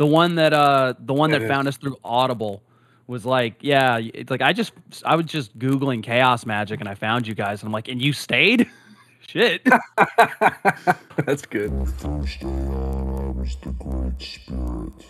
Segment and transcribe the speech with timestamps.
[0.00, 1.68] The one that uh the one that It found is.
[1.68, 2.64] us through Audible
[3.08, 4.72] was like, yeah, it's like I just
[5.04, 8.02] I was just googling chaos magic and I found you guys and I'm like, and
[8.02, 8.68] you stayed?
[9.28, 9.62] Shit.
[11.26, 11.72] That's good.
[11.80, 15.06] The first aeon, I was the Great Spirit.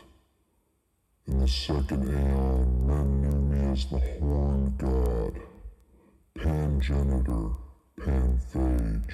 [1.29, 5.41] In the second aeon, men knew me as the Horned God,
[6.38, 7.57] Pangenitor,
[8.00, 9.12] Panphage.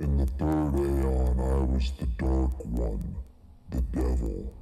[0.00, 3.16] In the third aeon, I was the Dark One,
[3.70, 4.52] the Devil.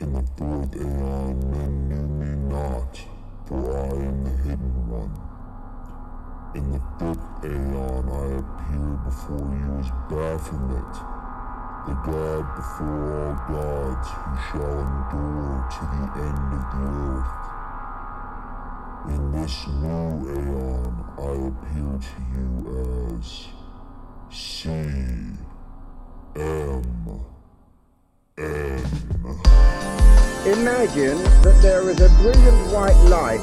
[0.00, 2.98] In the fourth aeon, men knew me not,
[3.46, 5.14] for I am the Hidden One.
[6.54, 10.94] In the fifth aeon, I appeared before you as Baphomet,
[11.86, 17.34] the god before all gods who shall endure to the end of the earth.
[19.08, 22.48] In this new aeon, I appear to you
[23.18, 23.28] as
[24.30, 25.38] C M
[26.36, 27.29] N.
[30.46, 33.42] Imagine that there is a brilliant white light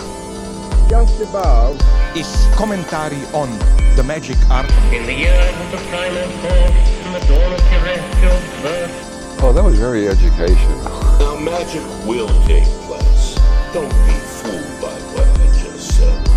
[0.90, 1.80] just above
[2.18, 3.48] is commentary on
[3.96, 4.68] the magic art.
[4.92, 6.72] In the years of the primal force
[7.06, 10.82] and the dawn of terrestrial birth, Oh, that was very educational.
[11.20, 13.36] Now magic will take place.
[13.74, 16.28] Don't be fooled by what I just said.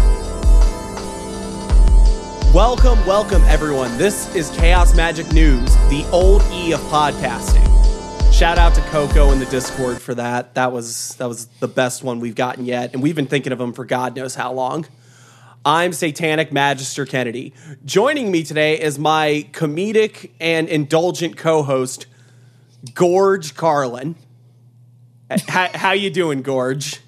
[2.55, 3.97] Welcome, welcome everyone.
[3.97, 7.70] This is Chaos Magic News, the old E of podcasting.
[8.41, 10.55] Shout out to Coco in the Discord for that.
[10.55, 13.59] That was that was the best one we've gotten yet, and we've been thinking of
[13.59, 14.87] them for God knows how long.
[15.63, 17.53] I'm Satanic Magister Kennedy.
[17.85, 22.07] Joining me today is my comedic and indulgent co-host,
[22.95, 24.15] Gorge Carlin.
[25.47, 26.99] how, how you doing, Gorge?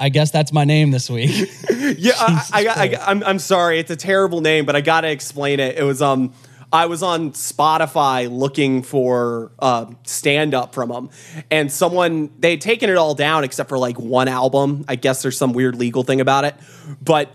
[0.00, 1.50] I guess that's my name this week.
[1.98, 3.78] Yeah, I, I, I, I'm I'm sorry.
[3.78, 5.76] It's a terrible name, but I gotta explain it.
[5.76, 6.32] It was um,
[6.72, 11.10] I was on Spotify looking for uh, stand up from them,
[11.50, 14.84] and someone they had taken it all down except for like one album.
[14.86, 16.54] I guess there's some weird legal thing about it,
[17.02, 17.30] but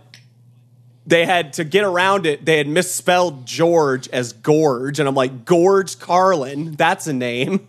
[1.06, 2.46] they had to get around it.
[2.46, 6.74] They had misspelled George as Gorge, and I'm like Gorge Carlin.
[6.74, 7.68] That's a name.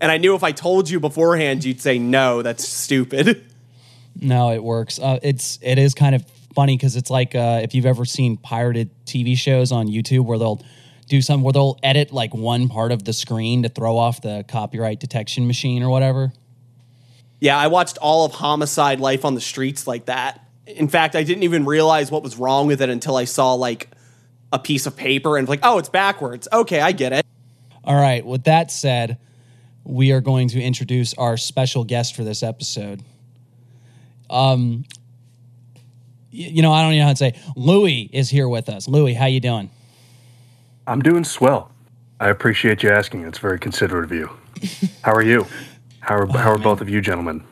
[0.00, 2.42] And I knew if I told you beforehand, you'd say no.
[2.42, 3.44] That's stupid.
[4.20, 4.98] no, it works.
[4.98, 6.24] Uh, it's it is kind of
[6.54, 10.38] funny because it's like uh, if you've ever seen pirated TV shows on YouTube where
[10.38, 10.62] they'll
[11.08, 14.44] do something where they'll edit like one part of the screen to throw off the
[14.48, 16.32] copyright detection machine or whatever.
[17.40, 20.46] Yeah, I watched all of Homicide Life on the Streets like that.
[20.66, 23.88] In fact, I didn't even realize what was wrong with it until I saw like
[24.52, 26.46] a piece of paper and like, oh, it's backwards.
[26.52, 27.26] Okay, I get it.
[27.84, 28.24] All right.
[28.24, 29.18] With that said,
[29.84, 33.02] we are going to introduce our special guest for this episode.
[34.30, 34.84] Um,
[36.32, 37.38] you know, I don't even know how to say.
[37.54, 38.88] Louis is here with us.
[38.88, 39.70] Louis, how you doing?
[40.86, 41.70] I'm doing swell.
[42.18, 43.24] I appreciate you asking.
[43.24, 44.30] It's very considerate of you.
[45.02, 45.46] How are you?
[46.00, 47.44] How are, how are both of you gentlemen?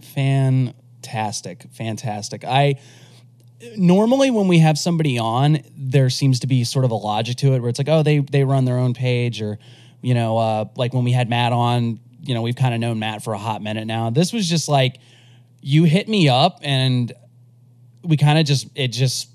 [0.00, 2.44] Fantastic, fantastic.
[2.44, 2.78] I
[3.76, 7.54] normally when we have somebody on, there seems to be sort of a logic to
[7.54, 9.58] it where it's like, oh, they they run their own page, or
[10.02, 12.98] you know, uh, like when we had Matt on, you know, we've kind of known
[12.98, 14.10] Matt for a hot minute now.
[14.10, 14.98] This was just like
[15.60, 17.12] you hit me up and
[18.04, 19.28] we kind of just it just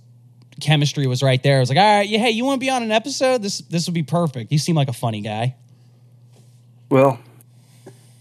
[0.59, 1.57] chemistry was right there.
[1.57, 3.41] I was like, all right, yeah, hey, you want to be on an episode?
[3.41, 4.51] This this would be perfect.
[4.51, 5.55] You seem like a funny guy.
[6.89, 7.19] Well,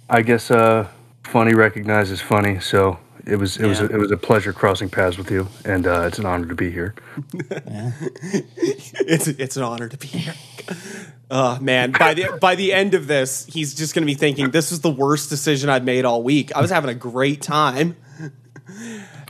[0.09, 0.89] I guess uh,
[1.23, 5.19] funny recognizes funny, so it was it was a, it was a pleasure crossing paths
[5.19, 6.95] with you, and uh, it's an honor to be here.
[9.09, 10.35] It's it's an honor to be here.
[11.31, 14.51] Oh man, by the by the end of this, he's just going to be thinking
[14.51, 16.55] this is the worst decision I've made all week.
[16.56, 17.97] I was having a great time.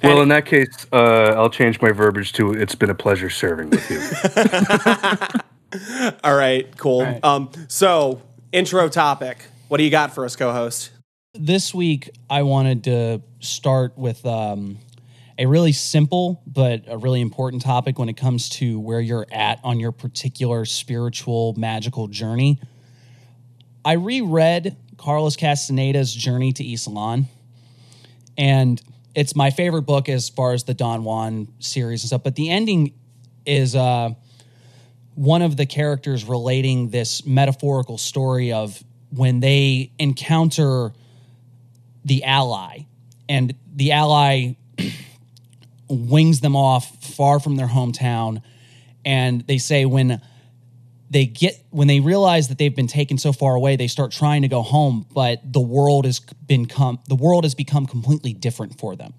[0.03, 3.71] Well, in that case, uh, I'll change my verbiage to "It's been a pleasure serving
[3.71, 4.01] with you."
[6.25, 7.19] All right, cool.
[7.23, 9.39] Um, so intro topic.
[9.69, 10.91] What do you got for us, co-host?
[11.39, 14.79] this week I wanted to start with um,
[15.39, 19.61] a really simple but a really important topic when it comes to where you're at
[19.63, 22.61] on your particular spiritual magical journey.
[23.85, 27.27] I reread Carlos Castaneda's Journey to Ixtlan,
[28.37, 28.83] and
[29.17, 32.23] it's my favorite book as far as the Don Juan series and stuff.
[32.23, 32.93] But the ending
[33.47, 34.11] is uh,
[35.15, 40.93] one of the characters relating this metaphorical story of when they encounter
[42.05, 42.81] the ally
[43.27, 44.55] and the ally
[45.89, 48.43] wings them off far from their hometown
[49.05, 50.21] and they say when
[51.17, 54.43] they get when they realize that they've been taken so far away they start trying
[54.43, 58.79] to go home but the world has been come the world has become completely different
[58.79, 59.15] for them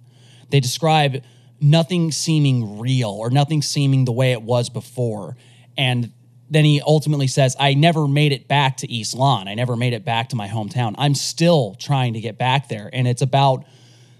[0.51, 1.23] they describe
[1.59, 5.35] nothing seeming real or nothing seeming the way it was before
[5.75, 6.11] and
[6.49, 9.49] then he ultimately says, I never made it back to Ixtlan.
[9.49, 10.95] I never made it back to my hometown.
[10.97, 12.89] I'm still trying to get back there.
[12.93, 13.65] And it's about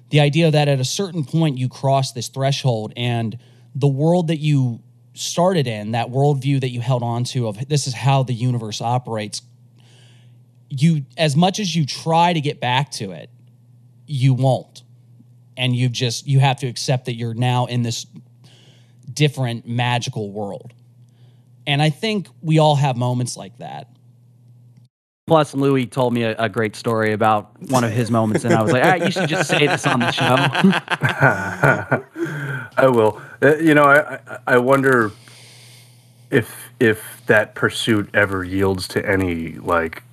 [0.09, 3.39] the idea that at a certain point you cross this threshold and
[3.73, 4.81] the world that you
[5.17, 8.81] started in, that worldview that you held on to of this is how the universe
[8.81, 9.41] operates,
[10.69, 13.29] you as much as you try to get back to it,
[14.05, 14.83] you won't.
[15.55, 18.05] And you've just you have to accept that you're now in this
[19.11, 20.73] different magical world.
[21.65, 23.89] And I think we all have moments like that.
[25.25, 28.63] Plus, Louis told me a, a great story about one of his moments, and I
[28.63, 30.23] was like, "All right, you should just say this on the show."
[32.77, 33.21] I will.
[33.41, 35.11] Uh, you know, I, I wonder
[36.31, 40.03] if if that pursuit ever yields to any like,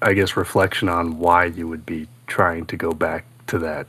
[0.00, 3.86] I guess, reflection on why you would be trying to go back to that.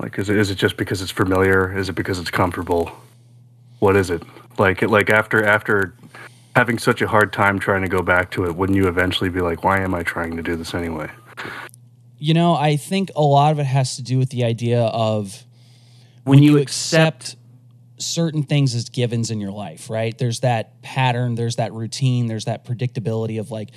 [0.00, 1.76] Like, is it is it just because it's familiar?
[1.76, 2.90] Is it because it's comfortable?
[3.78, 4.22] What is it?
[4.58, 5.94] Like, like after after
[6.56, 9.40] having such a hard time trying to go back to it, wouldn't you eventually be
[9.40, 11.10] like, why am I trying to do this anyway?
[12.18, 15.44] You know, I think a lot of it has to do with the idea of
[16.24, 17.36] when you accept
[17.98, 20.16] certain things as givens in your life, right?
[20.16, 23.70] There's that pattern, there's that routine, there's that predictability of like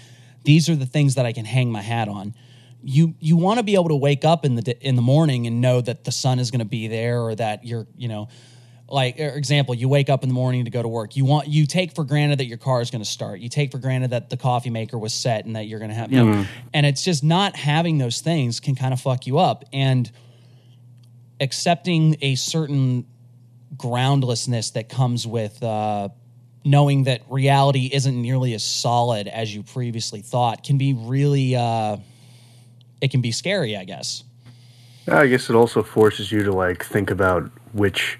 [0.44, 2.34] these are the things that I can hang my hat on.
[2.84, 5.60] You you want to be able to wake up in the in the morning and
[5.60, 8.28] know that the sun is going to be there or that you're, you know,
[8.88, 11.16] like example, you wake up in the morning to go to work.
[11.16, 13.40] You want you take for granted that your car is going to start.
[13.40, 15.96] You take for granted that the coffee maker was set and that you're going to
[15.96, 16.44] have, you know, mm-hmm.
[16.76, 20.12] and it's just not having those things can kind of fuck you up and
[21.40, 23.06] accepting a certain
[23.78, 26.10] groundlessness that comes with uh,
[26.64, 31.98] knowing that reality isn't nearly as solid as you previously thought can be really uh,
[33.02, 34.24] it can be scary i guess
[35.08, 38.18] I guess it also forces you to like think about which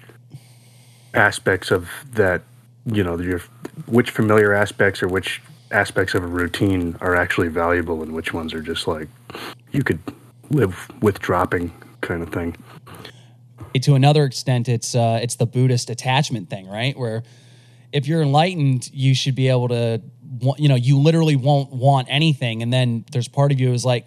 [1.14, 2.42] aspects of that,
[2.84, 3.40] you know, your
[3.86, 5.42] which familiar aspects or which
[5.72, 9.08] aspects of a routine are actually valuable and which ones are just like
[9.72, 9.98] you could
[10.50, 11.72] live with dropping
[12.02, 12.56] kind of thing.
[13.74, 17.22] To another extent it's uh, it's the buddhist attachment thing right where
[17.92, 20.00] if you're enlightened you should be able to
[20.58, 24.06] you know you literally won't want anything and then there's part of you is like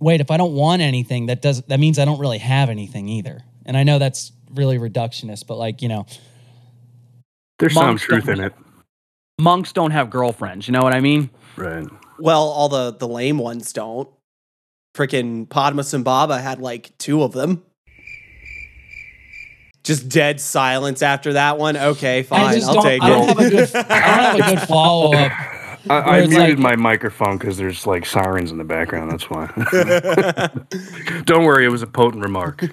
[0.00, 3.08] wait if i don't want anything that does that means i don't really have anything
[3.08, 6.06] either and i know that's really reductionist but like you know
[7.58, 8.52] There's some truth in it.
[9.40, 10.68] monks don't have girlfriends.
[10.68, 11.30] You know what I mean?
[11.56, 11.86] Right.
[12.18, 14.08] Well, all the the lame ones don't.
[14.96, 17.62] Freaking Padmasambhava had like two of them.
[19.82, 21.76] Just dead silence after that one.
[21.76, 23.28] Okay, fine, I'll take I don't it.
[23.28, 25.32] have a good I don't have a good follow up
[25.90, 29.10] I, I muted like- my microphone because there's like sirens in the background.
[29.10, 29.46] That's why.
[31.24, 32.64] Don't worry, it was a potent remark.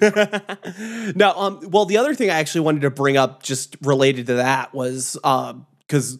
[1.16, 4.34] No, um, well, the other thing I actually wanted to bring up, just related to
[4.34, 6.18] that, was because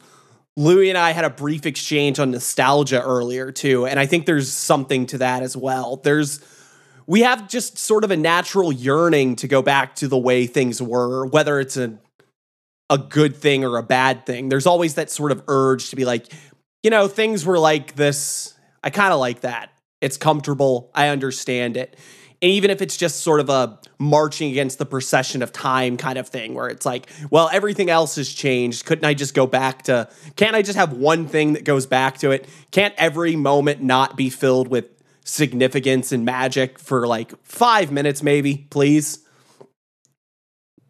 [0.57, 4.51] Louis and I had a brief exchange on nostalgia earlier too, and I think there's
[4.53, 5.97] something to that as well.
[5.97, 6.41] There's
[7.11, 10.81] we have just sort of a natural yearning to go back to the way things
[10.81, 11.99] were, whether it's a
[12.89, 14.49] a good thing or a bad thing.
[14.49, 16.33] There's always that sort of urge to be like,
[16.85, 18.55] you know, things were like this.
[18.85, 19.71] I kind of like that.
[20.01, 20.93] It's comfortable.
[20.95, 21.97] I understand it.
[22.41, 26.17] And even if it's just sort of a marching against the procession of time kind
[26.17, 28.87] of thing, where it's like, well, everything else has changed.
[28.87, 32.19] Couldn't I just go back to, can't I just have one thing that goes back
[32.19, 32.49] to it?
[32.71, 35.00] Can't every moment not be filled with
[35.31, 39.20] significance and magic for like five minutes, maybe, please?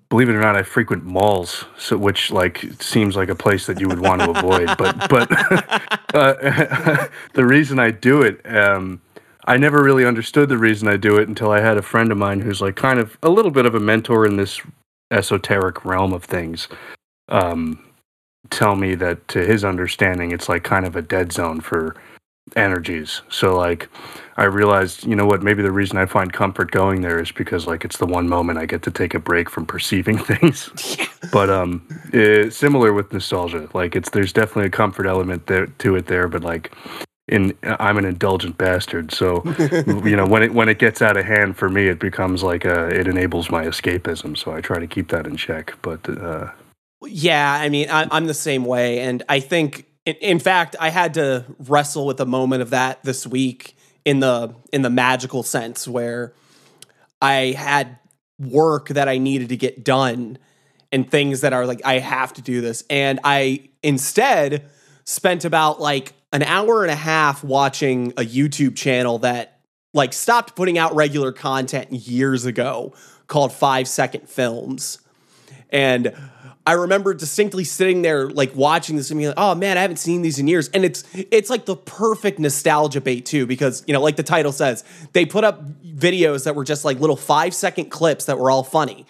[0.08, 3.78] Believe it or not, I frequent malls, so which like seems like a place that
[3.78, 4.76] you would want to avoid.
[4.76, 5.30] But but
[6.14, 9.00] uh, the reason I do it, um,
[9.44, 12.18] I never really understood the reason I do it until I had a friend of
[12.18, 14.60] mine who's like kind of a little bit of a mentor in this
[15.12, 16.66] esoteric realm of things.
[17.28, 17.84] Um,
[18.48, 21.94] tell me that to his understanding, it's like kind of a dead zone for
[22.56, 23.22] energies.
[23.28, 23.88] So like
[24.36, 27.66] I realized, you know what, maybe the reason I find comfort going there is because
[27.66, 30.70] like it's the one moment I get to take a break from perceiving things.
[31.32, 33.68] but um eh, similar with nostalgia.
[33.74, 36.72] Like it's there's definitely a comfort element there to it there, but like
[37.28, 39.42] in I'm an indulgent bastard, so
[40.04, 42.64] you know when it when it gets out of hand for me, it becomes like
[42.64, 44.36] a, it enables my escapism.
[44.36, 45.74] So I try to keep that in check.
[45.80, 46.50] But uh,
[47.06, 49.86] Yeah, I mean, I, I'm the same way, and I think,
[50.16, 54.54] in, fact, I had to wrestle with a moment of that this week in the
[54.72, 56.32] in the magical sense, where
[57.20, 57.98] I had
[58.38, 60.38] work that I needed to get done,
[60.90, 64.70] and things that are like I have to do this, and I instead
[65.04, 69.60] spent about like an hour and a half watching a YouTube channel that
[69.92, 72.94] like stopped putting out regular content years ago
[73.26, 74.98] called Five Second Films.
[75.70, 76.14] And
[76.70, 79.96] I remember distinctly sitting there like watching this and being like, oh man, I haven't
[79.96, 80.68] seen these in years.
[80.68, 84.52] And it's it's like the perfect nostalgia bait too, because you know, like the title
[84.52, 88.52] says, they put up videos that were just like little five second clips that were
[88.52, 89.04] all funny.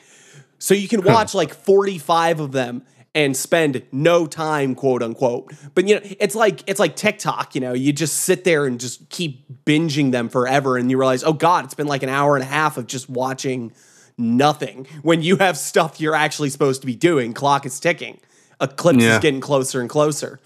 [0.59, 2.83] So you can watch like 45 of them
[3.15, 5.53] and spend no time, quote unquote.
[5.75, 8.81] But you know, it's like it's like TikTok, you know, you just sit there and
[8.81, 12.37] just keep binging them forever and you realize, oh God, it's been like an hour
[12.37, 13.75] and a half of just watching
[14.21, 17.33] nothing when you have stuff you're actually supposed to be doing.
[17.33, 18.21] Clock is ticking.
[18.61, 19.15] Eclipse Yeah.
[19.15, 20.39] is getting closer and closer.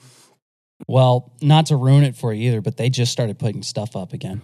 [0.88, 4.12] Well, not to ruin it for you either, but they just started putting stuff up
[4.12, 4.40] again.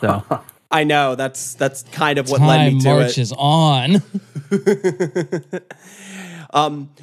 [0.00, 0.22] So
[0.70, 3.00] I know that's that's kind of what led me to it.
[3.00, 4.02] marches on.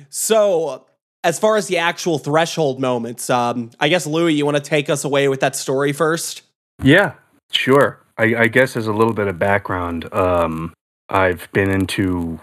[0.10, 0.86] So,
[1.24, 4.90] as far as the actual threshold moments, um, I guess Louis, you want to take
[4.90, 6.42] us away with that story first?
[6.82, 7.14] Yeah,
[7.52, 8.02] sure.
[8.18, 10.74] I, I guess as a little bit of background, um,
[11.10, 12.40] I've been into,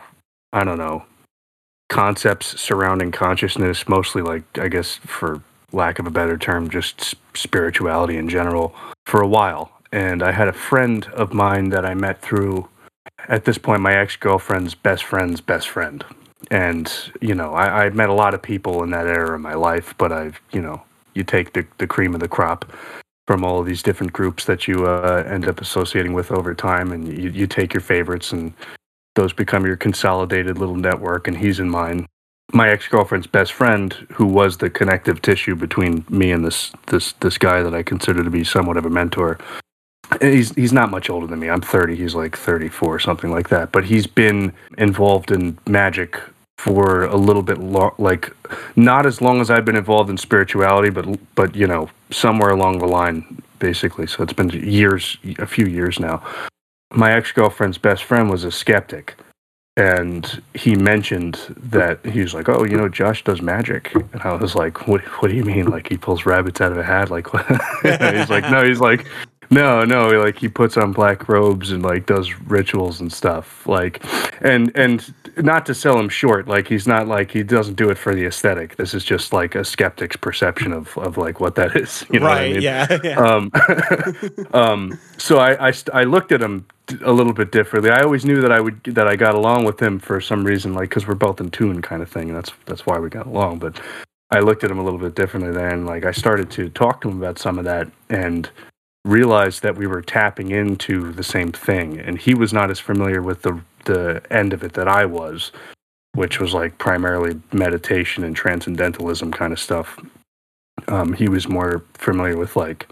[0.52, 1.04] I don't know,
[1.88, 5.42] concepts surrounding consciousness, mostly like, I guess, for
[5.73, 8.75] lack of a better term, just spirituality in general,
[9.07, 9.73] for a while.
[9.92, 12.69] And I had a friend of mine that I met through,
[13.28, 16.04] at this point, my ex girlfriend's best friend's best friend.
[16.50, 19.54] And, you know, I, I met a lot of people in that era of my
[19.54, 20.83] life, but I've, you know,
[21.14, 22.73] you take the, the cream of the crop
[23.26, 26.93] from all of these different groups that you uh, end up associating with over time,
[26.93, 28.52] and you, you take your favorites, and
[29.14, 31.29] those become your consolidated little network.
[31.29, 32.07] And he's in mine.
[32.52, 37.12] My ex girlfriend's best friend, who was the connective tissue between me and this this
[37.21, 39.38] this guy that I consider to be somewhat of a mentor.
[40.21, 41.49] He's he's not much older than me.
[41.49, 41.97] I'm 30.
[41.97, 43.73] He's like 34, something like that.
[43.73, 46.21] But he's been involved in magic
[46.62, 47.59] for a little bit
[47.99, 48.31] like
[48.76, 52.78] not as long as I've been involved in spirituality, but but you know somewhere along
[52.78, 54.07] the line, basically.
[54.07, 56.23] So it's been years, a few years now.
[56.92, 59.16] My ex girlfriend's best friend was a skeptic,
[59.76, 64.35] and he mentioned that he was like, "Oh, you know, Josh does magic," and I
[64.35, 65.02] was like, "What?
[65.21, 65.66] What do you mean?
[65.66, 67.11] Like he pulls rabbits out of a hat?
[67.11, 67.26] Like?"
[67.83, 69.04] He's like, "No." He's like,
[69.52, 73.66] no, no, like he puts on black robes and like does rituals and stuff.
[73.66, 74.02] Like
[74.40, 77.99] and and not to sell him short, like he's not like he doesn't do it
[77.99, 78.77] for the aesthetic.
[78.77, 82.05] This is just like a skeptic's perception of of like what that is.
[82.12, 82.53] You know what I right?
[82.53, 82.62] mean?
[82.62, 82.99] Yeah.
[83.03, 83.19] yeah.
[83.19, 83.51] um,
[84.53, 86.67] um, so I, I, st- I looked at him
[87.03, 87.91] a little bit differently.
[87.91, 90.75] I always knew that I would that I got along with him for some reason,
[90.75, 92.29] like because we're both in tune, kind of thing.
[92.29, 93.59] And that's that's why we got along.
[93.59, 93.81] But
[94.31, 95.87] I looked at him a little bit differently then.
[95.87, 98.51] Like I started to talk to him about some of that and
[99.05, 101.99] realized that we were tapping into the same thing.
[101.99, 105.53] And he was not as familiar with the the end of it that I was,
[106.15, 109.99] which was like primarily meditation and transcendentalism kind of stuff.
[110.89, 112.89] Um, he was more familiar with like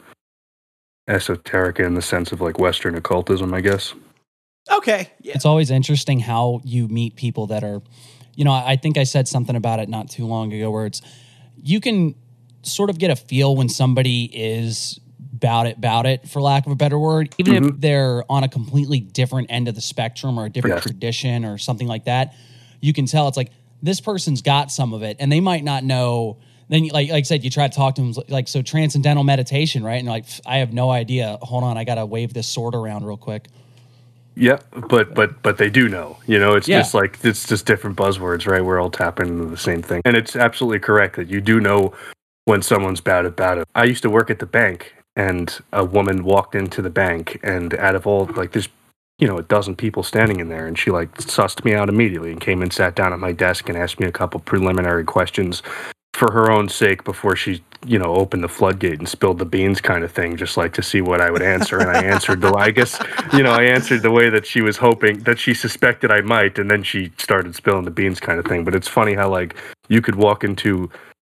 [1.08, 3.94] esoterica in the sense of like Western occultism, I guess.
[4.70, 5.10] okay.
[5.20, 5.34] Yeah.
[5.34, 7.82] It's always interesting how you meet people that are,
[8.36, 11.02] you know, I think I said something about it not too long ago where it's,
[11.56, 12.14] you can
[12.62, 15.00] sort of get a feel when somebody is
[15.40, 17.80] about it, about it, for lack of a better word, even if mm-hmm.
[17.80, 20.82] they're on a completely different end of the spectrum or a different Yes.
[20.84, 22.34] tradition or something like that.
[22.80, 23.50] You can tell it's like
[23.82, 26.36] this person's got some of it, and they might not know.
[26.68, 29.82] Then, like like I said, you try to talk to them like so transcendental meditation,
[29.82, 29.96] right?
[29.96, 31.38] And like, I have no idea.
[31.42, 33.48] Hold on, I got to wave this sword around real quick.
[34.36, 36.18] Yeah, but but but they do know.
[36.26, 36.80] You know, it's Yeah.
[36.80, 38.64] just like it's just different buzzwords, right?
[38.64, 41.92] We're all tapping into the same thing, and it's absolutely correct that you do know
[42.44, 43.68] when someone's bad about it.
[43.74, 47.74] I used to work at the bank, and a woman walked into the bank, and
[47.74, 48.68] out of all like there's
[49.18, 52.30] you know a dozen people standing in there, and she like sussed me out immediately
[52.32, 55.62] and came and sat down at my desk and asked me a couple preliminary questions
[56.14, 59.80] for her own sake before she you know opened the floodgate and spilled the beans
[59.80, 61.78] kind of thing just like to see what i would answer.
[61.78, 63.00] And i answered the i guess
[63.32, 66.58] you know i answered the way that she was hoping that she suspected i might
[66.58, 68.64] and then she started spilling the beans kind of thing.
[68.64, 69.54] But it's funny how like
[69.88, 70.90] you could walk into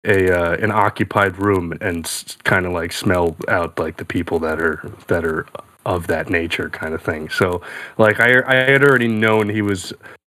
[0.05, 4.39] a uh, an occupied room and s- kind of like smell out like the people
[4.41, 5.47] that are that are
[5.87, 7.29] of that nature kind of thing.
[7.31, 7.63] So
[7.99, 9.93] like i i had already known he was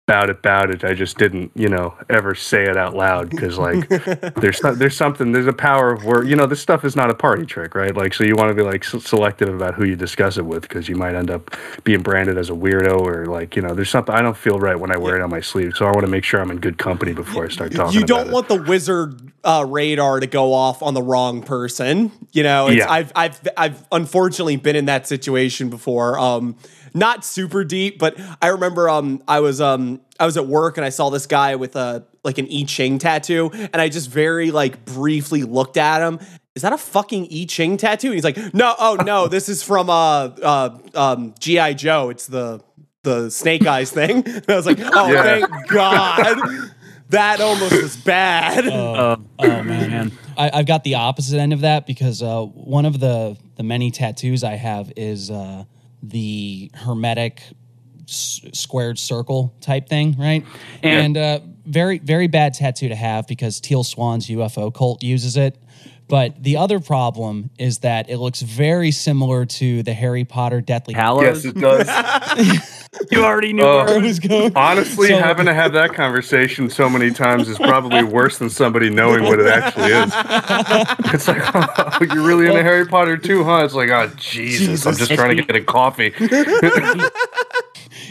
[0.08, 0.84] about it, about it.
[0.84, 3.88] I just didn't, you know, ever say it out loud because, like,
[4.36, 7.14] there's there's something, there's a power of where, you know, this stuff is not a
[7.14, 7.96] party trick, right?
[7.96, 10.90] Like, so you want to be like selective about who you discuss it with because
[10.90, 11.56] you might end up
[11.86, 14.78] being branded as a weirdo or like, you know, there's something I don't feel right
[14.78, 16.60] when I wear it on my sleeve, so I want to make sure I'm in
[16.60, 17.98] good company before I start talking.
[17.98, 18.34] you don't about it.
[18.34, 22.12] want the wizard uh, radar to go off on the wrong person.
[22.34, 22.92] You know, it's, Yeah.
[22.92, 26.20] I've I've I've unfortunately been in that situation before.
[26.20, 26.58] Um,
[26.94, 30.86] not super deep, but I remember um I was um I was at work and
[30.86, 34.52] I saw this guy with a like an I Ching tattoo, and I just very
[34.52, 36.20] like briefly looked at him.
[36.56, 38.08] Is that a fucking I Ching tattoo?
[38.08, 42.10] And he's like, no, oh no, this is from uh uh um GI Joe.
[42.10, 42.62] It's the
[43.04, 44.24] the snake eyes thing.
[44.26, 45.24] And I was like, oh, Yeah.
[45.24, 46.38] thank God.
[47.10, 48.66] That almost was bad.
[48.66, 53.00] Oh, Oh man, I, I've got the opposite end of that because uh, one of
[53.00, 55.66] the the many tattoos I have is uh,
[56.04, 57.42] the hermetic
[58.08, 60.44] s- squared circle type thing, right?
[60.84, 65.58] And uh, very very bad tattoo to have because Teal Swan's UFO cult uses it.
[66.14, 70.94] But the other problem is that it looks very similar to the Harry Potter Deathly
[70.94, 71.44] Hallows.
[71.44, 72.88] Yes, it does.
[73.12, 73.84] you already knew Oh.
[73.84, 74.56] where was going.
[74.56, 78.92] Honestly, So- having to have that conversation so many times is probably worse than somebody
[78.92, 80.14] knowing what it actually is.
[81.16, 83.64] It's like, oh, you're really into Harry Potter too, huh?
[83.66, 86.14] It's like, oh, Jesus, I'm just trying to get a coffee.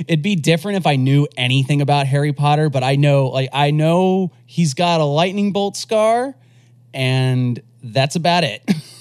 [0.08, 3.70] It'd be different if I knew anything about Harry Potter, but I know like I
[3.70, 6.34] know he's got a lightning bolt scar
[6.92, 8.62] and that's about it.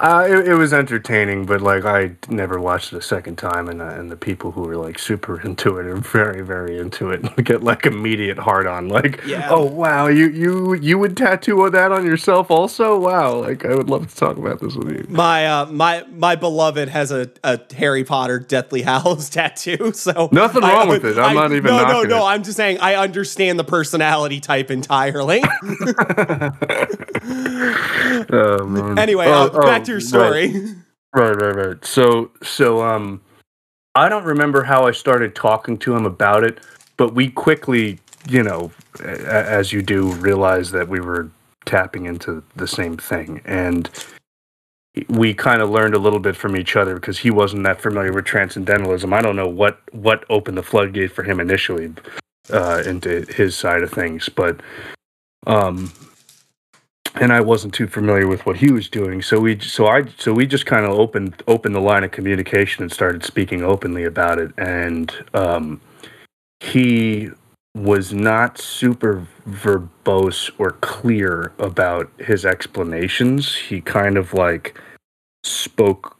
[0.00, 3.80] Uh, it, it was entertaining, but like I never watched it a second time, and
[3.80, 7.22] uh, and the people who are like super into it are very very into it
[7.22, 8.88] and get like immediate hard on.
[8.88, 9.48] Like, Yeah.
[9.50, 12.98] oh wow, you you you would tattoo that on yourself also?
[12.98, 15.06] Wow, like I would love to talk about this with you.
[15.08, 19.92] My uh, my my beloved has a, a Harry Potter Deathly Hallows tattoo.
[19.92, 21.18] So Nothing I- wrong with it.
[21.18, 22.26] I'm not even No, no, no.
[22.26, 22.30] it.
[22.30, 25.40] I'm just saying I understand the personality type entirely.
[27.26, 28.98] Oh, man.
[28.98, 30.06] anyway, Oh, uh, oh, back to your right.
[30.50, 30.74] story.
[31.14, 31.84] Right, right, right.
[31.84, 33.20] So, so, um,
[33.94, 36.58] I don't remember how I started talking to him about it,
[36.96, 41.30] but we quickly, you know, a- as you do, realized that we were
[41.64, 43.88] tapping into the same thing, and
[45.08, 48.12] we kind of learned a little bit from each other because he wasn't that familiar
[48.12, 49.12] with transcendentalism.
[49.12, 51.92] I don't know what what opened the floodgate for him initially
[52.52, 54.60] uh, into his side of things, but
[55.46, 55.92] um,
[57.14, 59.22] and I wasn't too familiar with what he was doing.
[59.22, 62.82] So we so I so we just kind of opened opened the line of communication
[62.82, 64.52] and started speaking openly about it.
[64.58, 65.80] And um,
[66.60, 67.30] he
[67.76, 73.54] was not super verbose or clear about his explanations.
[73.56, 74.80] He kind of like
[75.44, 76.16] spoke.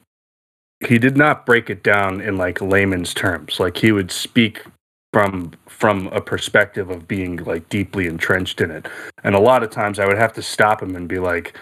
[0.87, 3.59] He did not break it down in like layman's terms.
[3.59, 4.65] Like he would speak
[5.13, 8.87] from from a perspective of being like deeply entrenched in it.
[9.25, 11.58] And a lot of times I would have to stop him and be like,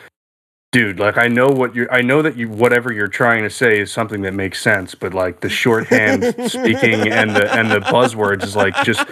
[0.70, 3.80] dude, like I know what you're I know that you whatever you're trying to say
[3.80, 8.42] is something that makes sense, but like the shorthand speaking and the and the buzzwords
[8.44, 9.06] is like just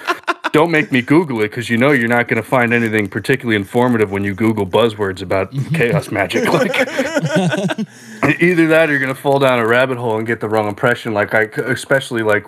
[0.53, 3.57] don't make me Google it because you know you're not going to find anything particularly
[3.57, 6.49] informative when you Google buzzwords about chaos magic.
[6.49, 6.73] Like
[8.41, 10.69] either that, or you're going to fall down a rabbit hole and get the wrong
[10.69, 11.15] impression.
[11.15, 12.47] Like I, especially like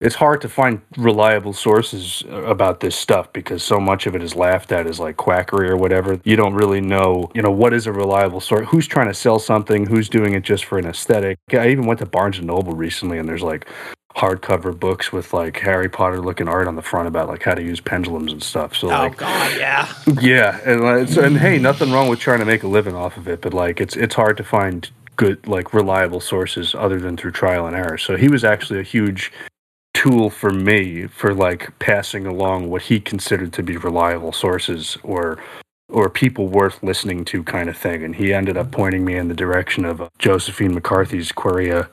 [0.00, 4.34] it's hard to find reliable sources about this stuff because so much of it is
[4.34, 6.20] laughed at as like quackery or whatever.
[6.24, 8.68] You don't really know, you know, what is a reliable source?
[8.68, 9.86] Who's trying to sell something?
[9.86, 11.38] Who's doing it just for an aesthetic?
[11.52, 13.66] I even went to Barnes and Noble recently, and there's like
[14.16, 17.62] hardcover books with like Harry Potter looking art on the front about like how to
[17.62, 18.76] use pendulums and stuff.
[18.76, 19.92] So Oh like, God, yeah.
[20.20, 23.40] yeah, and and hey, nothing wrong with trying to make a living off of it,
[23.40, 27.66] but like it's it's hard to find good like reliable sources other than through trial
[27.66, 27.96] and error.
[27.96, 29.32] So he was actually a huge
[29.96, 35.38] tool for me for like passing along what he considered to be reliable sources or
[35.88, 38.02] or people worth listening to kind of thing.
[38.02, 41.88] And he ended up pointing me in the direction of uh, Josephine McCarthy's Quareia,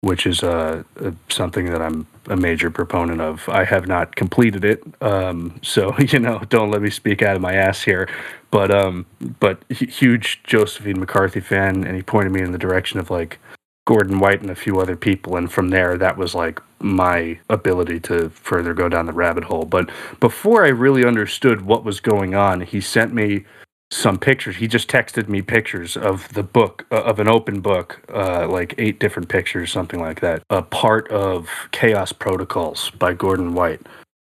[0.00, 3.48] which is uh, uh, something that I'm a major proponent of.
[3.48, 7.42] I have not completed it, um, so you know, don't let me speak out of
[7.42, 8.08] my ass here.
[8.50, 9.06] But um,
[9.38, 13.38] but hu- huge Josephine McCarthy fan, and he pointed me in the direction of like
[13.86, 17.98] Gordon White and a few other people, and from there, that was like my ability
[17.98, 19.64] to further go down the rabbit hole.
[19.64, 23.44] But before I really understood what was going on, he sent me
[23.90, 24.56] some pictures.
[24.56, 28.74] He just texted me pictures of the book, uh, of an open book, uh, like
[28.76, 30.42] eight different pictures, something like that.
[30.50, 33.80] A part of Chaos Protocols by Gordon White,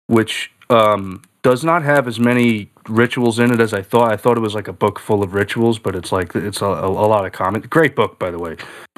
[0.06, 4.12] which um, does not have as many rituals in it as I thought.
[4.12, 6.66] I thought it was like a book full of rituals, but it's like it's a,
[6.66, 7.68] a, lot of comment.
[7.70, 8.56] Great book, by the way.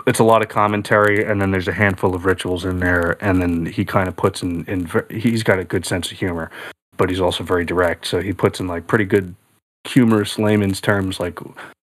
[0.08, 3.42] It's a lot of commentary, and then there's a handful of rituals in there, and
[3.42, 4.90] then he kind of puts in in.
[5.10, 6.50] He's got a good sense of humor,
[6.96, 8.06] but he's also very direct.
[8.06, 9.34] So he puts in like pretty good
[9.86, 11.38] humorous layman's terms, like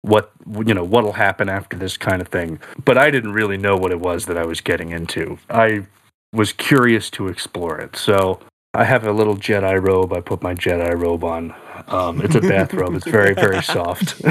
[0.01, 0.31] what
[0.65, 2.57] you know what'll happen after this kind of thing.
[2.85, 5.37] But I didn't really know what it was that I was getting into.
[5.49, 5.85] I
[6.31, 8.39] was curious to explore it, so
[8.73, 10.13] I have a little Jedi robe.
[10.13, 11.53] I put my Jedi robe on.
[11.87, 12.95] Um, it's a bathrobe.
[12.95, 14.21] It's very, very soft.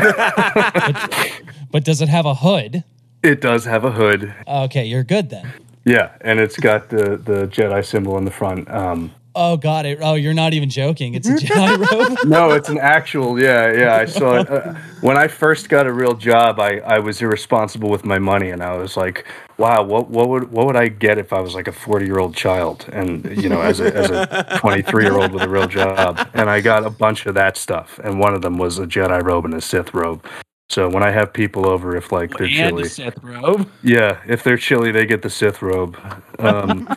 [1.71, 2.85] But does it have a hood?
[3.25, 4.35] It does have a hood.
[4.47, 5.53] Okay, you're good then.
[5.85, 8.71] Yeah, and it's got the the Jedi symbol in the front.
[8.71, 9.99] Um, Oh, got it.
[10.01, 11.15] Oh, you're not even joking.
[11.15, 12.19] It's a Jedi robe.
[12.25, 13.37] no, it's an actual.
[13.41, 13.97] Yeah, yeah.
[13.97, 16.61] I saw it uh, when I first got a real job.
[16.61, 19.27] I, I was irresponsible with my money, and I was like,
[19.59, 22.21] "Wow, what what would what would I get if I was like a forty year
[22.21, 25.49] old child?" And you know, as a as a twenty three year old with a
[25.49, 28.79] real job, and I got a bunch of that stuff, and one of them was
[28.79, 30.25] a Jedi robe and a Sith robe.
[30.71, 33.69] So when I have people over, if like they're and chilly, the Sith robe.
[33.83, 35.97] yeah, if they're chilly, they get the Sith robe.
[36.39, 36.89] Um,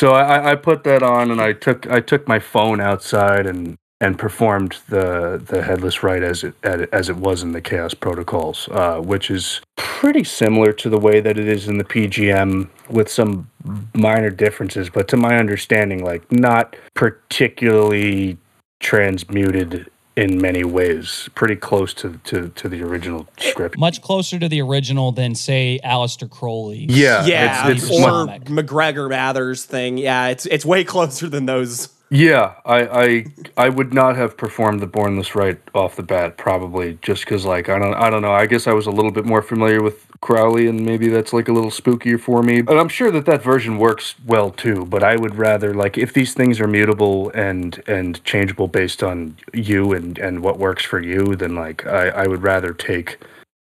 [0.00, 3.76] so I, I put that on, and I took I took my phone outside and
[4.02, 8.68] and performed the the headless rite as it as it was in the Chaos Protocols,
[8.72, 13.08] uh, which is pretty similar to the way that it is in the PGM, with
[13.08, 13.48] some
[13.94, 14.90] minor differences.
[14.90, 18.38] But to my understanding, like not particularly
[18.80, 23.78] transmuted in many ways, pretty close to to, to the original script.
[23.78, 26.86] Much closer to the original than, say, Aleister Crowley.
[26.88, 28.50] Yeah, Yeah, it's, it's or comic.
[28.50, 29.98] MacGregor Mathers thing.
[29.98, 31.88] Yeah, it's it's way closer than those.
[32.10, 36.98] Yeah, I, I I would not have performed the Bornless rite off the bat, probably
[37.00, 38.32] just because like I don't I don't know.
[38.32, 41.48] I guess I was a little bit more familiar with Crowley, and maybe that's like
[41.48, 42.58] a little spookier for me.
[42.60, 44.86] And I'm sure that that version works well too.
[44.86, 49.36] But I would rather like if these things are mutable and and changeable based on
[49.52, 53.18] you and and what works for you, then like I I would rather take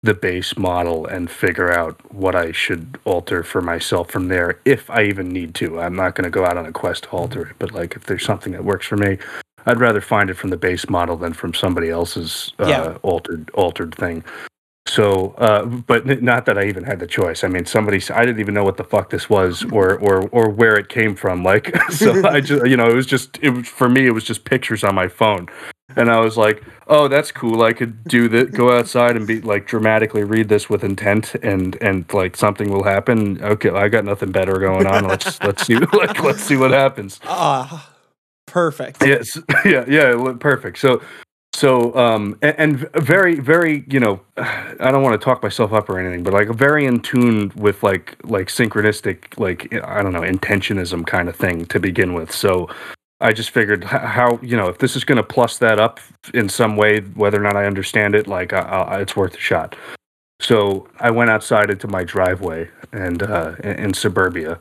[0.04, 4.90] the base model and figure out what I should alter for myself from there if
[4.90, 5.80] I even need to.
[5.80, 8.04] I'm not going to go out on a quest to alter it, but like if
[8.06, 9.18] there's something that works for me,
[9.64, 12.98] I'd rather find it from the base model than from somebody else's uh, Yeah.
[13.02, 14.24] altered altered thing.
[14.92, 17.44] So, uh, but not that I even had the choice.
[17.44, 20.50] I mean, somebody, I didn't even know what the fuck this was or or or
[20.50, 21.42] where it came from.
[21.42, 24.24] Like, so I just you know it was just it was for me it was
[24.24, 25.48] just pictures on my phone.
[25.96, 27.62] And I was like, "Oh, that's cool.
[27.62, 28.52] I could do that.
[28.52, 32.84] Go outside and be like dramatically read this with intent, and and like something will
[32.84, 33.42] happen.
[33.42, 35.04] Okay, I got nothing better going on.
[35.04, 37.18] Let's let's see like let's see what happens.
[37.24, 37.94] Ah,
[38.46, 39.02] perfect.
[39.06, 40.78] Yes, yeah, yeah, perfect.
[40.78, 41.00] So,
[41.54, 45.88] so, um, and, and very, very, you know, I don't want to talk myself up
[45.88, 50.22] or anything, but like very in tune with like like synchronistic, like I don't know,
[50.22, 52.32] intentionism kind of thing to begin with.
[52.32, 52.68] So.
[53.24, 56.00] I just figured how you know if this is going to plus that up
[56.34, 59.38] in some way, whether or not I understand it, like I, I, it's worth a
[59.38, 59.76] shot.
[60.40, 64.58] So I went outside into my driveway and uh, in, in suburbia,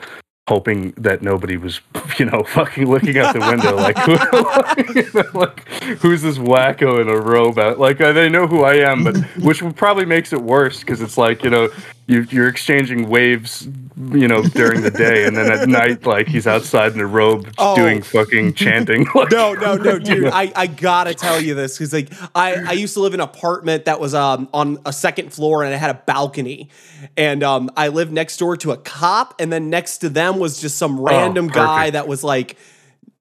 [0.48, 1.82] hoping that nobody was,
[2.20, 3.98] you know, fucking looking out the window like,
[5.34, 5.68] like
[6.00, 7.58] who's this wacko in a robe?
[7.80, 11.18] Like uh, they know who I am, but which probably makes it worse because it's
[11.18, 11.70] like you know
[12.12, 13.68] you, you're exchanging waves,
[14.12, 17.48] you know, during the day, and then at night, like he's outside in a robe
[17.58, 17.76] Oh.
[17.76, 19.06] doing fucking chanting.
[19.16, 20.28] Like, No, no, no, dude.
[20.28, 23.24] I, I gotta tell you this because like I, I used to live in an
[23.30, 26.70] apartment that was um on a second floor and it had a balcony,
[27.18, 30.60] and um I lived next door to a cop, and then next to them was
[30.60, 31.94] just some random guy Oh, perfect.
[31.94, 32.58] that was like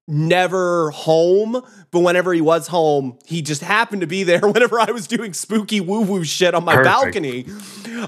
[0.07, 1.61] never home,
[1.91, 5.33] but whenever he was home, he just happened to be there whenever I was doing
[5.33, 6.95] spooky woo woo shit on my Perfect.
[6.95, 7.45] balcony.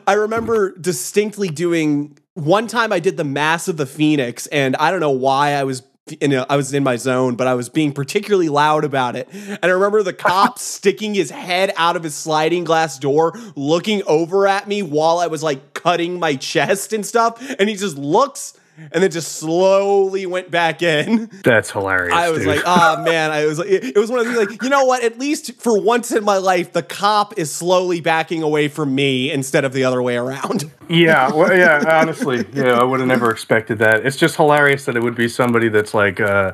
[0.07, 4.91] I remember distinctly doing one time I did the Mass of the Phoenix, and I
[4.91, 5.83] don't know why I was
[6.19, 9.29] in a, I was in my zone, but I was being particularly loud about it.
[9.31, 14.03] And I remember the cop sticking his head out of his sliding glass door, looking
[14.05, 17.97] over at me while I was like cutting my chest and stuff, and he just
[17.97, 21.29] looks and then just slowly went back in.
[21.43, 22.13] That's hilarious.
[22.13, 22.47] I was dude.
[22.47, 24.85] like, oh man, I was like, it, it was one of these like, you know
[24.85, 25.03] what?
[25.03, 29.31] At least for once in my life, the cop is slowly backing away from me
[29.31, 30.71] instead of the other way around.
[30.89, 31.81] Yeah, well, yeah.
[32.01, 34.05] Honestly, yeah, I would have never expected that.
[34.05, 36.51] It's just hilarious that it would be somebody that's like uh,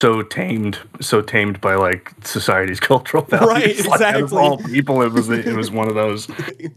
[0.00, 3.84] so tamed, so tamed by like society's cultural values.
[3.84, 4.38] Right, Like, out of exactly.
[4.38, 6.28] all people, it was it was one of those.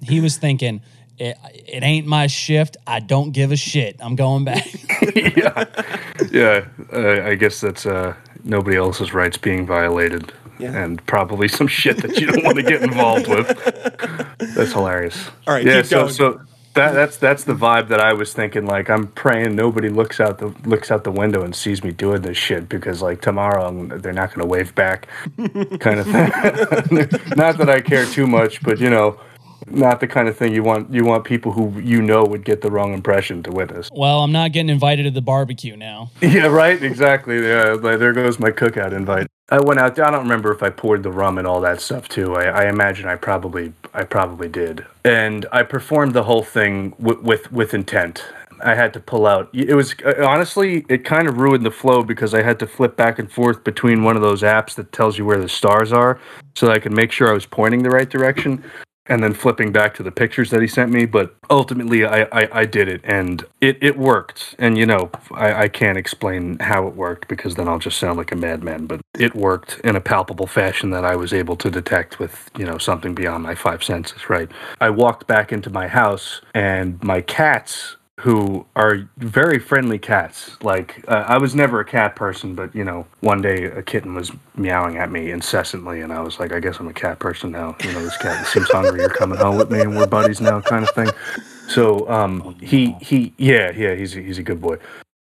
[0.02, 0.82] He was thinking,
[1.18, 2.78] it, it ain't my shift.
[2.86, 3.98] I don't give a shit.
[4.00, 4.66] I'm going back.
[5.16, 5.66] yeah,
[6.32, 6.66] yeah.
[6.92, 10.72] Uh, I guess that's uh, nobody else's rights being violated, Yeah.
[10.84, 13.48] and probably some shit that you don't want to get involved with.
[14.56, 15.30] That's hilarious.
[15.48, 15.78] All right, yeah.
[15.82, 16.14] keep so going.
[16.14, 16.42] so
[16.74, 18.66] that that's that's the vibe that I was thinking.
[18.66, 22.22] Like I'm praying nobody looks out the looks out the window and sees me doing
[22.22, 25.08] this shit because like tomorrow I'm, they're not going to wave back,
[25.80, 26.30] kind of thing.
[27.38, 29.18] not that I care too much, but you know.
[29.68, 30.94] Not the kind of thing you want.
[30.94, 33.90] You want people who you know would get the wrong impression to witness.
[33.94, 36.12] well, I'm not getting invited to the barbecue now.
[36.22, 36.82] Yeah, right.
[36.82, 37.36] Exactly.
[37.38, 39.28] Yeah, there goes my cookout invite.
[39.50, 39.98] I went out.
[40.00, 42.36] I don't remember if I poured the rum and all that stuff too.
[42.36, 44.86] I, I imagine I probably, I probably did.
[45.04, 48.26] And I performed the whole thing with with, with intent.
[48.64, 49.50] I had to pull out.
[49.54, 52.96] It was uh, honestly, it kind of ruined the flow because I had to flip
[52.96, 56.20] back and forth between one of those apps that tells you where the stars are,
[56.56, 58.64] so that I could make sure I was pointing the right direction.
[59.08, 61.06] And then flipping back to the pictures that he sent me.
[61.06, 64.56] But ultimately, I, I, I did it and it, it worked.
[64.58, 68.18] And, you know, I, I can't explain how it worked because then I'll just sound
[68.18, 68.88] like a madman.
[68.88, 72.66] But it worked in a palpable fashion that I was able to detect with, you
[72.66, 74.50] know, something beyond my five senses, right?
[74.82, 80.58] I walked back into my house and my cats who are very friendly cats.
[80.64, 84.14] Like uh, I was never a cat person, but you know, one day a kitten
[84.14, 87.52] was meowing at me incessantly, and I was like, I guess I'm a cat person
[87.52, 87.76] now.
[87.84, 89.02] You know, this cat seems hungry.
[89.02, 91.10] You're coming home with me, and we're buddies now, kind of thing.
[91.68, 94.78] So um, he he yeah yeah he's he's a good boy.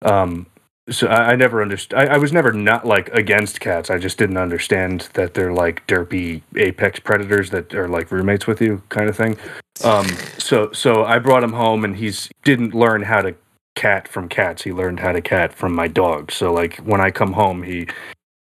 [0.02, 0.48] Um,
[0.90, 1.98] so I, I never understood.
[1.98, 3.90] I, I was never not like against cats.
[3.90, 8.62] I just didn't understand that they're like derpy apex predators that are like roommates with
[8.62, 9.38] you, kind of thing.
[9.84, 13.36] Um, so so I brought him home, and he's didn't learn how to
[13.76, 14.64] cat from cats.
[14.64, 16.32] He learned how to cat from my dog.
[16.32, 17.88] So like when I come home, he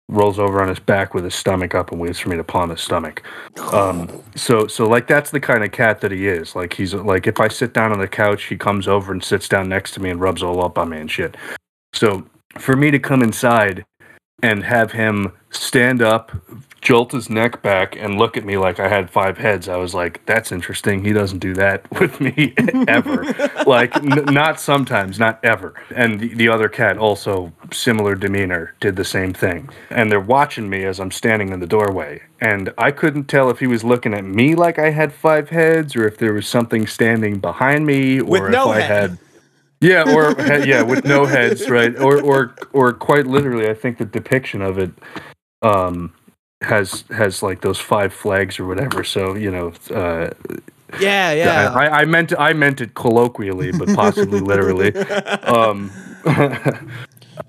[0.09, 2.69] rolls over on his back with his stomach up and waits for me to palm
[2.71, 3.23] his stomach.
[3.73, 6.57] Um, so so like that's the kind of cat that he is.
[6.57, 9.49] Like he's like if I sit down on the couch, he comes over and sits
[9.49, 11.37] down next to me and rubs all up on me and shit.
[11.95, 12.25] So
[12.59, 13.85] for me to come inside
[14.43, 16.33] and have him stand up,
[16.81, 19.95] jolt his neck back, and look at me like I had five heads, I was
[19.95, 21.05] like, that's interesting.
[21.05, 22.53] He doesn't do that with me
[22.89, 23.23] ever.
[23.67, 25.75] like, n- not sometimes, not ever.
[25.95, 29.69] And the, the other cat, also similar demeanor, did the same thing.
[29.91, 32.23] And they're watching me as I'm standing in the doorway.
[32.41, 35.95] And I couldn't tell if he was looking at me like I had five heads
[35.95, 39.11] or if there was something standing behind me or With if no I head.
[39.11, 39.19] had.
[39.83, 40.33] Yeah, or
[40.67, 41.99] yeah, with no heads, right?
[41.99, 44.93] Or or or quite literally, I think the depiction of it
[45.63, 46.15] um
[46.63, 49.05] has has like those five flags or whatever.
[49.05, 50.31] So you know, uh,
[51.01, 51.73] Yeah, yeah.
[51.75, 54.95] I, I meant I meant it colloquially, but possibly literally.
[54.97, 55.93] Um,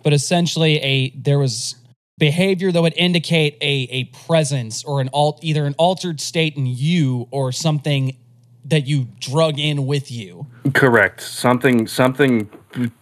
[0.03, 1.75] but essentially a there was
[2.19, 6.67] behavior that would indicate a a presence or an alt either an altered state in
[6.67, 8.17] you or something
[8.65, 10.47] that you drug in with you.
[10.73, 11.21] correct.
[11.21, 12.49] Something something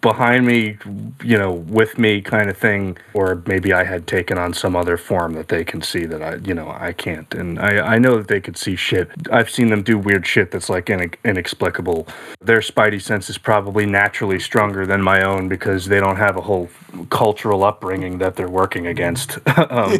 [0.01, 0.77] behind me,
[1.23, 4.97] you know, with me, kind of thing, or maybe I had taken on some other
[4.97, 7.33] form that they can see that I, you know, I can't.
[7.33, 9.09] And I I know that they could see shit.
[9.31, 12.07] I've seen them do weird shit that's like inex- inexplicable.
[12.41, 16.41] Their spidey sense is probably naturally stronger than my own because they don't have a
[16.41, 16.69] whole
[17.09, 19.37] cultural upbringing that they're working against.
[19.57, 19.99] um,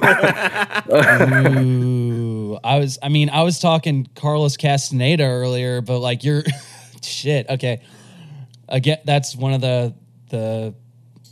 [1.58, 6.44] Ooh, I was I mean I was talking Carlos Castaneda earlier, but like you're
[7.02, 7.50] shit.
[7.50, 7.82] Okay,
[8.72, 9.94] again, that's one of the
[10.30, 10.74] the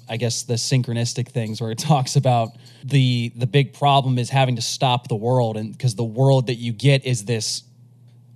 [0.08, 2.50] I guess the synchronistic things where it talks about
[2.84, 6.56] the the big problem is having to stop the world, and because the world that
[6.56, 7.64] you get is this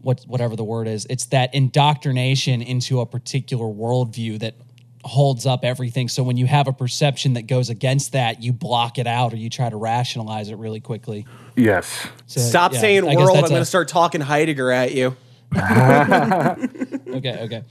[0.02, 4.56] what whatever the word is, it's that indoctrination into a particular worldview that
[5.06, 6.08] holds up everything.
[6.08, 9.36] So when you have a perception that goes against that, you block it out or
[9.36, 11.26] you try to rationalize it really quickly.
[11.56, 12.08] yes.
[12.28, 13.30] So, Stop yeah, saying I world.
[13.30, 15.16] I'm that's going to start talking Heidegger at you.
[17.14, 17.64] Okay, okay.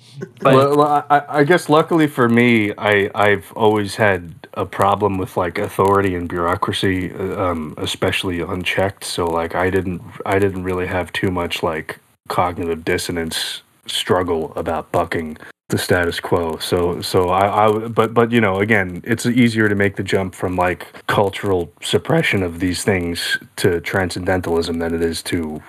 [0.43, 5.37] well, well, I, I guess luckily for me, I I've always had a problem with
[5.37, 9.05] like authority and bureaucracy, uh, um, especially unchecked.
[9.05, 14.93] So like I didn't I didn't really have too much like cognitive dissonance struggle about
[14.93, 16.59] bucking the status quo.
[16.59, 20.35] So so I, I but but you know again, it's easier to make the jump
[20.35, 25.63] from like cultural suppression of these things to transcendentalism than it is to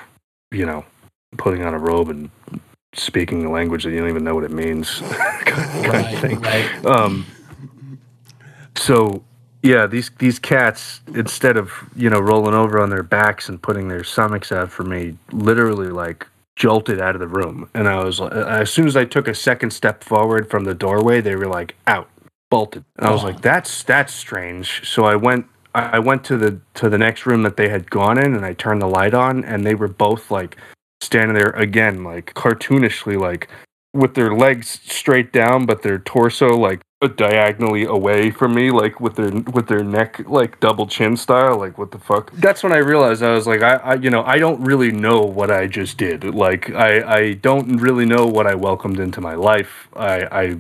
[0.51, 0.85] you know
[1.37, 2.29] putting on a robe and
[2.93, 4.99] speaking a language that you don't even know what it means
[5.45, 6.39] kind of thing.
[6.41, 6.85] right.
[6.85, 7.25] Um,
[8.75, 9.23] so
[9.63, 13.87] yeah, these these cats instead of you know rolling over on their backs and putting
[13.87, 17.69] their stomachs out for me, literally like jolted out of the room.
[17.73, 20.73] And I was like, as soon as I took a second step forward from the
[20.73, 22.09] doorway, they were like out,
[22.49, 22.83] bolted.
[22.97, 24.87] And I was like, that's that's strange.
[24.87, 25.47] So I went.
[25.75, 28.53] I went to the to the next room that they had gone in, and I
[28.53, 30.55] turned the light on, and they were both like
[31.03, 33.47] standing there again, like cartoonishly, like
[33.93, 36.81] with their legs straight down, but their torso like
[37.15, 41.57] diagonally away from me, like with their with their neck like double chin style.
[41.57, 42.31] Like what the fuck?
[42.33, 45.21] That's when I realized I was like, I, I you know I don't really know
[45.21, 46.23] what I just did.
[46.23, 49.87] Like I I don't really know what I welcomed into my life.
[49.95, 50.57] I I.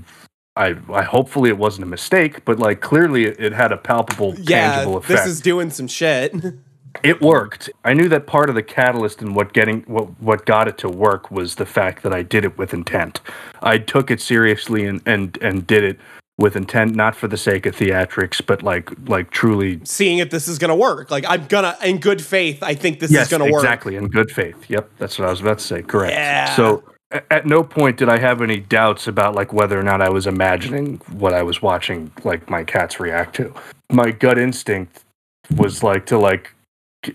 [0.55, 4.35] I, I hopefully it wasn't a mistake, but like clearly it, it had a palpable,
[4.37, 6.31] Yeah, tangible effect this is doing some shit.
[7.03, 7.69] it worked.
[7.83, 10.89] I knew that part of the catalyst and what getting what what got it to
[10.89, 13.21] work was the fact that I did it with intent.
[13.61, 15.99] I took it seriously and and and did it
[16.37, 19.81] with intent, not for the sake of theatrics, but like like truly.
[19.83, 21.11] Seeing if this is going to work.
[21.11, 23.63] Like, I'm going to, in good faith, I think this yes, is going to work.
[23.63, 24.69] exactly in good faith.
[24.69, 25.81] Yep, that's what I was about to say.
[25.81, 26.13] Correct.
[26.13, 26.55] Yeah.
[26.55, 26.83] So.
[27.29, 30.25] At no point did I have any doubts about like whether or not I was
[30.25, 33.53] imagining what I was watching like my cats react to.
[33.91, 35.03] My gut instinct
[35.55, 36.52] was like to like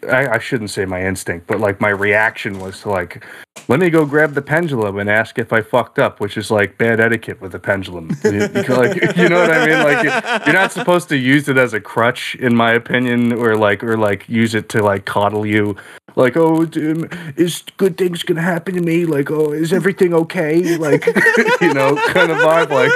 [0.09, 3.25] I, I shouldn't say my instinct, but like my reaction was to like,
[3.69, 6.79] let me go grab the pendulum and ask if I fucked up, which is like
[6.79, 8.09] bad etiquette with the pendulum.
[8.25, 8.37] Like,
[9.17, 9.83] you know what I mean?
[9.83, 13.57] Like, you- you're not supposed to use it as a crutch, in my opinion, or
[13.57, 15.77] like, or like use it to like coddle you.
[16.17, 19.05] Like, oh, um, is good things gonna happen to me?
[19.07, 20.77] Like, oh, is everything okay?
[20.77, 21.07] Like,
[21.61, 22.71] you know, kind of vibe.
[22.71, 22.93] Like,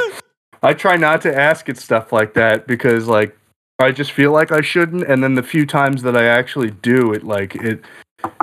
[0.63, 3.37] I try not to ask it stuff like that because like
[3.79, 7.13] I just feel like I shouldn't, and then the few times that I actually do,
[7.13, 7.83] it like it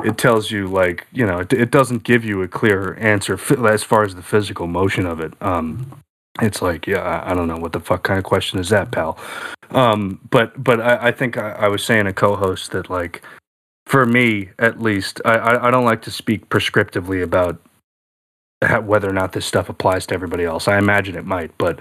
[0.03, 3.83] it tells you like you know it, it doesn't give you a clear answer as
[3.83, 5.33] far as the physical motion of it.
[5.41, 6.01] Um,
[6.41, 8.91] it's like yeah, I, I don't know what the fuck kind of question is that,
[8.91, 9.17] pal.
[9.71, 13.21] Um, but but I, I think I, I was saying a co-host that like
[13.85, 17.61] for me at least, I I, I don't like to speak prescriptively about
[18.83, 20.67] whether or not this stuff applies to everybody else.
[20.67, 21.79] I imagine it might, but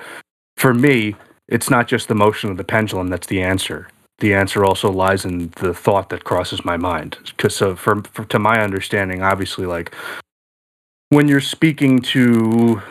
[0.56, 1.16] for me,
[1.48, 3.88] it's not just the motion of the pendulum that's the answer.
[4.18, 7.18] The answer also lies in the thought that crosses my mind.
[7.24, 9.94] Because so, for, for to my understanding, obviously, like
[11.10, 12.82] when you're speaking to,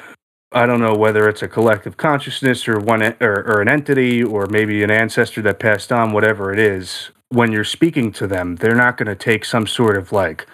[0.54, 4.48] I don't know whether it's a collective consciousness or one or, or an entity or
[4.48, 7.10] maybe an ancestor that passed on, whatever it is.
[7.30, 10.48] When you're speaking to them, they're not going to take some sort of like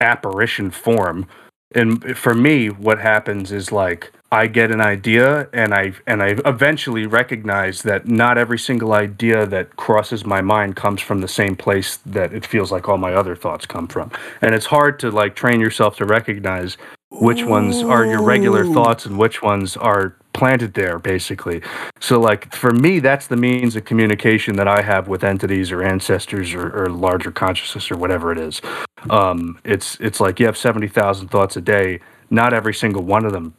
[0.00, 1.28] apparition form
[1.74, 6.34] and for me what happens is like i get an idea and i and i
[6.46, 11.54] eventually recognize that not every single idea that crosses my mind comes from the same
[11.54, 14.10] place that it feels like all my other thoughts come from.
[14.40, 16.76] And it's hard to like train yourself to recognize
[17.10, 21.60] which ones are your regular thoughts and which ones are planted there basically.
[22.00, 25.82] So like for me that's the means of communication that i have with entities or
[25.82, 28.62] ancestors or, or larger consciousness or whatever it is.
[29.10, 32.00] Um, it's it's like you have 70,000 thoughts a day.
[32.30, 33.54] Not every single one of them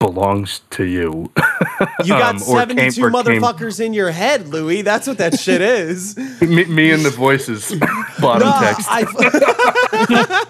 [0.00, 1.30] belongs to you
[2.04, 4.82] You got Um, or came- 72 came- motherfuckers in your head, Louis.
[4.82, 6.16] That's what that shit is.
[6.40, 7.74] me, me and the voices
[8.20, 10.44] bottom No, text I-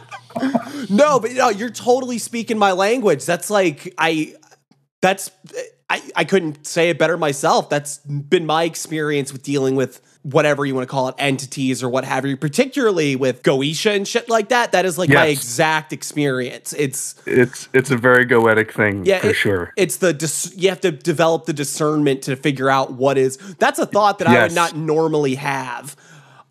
[0.91, 3.25] no, but no, you're totally speaking my language.
[3.25, 4.35] That's like I
[5.01, 5.31] that's
[5.91, 7.69] I, I couldn't say it better myself.
[7.71, 11.89] That's been my experience with dealing with whatever you want to call it, entities or
[11.89, 14.73] what have you, particularly with Goetia and shit like that.
[14.73, 16.73] That is like my exact experience.
[16.73, 20.69] It's it's it's a very goetic thing yeah, for it- sure It's the dis- you
[20.69, 23.37] have to develop the discernment to figure out what is.
[23.59, 25.97] That's a thought that I would not normally have.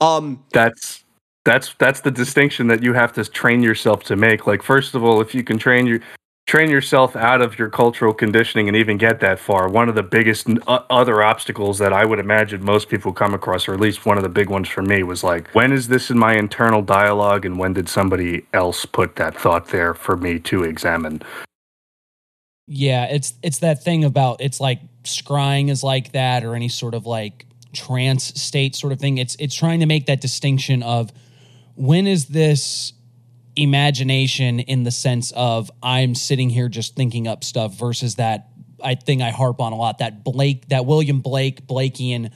[0.02, 1.04] Um, that's
[1.44, 5.04] that's that's the distinction that you have to train yourself to make like first of
[5.04, 6.02] all if you can train your
[6.48, 10.04] train yourself out of your cultural conditioning and even get that far one of the
[10.04, 13.80] biggest o- uh, other obstacles that i would imagine most people come across or at
[13.82, 16.36] least one of the big ones for me was like when is this in my
[16.36, 21.22] internal dialogue and when did somebody else put that thought there for me to examine
[22.68, 26.96] Yeah, it's it's that thing about it's like scrying is like that or any sort
[26.96, 29.18] of like trance state sort of thing.
[29.18, 31.12] It's it's trying to make that distinction of
[31.76, 32.94] when is this
[33.58, 38.50] imagination in the sense of I'm sitting here just thinking up stuff versus that
[38.84, 42.32] I think I harp on a lot that Blake that William Blake Blakean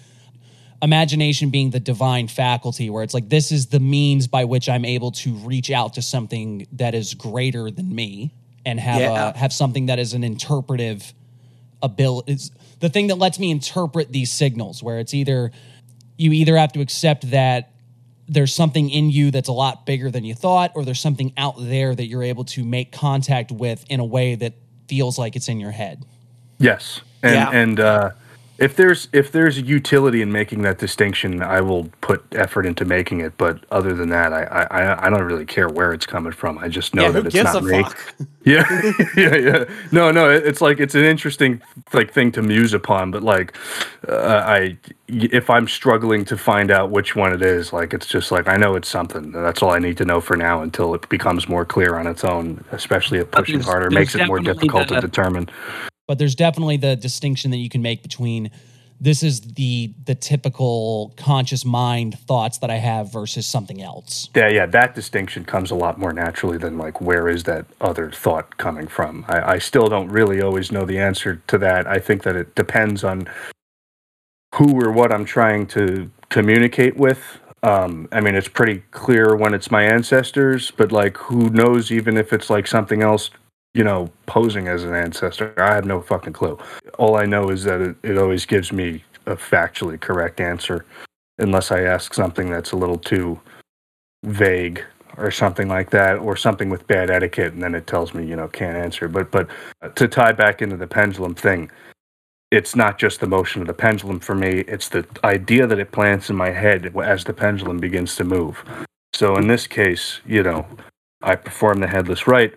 [0.82, 4.84] imagination being the divine faculty where it's like this is the means by which I'm
[4.84, 8.34] able to reach out to something that is greater than me
[8.66, 9.30] and have Yeah.
[9.30, 11.14] a, have something that is an interpretive
[11.84, 15.52] ability is the thing that lets me interpret these signals where it's either
[16.18, 17.71] you either have to accept that
[18.32, 21.56] there's something in you that's a lot bigger than you thought or there's something out
[21.60, 24.54] there that you're able to make contact with in a way that
[24.88, 26.04] feels like it's in your head
[26.58, 27.50] Yes, and Yeah.
[27.52, 28.10] and uh,
[28.62, 33.20] if there's if there's utility in making that distinction, I will put effort into making
[33.22, 33.34] it.
[33.38, 36.58] But other than that, I I, I don't really care where it's coming from.
[36.60, 37.84] I just know yeah, that who it's gives not a me.
[37.84, 37.98] fuck?
[38.44, 38.66] Yeah,
[39.16, 39.64] yeah, yeah.
[39.92, 40.28] No, no.
[40.28, 41.62] It's like it's an interesting
[41.94, 43.56] like thing to muse upon, but like
[44.10, 48.32] uh, I, if I'm struggling to find out which one it is, like it's just
[48.32, 49.32] like I know it's something.
[49.32, 52.24] That's all I need to know for now until it becomes more clear on its
[52.24, 52.64] own.
[52.72, 55.48] Especially if pushing there's- harder there's makes it more definitely difficult to the- determine.
[56.12, 58.52] But there's definitely the distinction that you can make between
[59.00, 64.30] this is the the typical conscious mind thoughts that I have versus something else.
[64.36, 68.12] Yeah, yeah, that distinction comes a lot more naturally than like where is that other
[68.12, 69.24] thought coming from.
[69.30, 71.88] I, I still don't really always know the answer to that.
[71.88, 73.30] I think that it depends on
[74.56, 77.40] who or what I'm trying to communicate with.
[77.64, 81.90] Um, I mean, it's pretty clear when it's my ancestors, but like, who knows?
[81.90, 83.30] Even if it's like something else,
[83.74, 86.58] you know, posing as an ancestor, I have no fucking clue.
[87.00, 90.86] All I know is that it, it always gives me a factually correct answer,
[91.40, 93.40] unless I ask something that's a little too
[94.24, 94.84] vague
[95.18, 98.36] or something like that or something with bad etiquette and then it tells me you
[98.36, 99.48] know can't answer but but
[99.82, 101.70] uh, to tie back into the pendulum thing
[102.52, 105.92] it's not just the motion of the pendulum for me it's the idea that it
[105.92, 108.64] plants in my head as the pendulum begins to move
[109.14, 110.66] So in this case, you know,
[111.22, 112.56] I perform the headless Rite.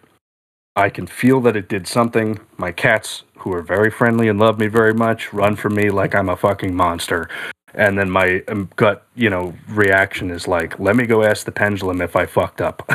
[0.77, 2.41] I can feel that it did something.
[2.57, 6.15] My cats, who are very friendly and love me very much, run from me like
[6.15, 7.29] I'm a fucking monster.
[7.75, 11.53] And then my um, gut, you know, reaction is like, let me go ask the
[11.53, 12.91] pendulum if I fucked up.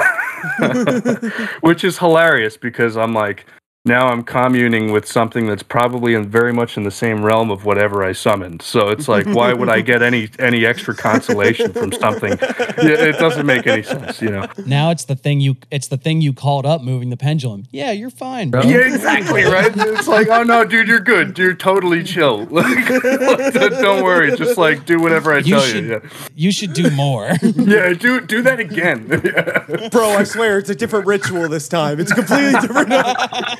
[1.61, 3.45] Which is hilarious because I'm like,
[3.89, 7.65] now I'm communing with something that's probably in very much in the same realm of
[7.65, 8.61] whatever I summoned.
[8.61, 12.37] So it's like, why would I get any any extra consolation from something?
[12.41, 14.47] It doesn't make any sense, you know.
[14.65, 17.65] Now it's the thing you it's the thing you called up moving the pendulum.
[17.71, 18.61] Yeah, you're fine, bro.
[18.61, 19.71] Yeah, exactly, right?
[19.75, 21.37] It's like, oh no, dude, you're good.
[21.37, 22.47] You're totally chill.
[22.59, 24.35] Like, don't worry.
[24.35, 26.01] Just like do whatever I You tell should you.
[26.35, 27.31] you should do more.
[27.41, 27.51] Yeah.
[27.89, 29.07] yeah, do do that again.
[29.91, 31.99] Bro, I swear it's a different ritual this time.
[31.99, 32.89] It's completely different.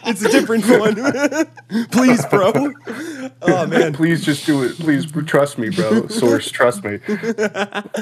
[0.06, 0.96] it's a different one.
[1.92, 2.52] Please, bro.
[3.42, 3.94] Oh man.
[3.94, 4.78] Please just do it.
[4.78, 6.08] Please trust me, bro.
[6.08, 7.00] Source, trust me.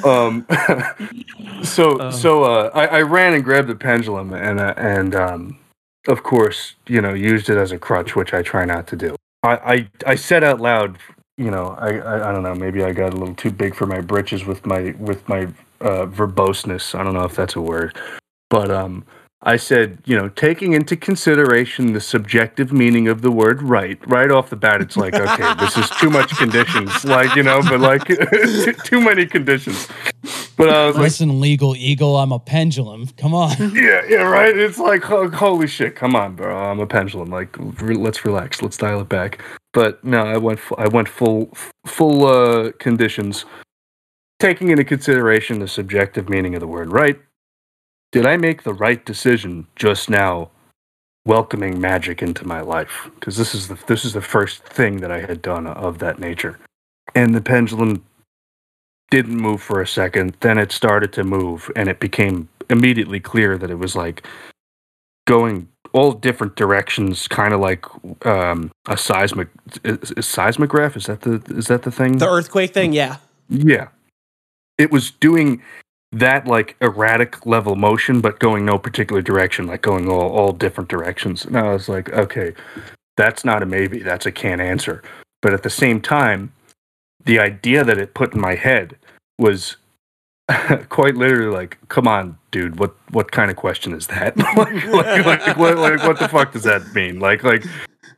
[0.04, 0.46] Um,
[1.64, 5.60] so so uh, I, I ran and grabbed the pendulum and uh, and um,
[6.08, 9.16] of course you know used it as a crutch, which I try not to do.
[9.44, 10.98] I I, I said out loud,
[11.38, 13.86] you know, I, I I don't know, maybe I got a little too big for
[13.86, 15.44] my britches with my with my
[15.82, 16.94] uh, verboseness.
[16.98, 17.98] I don't know if that's a word,
[18.50, 19.06] but um.
[19.44, 24.32] I said, you know, taking into consideration the subjective meaning of the word right, right
[24.32, 27.06] off the bat, it's like, okay, this is too much conditions.
[27.06, 28.06] Like, you know, but like
[28.84, 29.88] too, many conditions.
[30.58, 33.06] But I was like, Listen, legal eagle, I'm a pendulum.
[33.16, 33.56] Come on.
[33.76, 34.58] yeah, yeah, right.
[34.58, 36.58] It's like, holy shit, come on, bro.
[36.58, 37.30] I'm a pendulum.
[37.30, 38.64] Like, re- let's relax.
[38.64, 39.44] Let's dial it back.
[39.72, 43.46] But no, I went, fu- I went full, full uh, conditions,
[44.40, 47.20] taking into consideration the subjective meaning of the word right.
[48.12, 50.50] Did I make the right decision just now,
[51.26, 53.10] welcoming magic into my life?
[53.16, 56.20] Because this is the this is the first thing that I had done of that
[56.20, 56.58] nature,
[57.14, 58.06] and the pendulum
[59.12, 60.38] didn't move for a second.
[60.40, 64.26] Then it started to move, and it became immediately clear that it was like
[65.26, 67.86] going all different directions, kind of like
[68.26, 69.50] um, a seismic
[69.84, 70.96] is, is seismograph.
[70.96, 72.18] Is that the is that the thing?
[72.18, 73.18] The earthquake thing, yeah.
[73.50, 73.90] Yeah.
[74.78, 75.62] It was doing
[76.12, 80.90] that like erratic level motion, but going no particular direction, like going all, all different
[80.90, 81.46] directions.
[81.46, 82.54] And I was like, okay,
[83.18, 85.04] that's not a maybe, that's a can't answer.
[85.42, 86.54] But at the same time,
[87.26, 88.96] the idea that it put in my head
[89.38, 89.76] was
[90.90, 94.38] quite literally like, come on, dude, what what kind of question is that?
[94.58, 97.20] like, like, like, what, like, what the fuck does that mean?
[97.20, 97.66] Like, like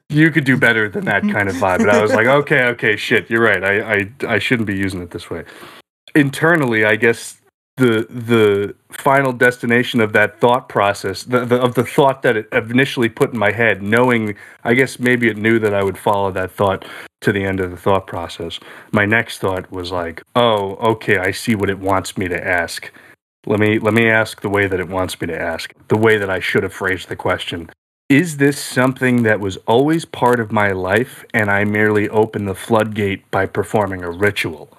[0.09, 1.79] you could do better than that kind of vibe.
[1.79, 3.63] And I was like, okay, okay, shit, you're right.
[3.63, 5.43] I, I, I shouldn't be using it this way.
[6.15, 7.38] Internally, I guess
[7.79, 12.47] the the final destination of that thought process, the, the, of the thought that it
[12.51, 16.31] initially put in my head, knowing, I guess maybe it knew that I would follow
[16.31, 16.85] that thought
[17.21, 18.59] to the end of the thought process.
[18.91, 22.91] My next thought was like, oh, okay, I see what it wants me to ask.
[23.45, 26.17] Let me let me ask the way that it wants me to ask, the way
[26.17, 27.69] that I should have phrased the question.
[28.09, 32.55] Is this something that was always part of my life and I merely opened the
[32.55, 34.78] floodgate by performing a ritual?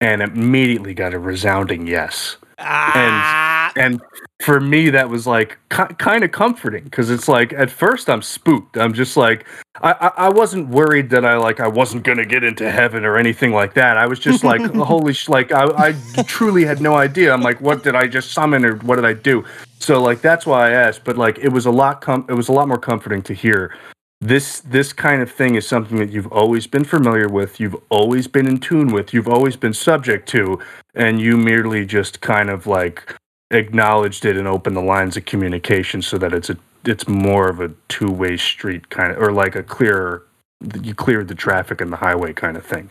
[0.00, 2.36] And immediately got a resounding yes.
[2.60, 4.00] Ah, And and
[4.40, 8.22] for me that was like ki- kind of comforting because it's like at first I'm
[8.22, 8.76] spooked.
[8.76, 9.44] I'm just like
[9.82, 13.16] I, I I wasn't worried that I like I wasn't gonna get into heaven or
[13.16, 13.96] anything like that.
[13.96, 17.32] I was just like holy sh- like I I truly had no idea.
[17.32, 19.44] I'm like what did I just summon or what did I do?
[19.80, 21.02] So like that's why I asked.
[21.04, 23.74] But like it was a lot com- it was a lot more comforting to hear
[24.20, 28.26] this this kind of thing is something that you've always been familiar with you've always
[28.26, 30.58] been in tune with you've always been subject to
[30.94, 33.14] and you merely just kind of like
[33.52, 37.60] acknowledged it and opened the lines of communication so that it's a it's more of
[37.60, 40.26] a two-way street kind of or like a clearer
[40.82, 42.90] you cleared the traffic in the highway kind of thing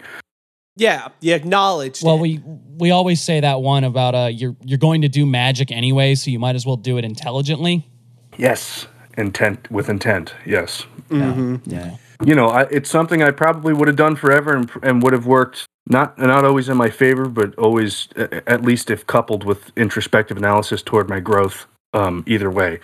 [0.80, 2.06] yeah, you acknowledged.
[2.06, 2.22] Well, it.
[2.22, 2.42] we
[2.78, 6.30] we always say that one about uh you're you're going to do magic anyway, so
[6.30, 7.90] you might as well do it intelligently.
[8.38, 8.86] yes
[9.18, 11.98] intent with intent yes Yeah.
[12.24, 15.26] you know, I, it's something I probably would have done forever and, and would have
[15.28, 20.36] worked not not always in my favor, but always at least if coupled with introspective
[20.38, 21.66] analysis toward my growth.
[21.94, 22.80] Um, either way,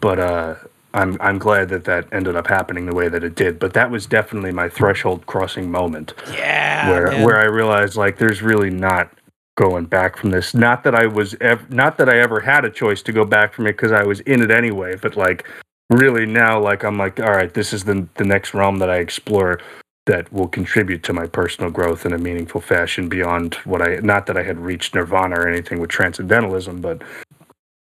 [0.00, 0.56] but uh,
[0.94, 3.58] I'm I'm glad that that ended up happening the way that it did.
[3.58, 7.24] But that was definitely my threshold crossing moment yeah, where man.
[7.24, 9.10] where I realized like there's really not
[9.56, 10.52] going back from this.
[10.54, 13.54] Not that I was ev- not that I ever had a choice to go back
[13.54, 14.96] from it because I was in it anyway.
[14.96, 15.48] But like
[15.92, 18.96] really now, like I'm like, all right, this is the the next realm that I
[18.96, 19.60] explore
[20.06, 24.26] that will contribute to my personal growth in a meaningful fashion beyond what I not
[24.26, 27.02] that I had reached nirvana or anything with transcendentalism, but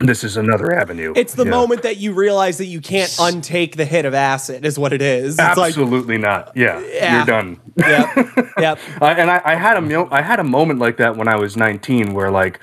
[0.01, 1.13] this is another avenue.
[1.15, 1.51] It's the Yeah.
[1.51, 5.03] moment that you realize that you can't untake the hit of acid, is what it
[5.03, 5.39] is.
[5.39, 6.53] It's like, Absolutely not.
[6.57, 7.17] Yeah, Yeah.
[7.17, 7.61] you're done.
[7.77, 8.09] yep,
[8.59, 8.79] yep.
[9.03, 11.57] And I, I had a mil- I had a moment like that when I was
[11.57, 12.61] 19, where like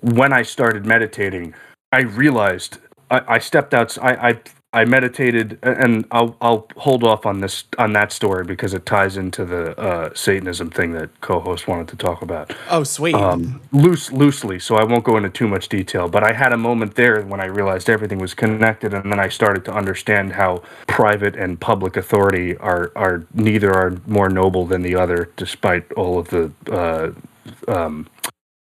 [0.00, 1.54] when I started meditating,
[1.92, 2.78] I realized
[3.10, 3.96] I, I stepped out.
[4.00, 4.40] I, I
[4.72, 9.16] I meditated, and I'll I'll hold off on this on that story because it ties
[9.16, 12.54] into the uh, Satanism thing that co-host wanted to talk about.
[12.68, 13.14] Oh, sweet.
[13.14, 16.08] Um, loose loosely, so I won't go into too much detail.
[16.08, 19.28] But I had a moment there when I realized everything was connected, and then I
[19.28, 24.82] started to understand how private and public authority are are neither are more noble than
[24.82, 26.52] the other, despite all of the.
[26.70, 27.12] Uh,
[27.68, 28.08] um,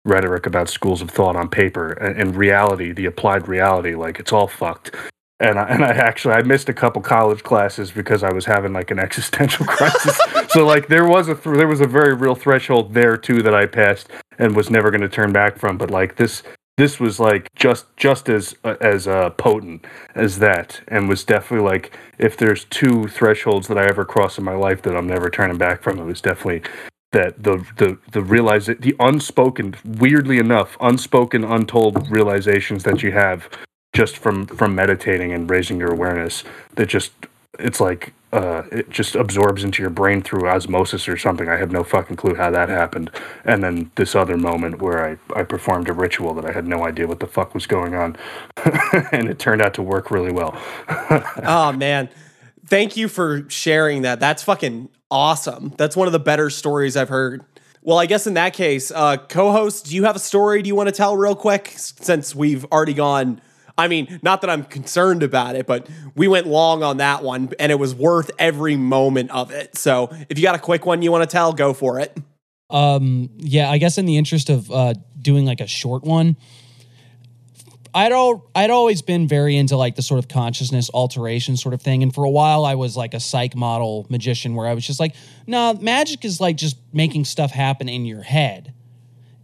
[0.05, 4.35] rhetoric about schools of thought on paper and, and reality the applied reality like it's
[4.35, 4.95] all fucked
[5.41, 8.72] and I, and I actually I missed a couple college classes because I was having
[8.72, 10.18] like an existential crisis.
[10.49, 13.55] so like there was a th- there was a very real threshold there too that
[13.55, 14.09] I passed
[14.39, 15.76] and was never going to turn back from.
[15.76, 16.43] But like this
[16.76, 21.66] this was like just just as uh, as uh, potent as that, and was definitely
[21.66, 25.30] like if there's two thresholds that I ever cross in my life that I'm never
[25.30, 26.62] turning back from, it was definitely
[27.12, 33.49] that the the the realize the unspoken weirdly enough unspoken untold realizations that you have
[33.95, 37.12] just from from meditating and raising your awareness that just
[37.59, 41.49] it's like uh, it just absorbs into your brain through osmosis or something.
[41.49, 43.12] I have no fucking clue how that happened.
[43.45, 46.84] And then this other moment where I, I performed a ritual that I had no
[46.84, 48.16] idea what the fuck was going on.
[49.12, 50.61] and it turned out to work really well.
[51.45, 52.09] oh, man.
[52.66, 54.18] Thank you for sharing that.
[54.18, 55.72] That's fucking awesome.
[55.78, 57.45] That's one of the better stories I've heard.
[57.82, 60.66] Well, I guess in that case, uh, co host, do you have a story do
[60.66, 63.40] you want to tell real quick since we've already gone
[63.77, 67.51] I mean, not that I'm concerned about it, but we went long on that one
[67.59, 69.77] and it was worth every moment of it.
[69.77, 72.16] So if you got a quick one you want to tell, go for it.
[72.70, 76.37] Um, yeah, I guess in the interest of uh, doing like a short one,
[77.95, 81.83] I'd all I'd always been very into like the sort of consciousness alteration sort of
[81.83, 84.85] thing, and for a while I was like a psych model magician where I was
[84.85, 85.14] just like,
[85.47, 88.75] no, nah, magic is like just making stuff happen in your head,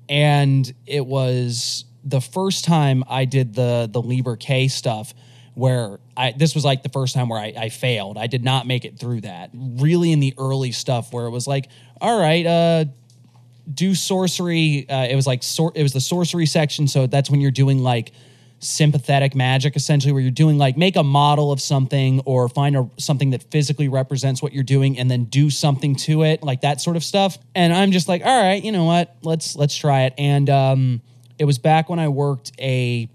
[0.08, 5.14] and it was the first time I did the the Liber K stuff,
[5.54, 8.18] where I this was like the first time where I, I failed.
[8.18, 9.50] I did not make it through that.
[9.54, 11.68] Really in the early stuff where it was like,
[12.00, 12.84] all right, uh,
[13.72, 14.88] do sorcery.
[14.88, 17.80] Uh, it was like sor- it was the sorcery section, so that's when you're doing
[17.80, 18.12] like
[18.60, 22.88] sympathetic magic essentially where you're doing like make a model of something or find a,
[22.98, 26.78] something that physically represents what you're doing and then do something to it like that
[26.78, 30.02] sort of stuff and i'm just like all right you know what let's let's try
[30.02, 31.00] it and um
[31.40, 33.08] it was back when I worked a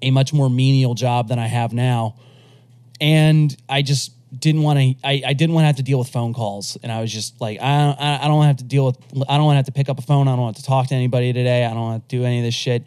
[0.00, 2.16] a much more menial job than I have now,
[2.98, 4.94] and I just didn't want to.
[5.04, 7.38] I, I didn't want to have to deal with phone calls, and I was just
[7.38, 8.96] like, I I, I don't have to deal with.
[9.28, 10.28] I don't want to have to pick up a phone.
[10.28, 11.66] I don't want to talk to anybody today.
[11.66, 12.84] I don't want to do any of this shit.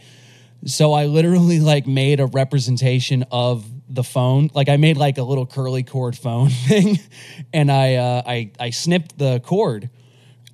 [0.65, 4.49] So I literally like made a representation of the phone.
[4.55, 6.97] Like I made like a little curly cord phone thing,
[7.53, 9.91] and I uh, I I snipped the cord,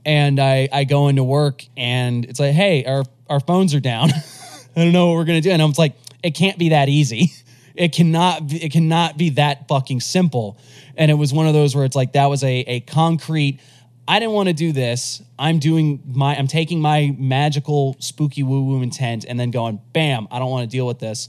[0.06, 4.12] and I I go into work, and it's like, hey, our our phones are down.
[4.76, 5.52] I don't know what we're gonna do.
[5.52, 7.32] And I was like, it can't be that easy.
[7.78, 8.48] It cannot.
[8.48, 10.58] Be, it cannot be that fucking simple.
[10.96, 13.60] And it was one of those where it's like that was a a concrete.
[14.08, 15.22] I didn't want to do this.
[15.38, 16.38] I'm doing my.
[16.38, 20.30] I'm taking my magical spooky woo woo intent and then going bam.
[20.32, 21.28] I don't want to deal with this,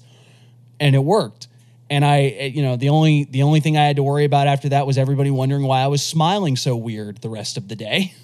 [0.78, 1.48] and it worked.
[1.90, 4.46] And I, eh, you know, the only the only thing I had to worry about
[4.46, 7.74] after that was everybody wondering why I was smiling so weird the rest of the
[7.74, 8.14] day.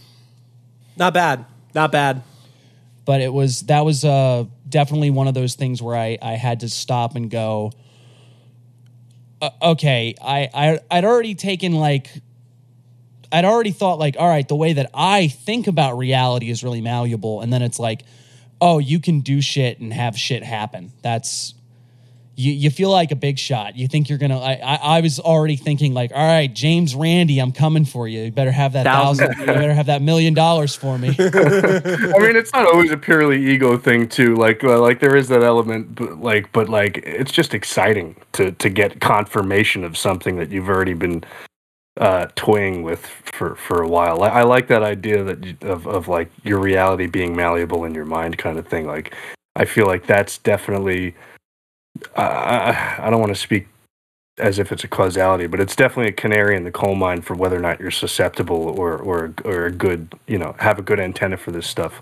[0.96, 1.44] Not bad.
[1.74, 2.22] Not bad
[3.04, 6.60] but it was that was uh, definitely one of those things where I, I had
[6.60, 7.72] to stop and go
[9.40, 12.08] uh, okay I, I i'd already taken like
[13.32, 16.80] i'd already thought like all right the way that i think about reality is really
[16.80, 17.40] malleable.
[17.40, 18.04] And then it's like
[18.60, 20.92] oh you can do shit and have shit happen.
[21.02, 21.54] That's
[22.34, 23.76] you, you feel like a big shot.
[23.76, 24.38] You think you're gonna.
[24.38, 28.22] I, I, I was already thinking like, all right, James Randi, I'm coming for you.
[28.22, 29.28] You better have that thousand.
[29.28, 31.08] thousand you better have that million dollars for me.
[31.18, 34.34] I mean, it's not always a purely ego thing too.
[34.34, 38.52] Like, uh, like there is that element, but like, but like, it's just exciting to
[38.52, 41.24] to get confirmation of something that you've already been
[41.98, 44.22] uh, toying with for for a while.
[44.22, 47.94] I, I like that idea that you, of of like your reality being malleable in
[47.94, 48.86] your mind, kind of thing.
[48.86, 49.14] Like,
[49.54, 51.14] I feel like that's definitely
[52.16, 53.68] I, I don't want to speak
[54.38, 57.34] as if it's a causality, but it's definitely a canary in the coal mine for
[57.34, 60.98] whether or not you're susceptible or or or a good, you know, have a good
[60.98, 62.00] antenna for this stuff.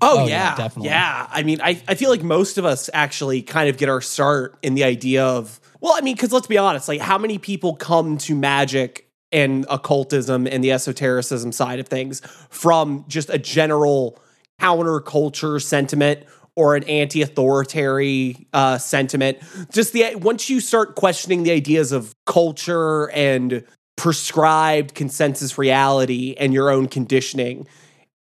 [0.00, 0.88] Oh, oh yeah, yeah, definitely.
[0.88, 4.00] Yeah, I mean, I I feel like most of us actually kind of get our
[4.00, 7.38] start in the idea of well, I mean, because let's be honest, like how many
[7.38, 13.38] people come to magic and occultism and the esotericism side of things from just a
[13.38, 14.18] general
[14.60, 16.24] counterculture sentiment
[16.56, 19.38] or an anti-authoritarian uh, sentiment.
[19.70, 23.62] Just the once you start questioning the ideas of culture and
[23.96, 27.66] prescribed consensus reality and your own conditioning,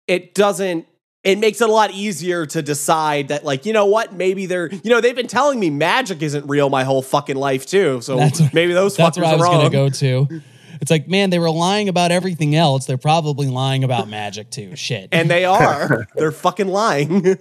[0.07, 0.85] it doesn't
[1.23, 4.71] it makes it a lot easier to decide that, like, you know what, maybe they're,
[4.71, 7.99] you know, they've been telling me magic isn't real my whole fucking life too.
[8.01, 9.71] So That's- maybe those That's fuckers where I was are wrong.
[9.71, 10.41] going to go to.
[10.81, 12.85] It's like, man, they were lying about everything else.
[12.85, 14.75] They're probably lying about magic too.
[14.75, 15.09] Shit.
[15.11, 16.07] and they are.
[16.15, 17.25] they're fucking lying.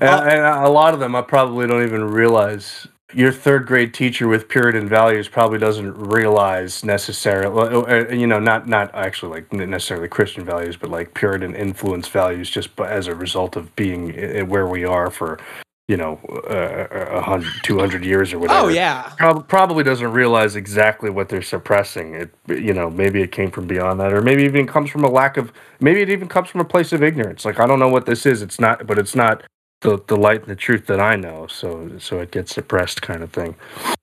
[0.00, 2.86] And, and a lot of them, I probably don't even realize.
[3.14, 8.68] Your third grade teacher with Puritan values probably doesn't realize necessarily, uh, you know, not
[8.68, 13.56] not actually like necessarily Christian values, but like Puritan influence values, just as a result
[13.56, 14.12] of being
[14.48, 15.40] where we are for,
[15.88, 16.86] you know, uh,
[17.18, 18.66] a hundred, two hundred years or whatever.
[18.66, 19.10] oh yeah.
[19.16, 22.14] Prob- probably doesn't realize exactly what they're suppressing.
[22.14, 25.10] It, you know, maybe it came from beyond that, or maybe even comes from a
[25.10, 25.50] lack of.
[25.80, 27.46] Maybe it even comes from a place of ignorance.
[27.46, 28.42] Like I don't know what this is.
[28.42, 29.42] It's not, but it's not
[29.80, 31.46] the the light and the truth that I know.
[31.46, 33.54] So so it gets suppressed, kind of thing.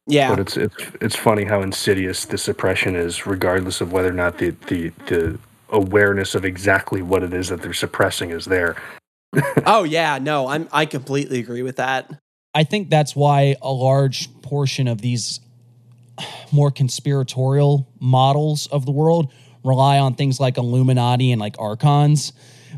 [0.08, 0.30] Yeah.
[0.30, 4.40] But it's it's it's funny how insidious the suppression is, regardless of whether or not
[4.40, 5.38] the the the
[5.70, 8.76] awareness of exactly what it is that they're suppressing is there.
[9.66, 10.18] Oh yeah.
[10.20, 12.10] No, I'm I completely agree with that.
[12.54, 15.40] I think that's why a large portion of these
[16.52, 19.32] more conspiratorial models of the world
[19.64, 22.32] rely on things like Illuminati and like archons.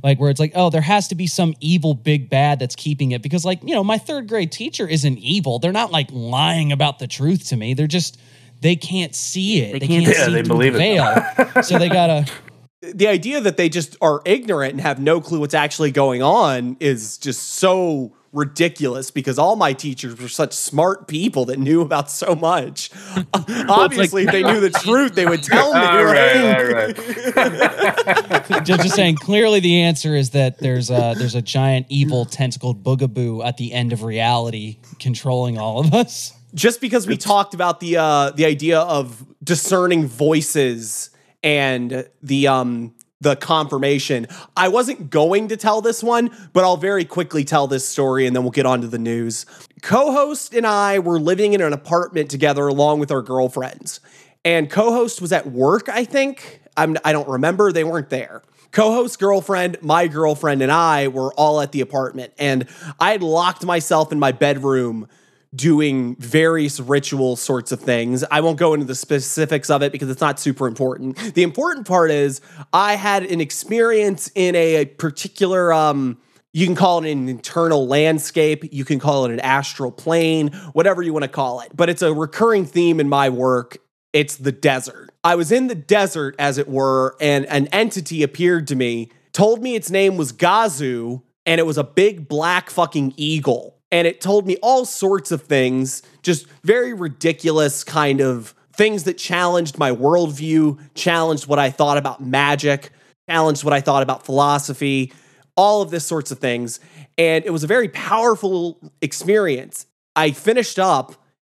[0.03, 3.11] Like where it's like, oh, there has to be some evil big bad that's keeping
[3.11, 3.21] it.
[3.23, 5.57] Because like, you know, my third grade teacher isn't evil.
[5.59, 7.73] They're not like lying about the truth to me.
[7.73, 8.19] They're just
[8.61, 9.79] they can't see it.
[9.79, 11.53] They, can't, Yeah, see they believe the it.
[11.53, 11.63] veil.
[11.63, 12.25] so they gotta
[12.81, 16.77] the idea that they just are ignorant and have no clue what's actually going on
[16.79, 22.11] is just so ridiculous because all my teachers were such smart people that knew about
[22.11, 22.91] so much.
[23.33, 25.79] Obviously, if they knew the truth, they would tell me.
[25.79, 26.35] All right?
[26.35, 26.99] right,
[27.35, 28.47] all right.
[28.65, 32.83] just, just saying clearly the answer is that there's a there's a giant evil tentacled
[32.83, 36.33] boogaboo at the end of reality controlling all of us.
[36.53, 41.09] Just because we talked about the uh, the idea of discerning voices
[41.43, 44.27] and the um the confirmation.
[44.55, 48.35] I wasn't going to tell this one, but I'll very quickly tell this story and
[48.35, 49.45] then we'll get on to the news.
[49.81, 53.99] Co-host and I were living in an apartment together along with our girlfriends.
[54.45, 56.61] And co-host was at work, I think.
[56.75, 58.43] I'm I don't remember, they weren't there.
[58.71, 62.67] Co-host girlfriend, my girlfriend and I were all at the apartment and
[62.99, 65.07] I had locked myself in my bedroom
[65.55, 68.23] doing various ritual sorts of things.
[68.29, 71.17] I won't go into the specifics of it because it's not super important.
[71.33, 72.41] The important part is
[72.73, 76.17] I had an experience in a, particular um
[76.53, 81.03] you can call it an internal landscape, you can call it an astral plane, whatever
[81.03, 81.71] you want to call it.
[81.75, 83.77] But it's a recurring theme in my work.
[84.11, 85.11] It's the desert.
[85.23, 89.61] I was in the desert as it were and an entity appeared to me, told
[89.61, 94.21] me its name was Gazu and it was a big black fucking eagle and it
[94.21, 99.91] told me all sorts of things, just very ridiculous kind of things that challenged my
[99.91, 102.91] worldview, challenged what I thought about magic,
[103.29, 105.13] challenged what I thought about philosophy,
[105.55, 106.79] all of this sorts of things.
[107.17, 109.87] And it was a very powerful experience.
[110.15, 111.15] I finished up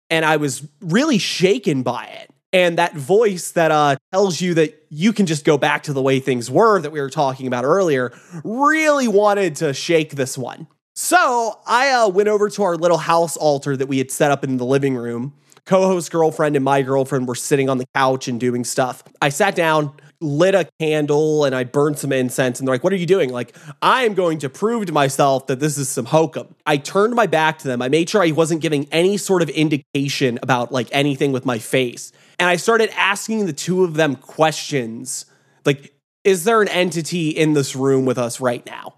[0.09, 2.29] and I was really shaken by it.
[2.53, 6.01] And that voice that uh, tells you that you can just go back to the
[6.01, 8.11] way things were that we were talking about earlier
[8.43, 10.67] really wanted to shake this one.
[11.04, 14.43] So I uh, went over to our little house altar that we had set up
[14.43, 15.34] in the living room.
[15.66, 19.04] Co host girlfriend and my girlfriend were sitting on the couch and doing stuff.
[19.20, 22.60] I sat down, lit a candle, and I burned some incense.
[22.60, 23.32] And they're like, What are you doing?
[23.32, 26.54] Like, I am going to prove to myself that this is some hokum.
[26.68, 27.82] I turned my back to them.
[27.82, 31.58] I made sure I wasn't giving any sort of indication about like anything with my
[31.58, 32.12] face.
[32.38, 35.26] And I started asking the two of them questions
[35.66, 38.93] like, Is there an entity in this room with us right now?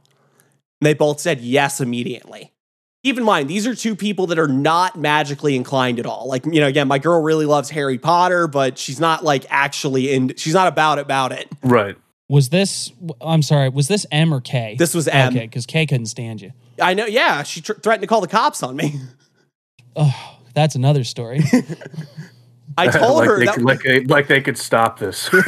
[0.84, 2.52] And they both said yes immediately.
[3.06, 6.28] Keep in mind, these are two people that are not magically inclined at all.
[6.28, 10.12] Like, you know, again, my girl really loves Harry Potter, but she's not like actually
[10.14, 11.48] in, she's not about about it.
[11.64, 11.96] Right.
[12.28, 12.92] Was this?
[13.22, 13.70] I'm sorry.
[13.70, 14.76] Was this M or K?
[14.78, 15.30] This was M.
[15.30, 16.52] Okay, because K couldn't stand you.
[16.82, 19.00] I know, yeah, she tr- threatened to call the cops on me.
[19.96, 21.42] Oh, that's another story.
[22.78, 25.30] I told like her they that, could, like, they, like they could stop this.
[25.30, 25.46] Good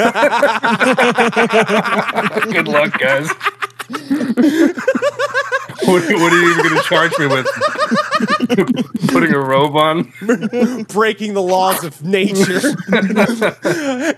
[2.67, 3.29] luck, guys.
[5.85, 7.47] what, what are you even going to charge me with?
[9.09, 10.11] Putting a robe on?
[10.89, 12.75] breaking the laws of nature.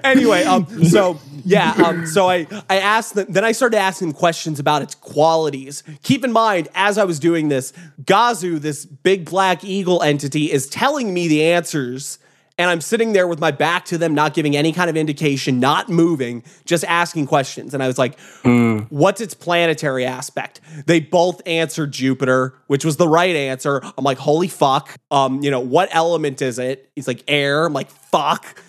[0.03, 4.59] anyway, um, so yeah, um, so I I asked them, then I started asking questions
[4.59, 5.83] about its qualities.
[6.03, 10.67] Keep in mind, as I was doing this, Gazu, this big black eagle entity, is
[10.67, 12.19] telling me the answers.
[12.57, 15.59] And I'm sitting there with my back to them, not giving any kind of indication,
[15.59, 17.73] not moving, just asking questions.
[17.75, 18.19] And I was like,
[18.89, 20.59] what's its planetary aspect?
[20.87, 23.81] They both answered Jupiter, which was the right answer.
[23.97, 24.95] I'm like, holy fuck.
[25.11, 26.89] Um, you know, what element is it?
[26.95, 27.65] He's like, air.
[27.65, 28.59] I'm like, fuck.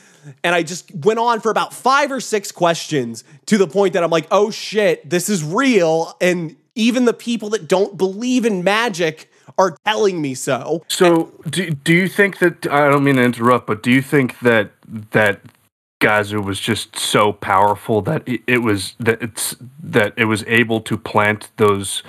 [0.45, 4.05] And I just went on for about five or six questions to the point that
[4.05, 6.14] I'm like, oh shit, this is real.
[6.20, 10.84] And even the people that don't believe in magic are telling me so.
[10.88, 14.38] So, do, do you think that I don't mean to interrupt, but do you think
[14.40, 14.72] that
[15.12, 15.40] that
[16.01, 20.80] Gazu was just so powerful that it, it was that it's that it was able
[20.82, 22.03] to plant those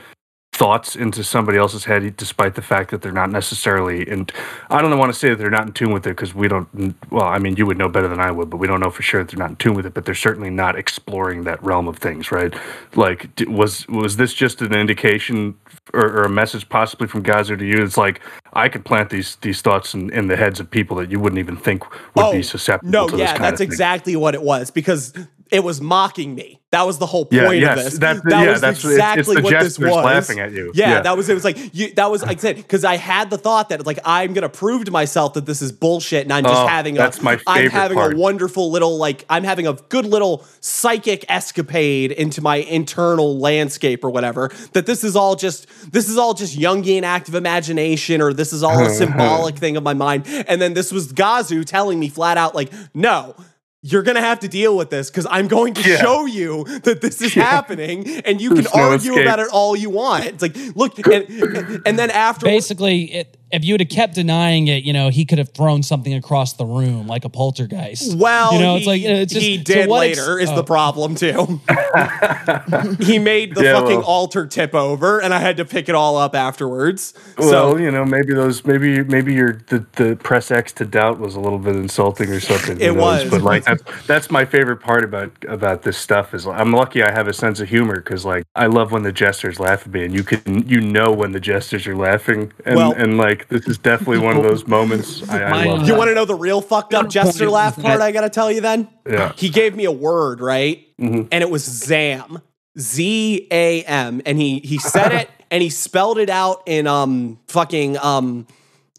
[0.60, 4.06] thoughts into somebody else's head, despite the fact that they're not necessarily.
[4.06, 4.30] And
[4.70, 6.68] I don't want to say that they're not in tune with it because we don't.
[7.10, 9.02] Well, I mean, you would know better than I would, but we don't know for
[9.02, 9.94] sure that they're not in tune with it.
[9.94, 12.54] But they're certainly not exploring that realm of things, right?
[12.94, 15.56] Like, was was this just an indication
[15.94, 17.82] or, or a message possibly from Gazu to you?
[17.82, 18.20] It's like
[18.52, 21.40] I could plant these these thoughts in, in the heads of people that you wouldn't
[21.40, 21.84] even think
[22.16, 22.90] would be susceptible.
[22.90, 25.14] Oh, No, to this yeah, that's exactly what it was because
[25.52, 26.58] it was mocking me.
[26.72, 27.94] That was the whole Yeah, point yes, of this.
[28.00, 29.90] that- that yeah, was that's- it's- it's exactly the what this was.
[29.92, 30.72] laughing at you.
[30.76, 31.02] Yeah, Yeah.
[31.02, 31.34] that was it.
[31.34, 31.92] Was like you.
[31.96, 34.86] That was like I said because I had the thought that like I'm gonna prove
[34.86, 37.24] to myself that this is bullshit, and I'm just Oh, having that's a.
[37.24, 38.14] my I'm having part.
[38.14, 44.04] a wonderful little like I'm having a good little psychic escapade into my internal landscape
[44.04, 44.52] or whatever.
[44.74, 48.62] That this is all just this is all just Jungian active imagination or this is
[48.62, 50.26] all a symbolic thing of my mind.
[50.48, 53.36] And then this was Gazu telling me flat out like no.
[53.82, 55.98] You're gonna have to deal with this because I'm going to Yeah.
[55.98, 59.26] show you that this is happening, and you There's can no argue escape.
[59.26, 60.26] about it all you want.
[60.26, 64.68] It's like, look, and, and then after, Basically, it, if you would have kept denying
[64.68, 68.16] it, you know, he could have thrown something across the room like a poltergeist.
[68.18, 70.50] well, you know, he, it's like it's just, he to did what ex- later is
[70.50, 70.56] oh.
[70.56, 71.60] the problem too.
[73.04, 74.06] he made the Yeah, fucking well.
[74.06, 77.14] altar tip over, and I had to pick it all up afterwards.
[77.38, 81.20] Well, so you know, maybe those, maybe, maybe your the, the press X to doubt
[81.20, 82.80] was a little bit insulting or something.
[82.80, 83.24] It knows?
[83.24, 83.32] was.
[83.32, 87.12] but like that's that's my favorite part about about this stuff is I'm lucky I
[87.12, 90.06] have a sense of humor because like I love when the jesters laugh at me,
[90.06, 93.68] and you can you know when the jesters are laughing, and Well- and like this
[93.68, 95.28] is definitely one of those moments.
[95.30, 95.88] I, I love.
[95.88, 98.02] you want to know the real fucked up jester laugh part?
[98.02, 98.88] I gotta tell you then.
[99.10, 99.34] Yeah.
[99.36, 100.86] He gave me a word, right?
[101.00, 101.28] Mhm.
[101.32, 102.42] And it was Zam.
[102.78, 104.22] Z A M.
[104.26, 108.48] And he he said it and he spelled it out in um fucking um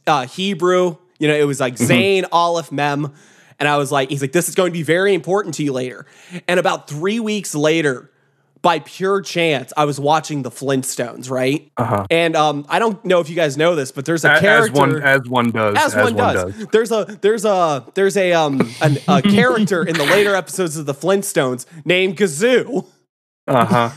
[0.07, 0.97] uh Hebrew.
[1.19, 3.13] You know, it was like Zayn Aleph Mem.
[3.59, 5.75] And I was like, he's like, this is going to be very important to you
[5.75, 6.07] later.
[6.49, 8.11] And about three weeks later,
[8.63, 11.71] by pure chance, I was watching the Flintstones, right?
[11.77, 12.07] Uh-huh.
[12.11, 14.73] And um, I don't know if you guys know this, but there's a As, character
[14.73, 16.67] as one as one does as, one, does.
[16.69, 20.87] There's a there's a there's a um an, a character in the later episodes of
[20.87, 22.87] the Flintstones named Gazoo,
[23.47, 23.91] Uh huh.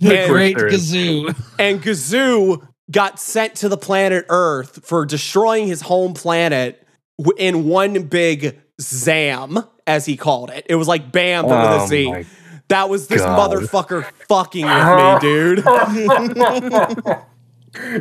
[0.00, 0.92] and, Great there is.
[0.92, 1.34] kazoo.
[1.58, 6.86] and Gazoo got sent to the planet Earth for destroying his home planet
[7.38, 10.66] in one big zam, as he called it.
[10.68, 12.26] It was like bam but with Oh a Z.
[12.72, 13.50] That was this God.
[13.50, 15.58] motherfucker fucking with me, dude.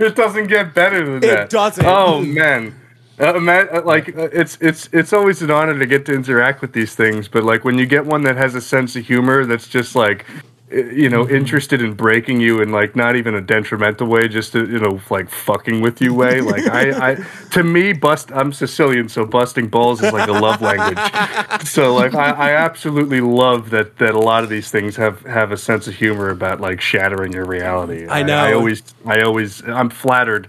[0.01, 1.43] it doesn't get better than It that.
[1.43, 1.85] It doesn't.
[1.85, 2.77] Oh man.
[3.19, 6.61] Uh, man, uh, like uh, it's it's it's always an honor to get to interact
[6.61, 9.45] with these things, but like when you get one that has a sense of humor,
[9.45, 10.25] that's just like
[10.71, 14.59] you know interested in breaking you in like not even a detrimental way, just a,
[14.59, 16.41] you know like fucking with you way.
[16.41, 17.15] Like I, I
[17.51, 18.31] to me, bust.
[18.31, 20.97] I'm Sicilian, so busting balls is like a love language.
[21.67, 25.51] So like I, I absolutely love that that a lot of these things have have
[25.51, 28.07] a sense of humor about like shattering your reality.
[28.07, 28.37] I know.
[28.37, 30.47] I, always I always I'm flattered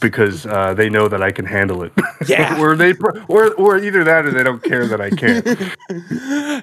[0.00, 1.92] because uh, they know that I can handle it.
[2.26, 2.58] Yeah.
[2.58, 2.94] or they
[3.28, 5.42] or or either that or they don't care that I can.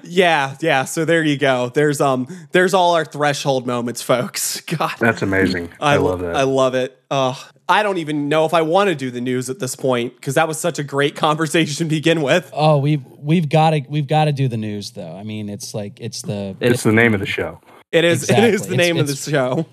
[0.04, 0.84] Yeah, yeah.
[0.84, 1.68] So there you go.
[1.68, 4.60] There's um there's all our threshold moments, folks.
[4.66, 4.94] God.
[4.98, 5.70] That's amazing.
[5.80, 6.34] I, love that.
[6.34, 6.98] I love it.
[7.10, 7.34] Uh,
[7.68, 10.34] I don't even know if I want to do the news at this point because
[10.34, 12.50] that was such a great conversation to begin with.
[12.52, 15.14] Oh, we've we've got to we've got to do the news though.
[15.16, 17.60] I mean, it's like it's the it's the name of the show.
[17.92, 18.28] It is.
[18.28, 18.68] It is Exactly.
[18.68, 19.66] the It's- name of the show.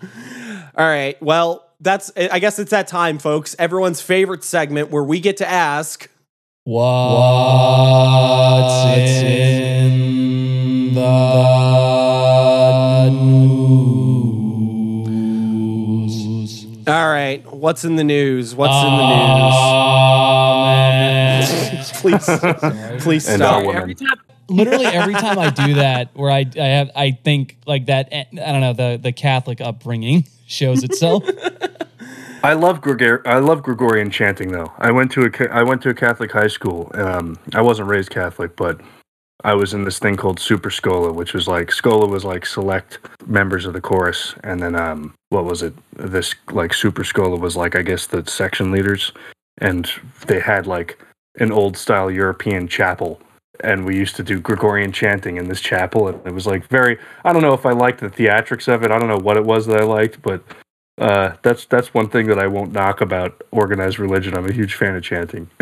[0.77, 1.19] All right.
[1.21, 2.11] Well, that's.
[2.17, 3.55] I guess it's that time, folks.
[3.59, 6.09] Everyone's favorite segment where we get to ask.
[6.65, 6.83] what's
[9.23, 10.99] in the
[15.99, 16.65] news.
[16.87, 17.43] All right.
[17.51, 18.53] What's in the news?
[18.55, 19.07] What's in the
[21.79, 21.91] news?
[22.01, 22.25] please,
[23.03, 23.65] please And stop.
[23.65, 23.75] our.
[23.77, 24.15] Every time
[24.49, 28.25] literally every time I do that, where I I have I think like that eh,
[28.33, 31.23] I don't know the the Catholic upbringing shows itself.
[32.43, 34.71] I love Gregor- I love Gregorian chanting though.
[34.77, 36.89] I went to a I went to a Catholic high school.
[36.93, 38.79] Um, I wasn't raised Catholic, but
[39.43, 42.99] I was in this thing called Super Schola, which was like Schola was like select
[43.25, 45.73] members of the chorus, and then um, what was it?
[45.95, 49.11] This like Super Schola was like I guess the section leaders,
[49.57, 49.91] and
[50.27, 50.97] they had like
[51.39, 53.21] an old style European chapel.
[53.61, 56.97] And we used to do Gregorian chanting in this chapel, and it was like very.
[57.25, 58.91] I don't know if I liked the theatrics of it.
[58.91, 60.41] I don't know what it was that I liked, but
[60.99, 64.35] uh, that's that's one thing that I won't knock about organized religion.
[64.37, 65.49] I'm a huge fan of chanting.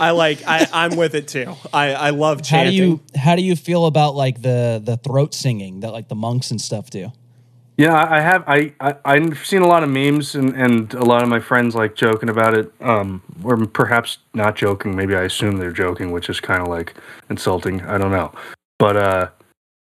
[0.00, 0.42] I like.
[0.46, 1.54] I, I'm with it too.
[1.72, 2.74] I, I love How do chanting.
[2.74, 6.50] you how do you feel about like the the throat singing that like the monks
[6.50, 7.12] and stuff do?
[7.76, 8.44] Yeah, I I have.
[8.46, 11.74] I, I I've seen a lot of memes and, and a lot of my friends
[11.74, 12.72] like joking about it.
[12.80, 14.96] Um, or perhaps not joking.
[14.96, 16.94] Maybe I assume they're joking, which is kind of like
[17.28, 17.82] insulting.
[17.82, 18.32] I don't know,
[18.78, 19.28] but uh,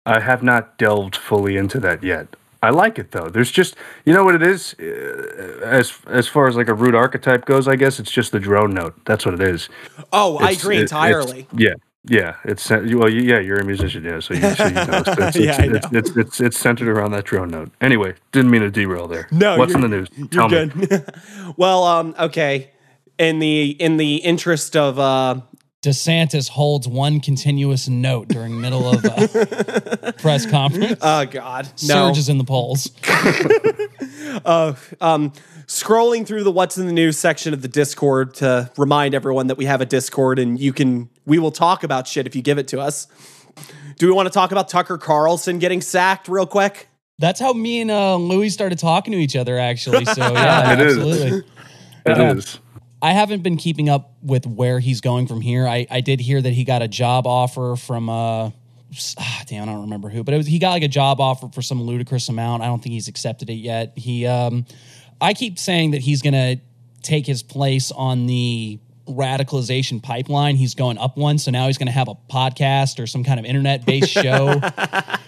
[0.08, 2.28] I have not delved fully into that yet.
[2.60, 3.28] I like it though.
[3.28, 4.74] There's just you know what it is.
[4.80, 8.40] Uh, as as far as like a root archetype goes, I guess it's just the
[8.40, 8.94] drone note.
[9.04, 9.68] That's what it is.
[10.12, 11.46] Oh, I agree it- entirely.
[11.56, 12.34] yeah, yeah.
[12.44, 13.38] It's uh, well, yeah.
[13.38, 14.18] You're a musician, yeah.
[14.18, 15.02] So you, so you know.
[15.06, 15.98] It's, Yeah, it's, it's, know.
[15.98, 17.70] it's, it's, it's centered around that drone note.
[17.80, 19.28] Anyway, didn't mean to derail there.
[19.30, 20.08] No, what's in the news?
[20.32, 20.66] Tell me.
[20.66, 21.12] good.
[21.56, 22.70] well, um, okay.
[23.18, 25.40] In the in the interest of uh,
[25.82, 30.98] DeSantis holds one continuous note during middle of a press conference.
[31.02, 32.08] oh god, no.
[32.08, 32.90] Surges in the polls.
[34.44, 35.30] uh, um,
[35.68, 39.56] scrolling through the what's in the news section of the Discord to remind everyone that
[39.56, 42.58] we have a Discord and you can we will talk about shit if you give
[42.58, 43.06] it to us.
[43.98, 46.88] Do we want to talk about Tucker Carlson getting sacked real quick?
[47.20, 50.04] That's how me and uh, Louis started talking to each other, actually.
[50.06, 50.96] So yeah, It is.
[50.98, 51.38] absolutely.
[51.38, 51.44] It
[52.18, 52.32] Yeah.
[52.34, 52.58] is.
[53.00, 55.66] I haven't been keeping up with where he's going from here.
[55.68, 58.50] I, I did hear that he got a job offer from uh
[59.18, 61.48] ah, damn I don't remember who, but it was he got like a job offer
[61.48, 62.62] for some ludicrous amount.
[62.62, 63.92] I don't think he's accepted it yet.
[63.96, 64.66] He um
[65.20, 66.56] I keep saying that he's gonna
[67.02, 70.56] take his place on the radicalization pipeline.
[70.56, 73.46] He's going up one, so now he's gonna have a podcast or some kind of
[73.46, 74.60] internet based show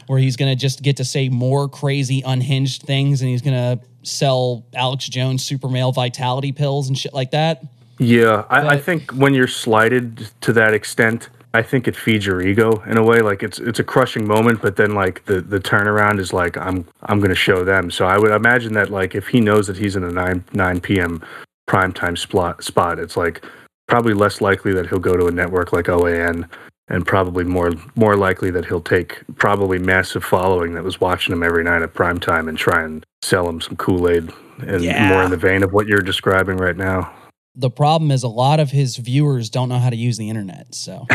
[0.06, 4.64] where he's gonna just get to say more crazy unhinged things and he's gonna sell
[4.74, 7.62] Alex Jones super male vitality pills and shit like that.
[7.98, 12.40] Yeah, I, I think when you're slighted to that extent, I think it feeds your
[12.40, 13.20] ego in a way.
[13.20, 16.86] Like it's it's a crushing moment, but then like the the turnaround is like I'm
[17.02, 17.90] I'm going to show them.
[17.90, 20.80] So I would imagine that like if he knows that he's in a nine nine
[20.80, 21.22] p.m.
[21.68, 23.44] primetime spot spot, it's like
[23.90, 26.48] probably less likely that he'll go to a network like OAN,
[26.88, 31.42] and probably more more likely that he'll take probably massive following that was watching him
[31.42, 34.30] every night at primetime and try and sell him some Kool Aid
[34.66, 35.08] and Yeah.
[35.08, 37.10] more in the vein of what you're describing right now.
[37.56, 40.72] The problem is a lot of his viewers don't know how to use the internet.
[40.74, 41.06] So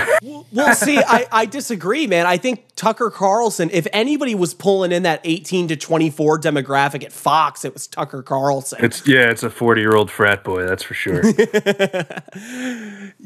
[0.51, 2.25] Well, see, I, I disagree, man.
[2.25, 7.13] I think Tucker Carlson, if anybody was pulling in that 18 to 24 demographic at
[7.13, 8.83] Fox, it was Tucker Carlson.
[8.83, 11.21] It's yeah, it's a forty year old frat boy, that's for sure.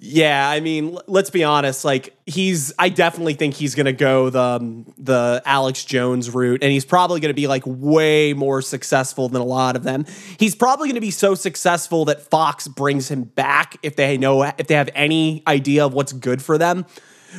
[0.01, 1.84] Yeah, I mean, l- let's be honest.
[1.84, 6.62] Like he's, I definitely think he's going to go the um, the Alex Jones route,
[6.62, 10.06] and he's probably going to be like way more successful than a lot of them.
[10.38, 14.43] He's probably going to be so successful that Fox brings him back if they know
[14.43, 16.86] if they have any idea of what's good for them.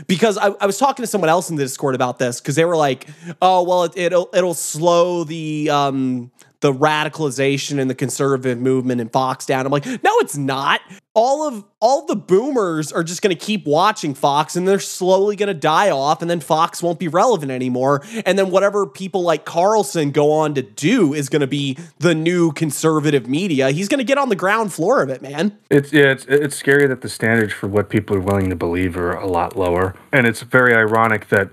[0.07, 2.65] Because I, I was talking to someone else in the Discord about this because they
[2.65, 3.09] were like,
[3.43, 6.31] "Oh, well, it, it'll it'll slow the um,
[6.61, 9.65] the radicalization and the conservative movement in Fox down.
[9.65, 10.81] I'm like, no, it's not.
[11.15, 15.37] All of all the boomers are just going to keep watching Fox, and they're slowly
[15.37, 18.03] going to die off, and then Fox won't be relevant anymore.
[18.25, 22.15] And then whatever people like Carlson go on to do is going to be the
[22.15, 23.71] new conservative media.
[23.71, 25.59] He's going to get on the ground floor of it, man.
[25.71, 28.97] It's yeah, it's it's scary that the standards for what people are willing to believe
[28.97, 31.51] are a lot lower, and it's very ironic that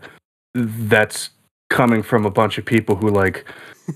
[0.54, 1.30] that's
[1.70, 3.46] coming from a bunch of people who like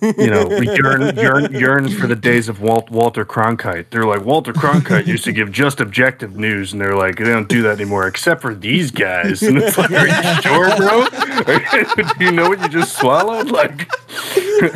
[0.02, 3.90] you know yearn yearn yearn for the days of Walt, Walter Cronkite.
[3.90, 7.50] They're like Walter Cronkite used to give just objective news, and they're like they don't
[7.50, 9.42] do that anymore, except for these guys.
[9.44, 11.08] And it's like, are you sure, bro?
[12.20, 13.52] do you know what you just swallowed?
[13.52, 13.90] Like.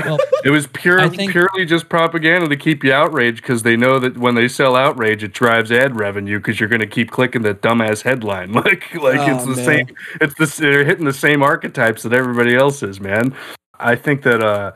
[0.06, 4.00] well, It was pure, think- purely just propaganda to keep you outraged because they know
[4.00, 7.42] that when they sell outrage, it drives ad revenue because you're going to keep clicking
[7.44, 8.52] that dumbass headline.
[8.66, 9.66] Like, like Oh, it's the man.
[9.66, 9.88] same.
[10.22, 13.36] It's the they're hitting the same archetypes that everybody else is, man.
[13.80, 14.72] I think that uh,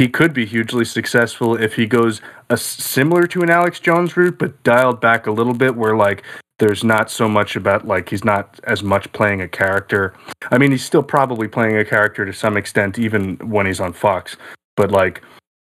[0.00, 4.38] he could be hugely successful if he goes a, similar to an Alex Jones route,
[4.38, 6.22] but dialed back a little bit, where like
[6.58, 10.14] there's not so much about like he's not as much playing a character.
[10.50, 13.92] I mean, he's still probably playing a character to some extent, even when he's on
[13.92, 14.38] Fox.
[14.74, 15.22] But like,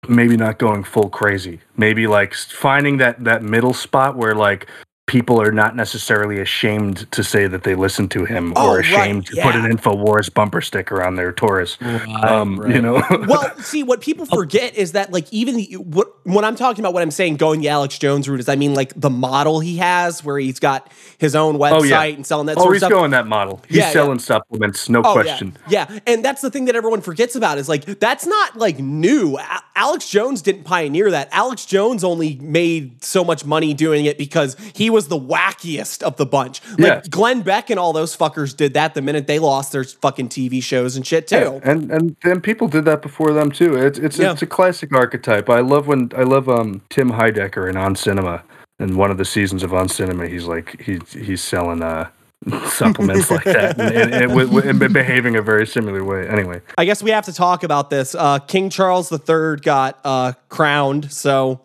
[0.09, 1.61] maybe not going full crazy.
[1.77, 4.67] Maybe like finding that that middle spot where like
[5.07, 8.85] people are not necessarily ashamed to say that they listen to him Oh, or right,
[8.85, 9.65] ashamed to put yeah.
[9.65, 11.79] an Infowars bumper sticker on their Taurus.
[12.23, 12.95] um, You know,
[13.29, 16.93] well, see, what people forget is that, like, even the, what when I'm talking about
[16.93, 19.77] what I'm saying, going the Alex Jones route is, I mean, like the model he
[19.77, 22.03] has, where he's got his own website Oh, yeah.
[22.03, 22.91] and selling that oh, sort of he's stuff.
[22.91, 23.63] going that model.
[23.69, 23.93] He's Yeah, yeah.
[23.93, 25.57] selling supplements, no Oh, question.
[25.69, 25.87] Yeah.
[25.89, 29.39] yeah, and that's the thing that everyone forgets about is like that's not like new.
[29.39, 31.29] A- Alex Jones didn't pioneer that.
[31.33, 36.17] Alex Jones only made so much money doing it because he was the wackiest of
[36.17, 36.61] the bunch.
[36.71, 37.09] Like Yes.
[37.09, 40.63] Glenn Beck and all those fuckers did that the minute they lost their fucking TV
[40.63, 41.37] shows and shit too.
[41.37, 43.75] Yeah, and and and people did that before them too.
[43.77, 44.33] It's it's Yeah.
[44.33, 45.49] it's a classic archetype.
[45.51, 48.43] I love when I love um Tim Heidecker in On Cinema.
[48.81, 52.09] in one of the seasons of On Cinema, he's like he's he's selling uh
[52.69, 56.29] supplements like that and, and, and, with- and behaving a very similar way.
[56.29, 58.15] Anyway, I guess we have to talk about this.
[58.15, 61.61] Uh, King Charles III got uh, crowned, so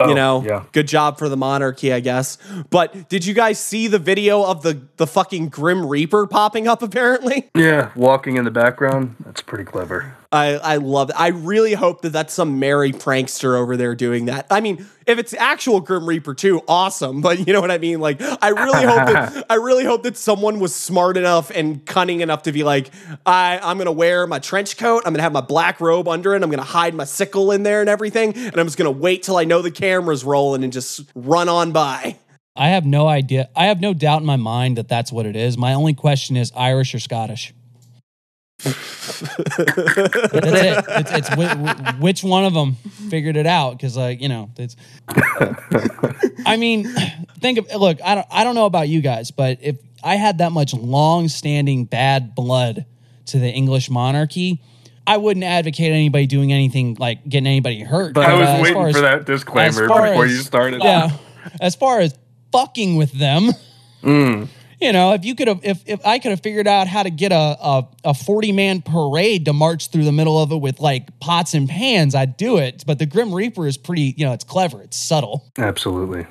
[0.00, 0.64] you Oh, know, yeah.
[0.72, 2.38] good job for the monarchy, I guess.
[2.70, 6.82] But did you guys see the video of the the fucking Grim Reaper popping up?
[6.90, 10.16] Apparently, yeah, walking in the background, that's pretty clever.
[10.32, 11.16] I I love it.
[11.18, 14.46] I really hope that that's some merry prankster over there doing that.
[14.48, 17.20] I mean, if it's actual Grim Reaper too, awesome.
[17.20, 17.98] But you know what I mean?
[18.00, 22.20] Like, I really hope that I really hope that someone was smart enough and cunning
[22.20, 22.90] enough to be like,
[23.26, 25.02] I I'm gonna wear my trench coat.
[25.04, 26.42] I'm gonna have my black robe under it.
[26.44, 28.32] I'm gonna hide my sickle in there and everything.
[28.34, 31.72] And I'm just gonna wait till I know the camera's rolling and just run on
[31.72, 32.18] by.
[32.54, 33.48] I have no idea.
[33.56, 35.56] I have no doubt in my mind that that's what it is.
[35.58, 37.52] My only question is Irish or Scottish.
[38.64, 40.84] That's it.
[40.88, 42.74] It's, it's whi- whi- which one of them
[43.08, 44.76] figured it out because, like, you know, it's.
[46.46, 46.88] I mean,
[47.40, 47.98] think of look.
[48.04, 48.26] I don't.
[48.30, 52.86] I don't know about you guys, but if I had that much long-standing bad blood
[53.26, 54.62] to the English monarchy,
[55.06, 58.14] I wouldn't advocate anybody doing anything like getting anybody hurt.
[58.14, 60.32] But I was uh, as waiting far as- for that as disclaimer far before as-
[60.32, 60.82] you started.
[60.82, 61.10] Yeah.
[61.60, 62.14] As far as
[62.52, 63.50] fucking with them,
[64.02, 64.48] Mm.
[64.80, 67.10] You know, if you could have, if, if I could have figured out how to
[67.10, 70.80] get a, a, a 40 man parade to march through the middle of it with
[70.80, 72.84] like pots and pans, I'd do it.
[72.86, 75.50] But the Grim Reaper is pretty, you know, it's clever, it's subtle.
[75.58, 76.26] Absolutely.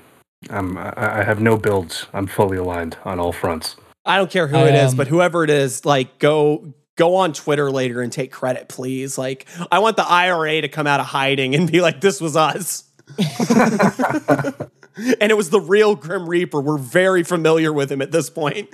[0.50, 2.08] I'm, I I have no builds.
[2.14, 3.76] I'm fully aligned on all fronts.
[4.06, 7.16] I don't care who I, it is, um, but whoever it is, like go go
[7.16, 9.18] on Twitter later and take credit, please.
[9.18, 12.38] Like I want the IRA to come out of hiding and be like, "This was
[12.38, 12.86] us."
[15.22, 16.62] and it was the real Grim Reaper.
[16.62, 18.70] We're very familiar with him at this point.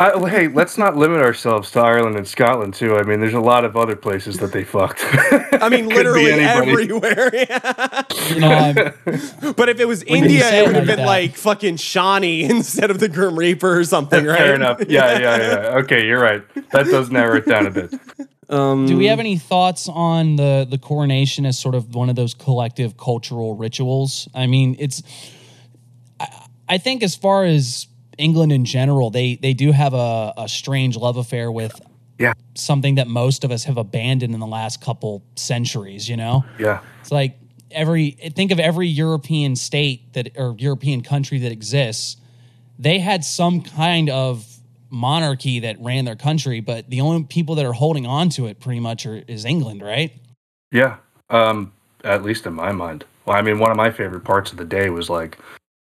[0.00, 2.96] I, well, hey, let's not limit ourselves to Ireland and Scotland too.
[2.96, 5.00] I mean, there's a lot of other places that they fucked.
[5.04, 7.30] I mean, literally everywhere.
[7.32, 8.02] Yeah.
[8.30, 11.06] You know, I'm, But if it was India, it it would have like been that.
[11.06, 14.38] like fucking Shani instead of the Grim Reaper or something, right?
[14.38, 14.80] Fair enough.
[14.88, 15.78] Yeah, yeah, yeah.
[15.80, 16.42] Okay, you're right.
[16.70, 17.94] That does narrow it down a bit.
[18.48, 22.16] Um, do we have any thoughts on the, the coronation as sort of one of
[22.16, 24.26] those collective cultural rituals?
[24.34, 25.02] I mean, it's,
[26.68, 27.86] I, think as far as
[28.18, 31.80] England in general, they, they do have a, a strange love affair with
[32.18, 36.44] Yeah, something that most of us have abandoned in the last couple centuries, you know?
[36.58, 36.80] yeah.
[37.00, 37.38] It's like
[37.70, 42.16] every think of every European state that or European country that exists,
[42.78, 44.46] they had some kind of
[44.90, 48.60] monarchy that ran their country, but the only people that are holding on to it
[48.60, 50.12] pretty much are, is England, right?
[50.70, 50.96] Yeah,
[51.30, 51.72] um,
[52.04, 53.04] at least in my mind.
[53.26, 55.38] Well, I mean, one of my favorite parts of the day was like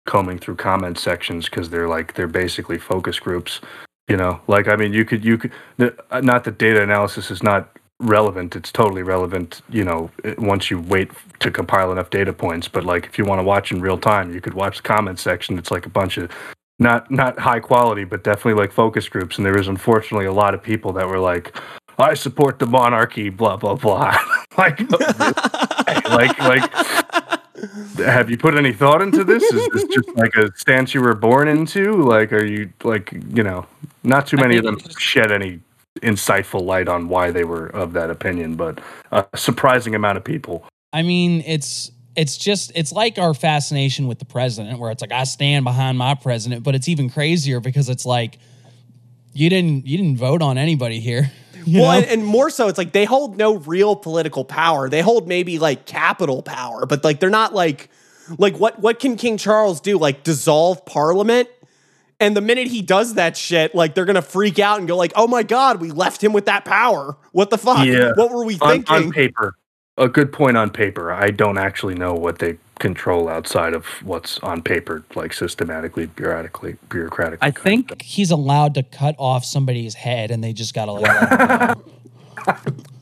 [0.06, 3.62] combing through comment sections because they're like they're basically focus groups.
[4.08, 7.42] You know, like I mean, you could you could uh, not that data analysis is
[7.42, 8.56] not relevant.
[8.56, 9.62] It's totally relevant.
[9.70, 12.68] You know, once you wait to compile enough data points.
[12.68, 15.20] But like, if you want to watch in real time, you could watch the comment
[15.20, 15.58] section.
[15.58, 16.32] It's like a bunch of
[16.80, 19.38] not not high quality, but definitely like focus groups.
[19.38, 21.58] And there was unfortunately a lot of people that were like,
[21.98, 24.18] "I support the monarchy," blah blah blah.
[24.58, 24.80] like,
[26.10, 27.05] like, like.
[27.98, 29.44] Have you put any thought into this?
[29.44, 31.94] Is this just like a stance you were born into?
[32.04, 33.66] Like, are you like you know?
[34.04, 35.60] Not too many of them shed any
[36.02, 38.80] insightful light on why they were of that opinion, but
[39.12, 40.66] a surprising amount of people.
[40.94, 45.12] I mean, it's it's just it's like our fascination with the president, where it's like
[45.12, 48.40] I stand behind my president, but it's even crazier because it's like
[49.34, 51.32] you didn't you didn't vote on anybody here.
[51.66, 54.90] you well, and, and more so, it's like they hold no real political power.
[54.90, 57.90] They hold maybe like capital power, but like they're not like
[58.38, 59.98] like what what can King Charles do?
[59.98, 61.50] Like dissolve Parliament?
[62.20, 65.12] And the minute he does that shit, like they're gonna freak out and go like,
[65.16, 67.18] "Oh my god, we left him with that power.
[67.34, 67.86] What the fuck?
[67.86, 68.14] Yeah.
[68.16, 69.56] What were we On, thinking?" on paper,
[69.98, 71.12] a good point on paper.
[71.12, 76.78] I don't actually know what they control outside of what's on paper, like systematically, bureaucratically,
[76.90, 77.38] bureaucratically.
[77.42, 81.84] I think He's allowed to cut off somebody's head, and they just gotta let him
[82.46, 82.74] go.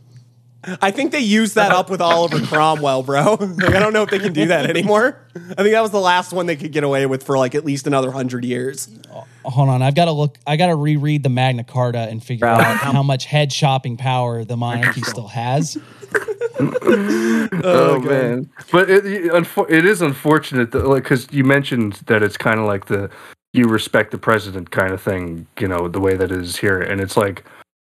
[0.82, 3.38] I think they used that up with Oliver Cromwell, bro.
[3.64, 5.20] Like, I don't know if they can do that anymore.
[5.36, 7.66] I think that was the last one they could get away with for like at
[7.66, 8.90] least another hundred years.
[9.14, 10.38] Uh, hold on, I've got to look.
[10.48, 14.46] I got to reread the Magna Carta and figure out how much head shopping power
[14.46, 15.78] the monarchy still has.
[16.59, 22.38] Oh, oh man, but it it is unfortunate that like because you mentioned that it's
[22.38, 23.09] kind of like the
[23.53, 26.80] you respect the president kind of thing, you know, the way that it is here,
[26.80, 27.43] and it's like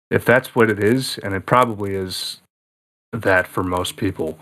[0.10, 2.42] if that's what it is, and it probably is
[3.12, 4.38] that for most people.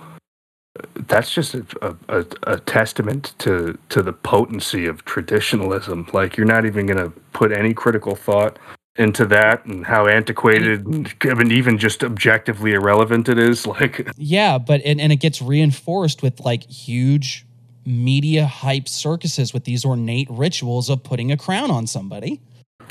[1.07, 6.07] That's just a, a, a, a testament to, to the potency of traditionalism.
[6.13, 8.57] Like you're not even going to put any critical thought
[8.95, 11.29] into that and how antiquated mm-hmm.
[11.29, 13.65] and I mean, even just objectively irrelevant it is.
[13.73, 17.45] Like Yeah, but and, and it gets reinforced with like huge
[17.85, 22.39] media hype circuses with these ornate rituals of putting a crown on somebody.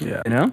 [0.00, 0.22] Yeah.
[0.26, 0.52] You know?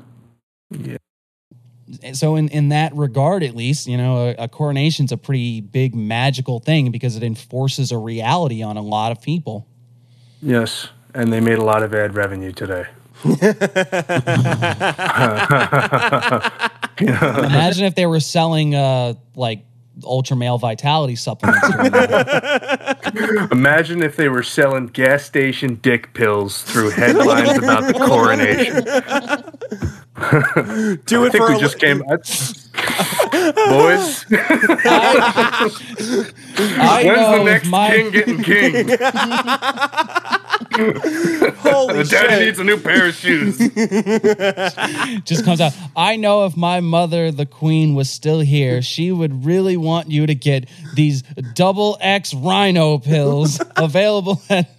[2.04, 5.62] And so in, in that regard at least you know a, a coronation's a pretty
[5.62, 9.68] big magical thing because it enforces a reality on a lot of people
[10.42, 10.90] Yes.
[11.14, 12.86] And they made a lot of ad revenue today.
[17.00, 19.64] Imagine if they were selling uh like
[20.04, 21.68] ultra male vitality supplements.
[23.52, 28.84] Imagine if they were selling gas station dick pills through headlines about the coronation.
[31.06, 32.00] Do I it think for we a just came.
[32.00, 32.70] Boys,
[36.78, 38.90] I when's know the next my, king getting king?
[41.60, 42.46] holy The daddy shit.
[42.46, 43.58] needs a new pair of shoes.
[45.24, 45.74] just comes out.
[45.96, 50.26] I know if my mother, the queen, was still here, she would really want you
[50.26, 51.22] to get these
[51.54, 54.70] double X rhino pills available at.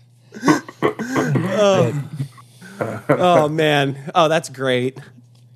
[0.43, 2.09] Oh.
[3.09, 4.11] oh man.
[4.15, 4.99] Oh, that's great.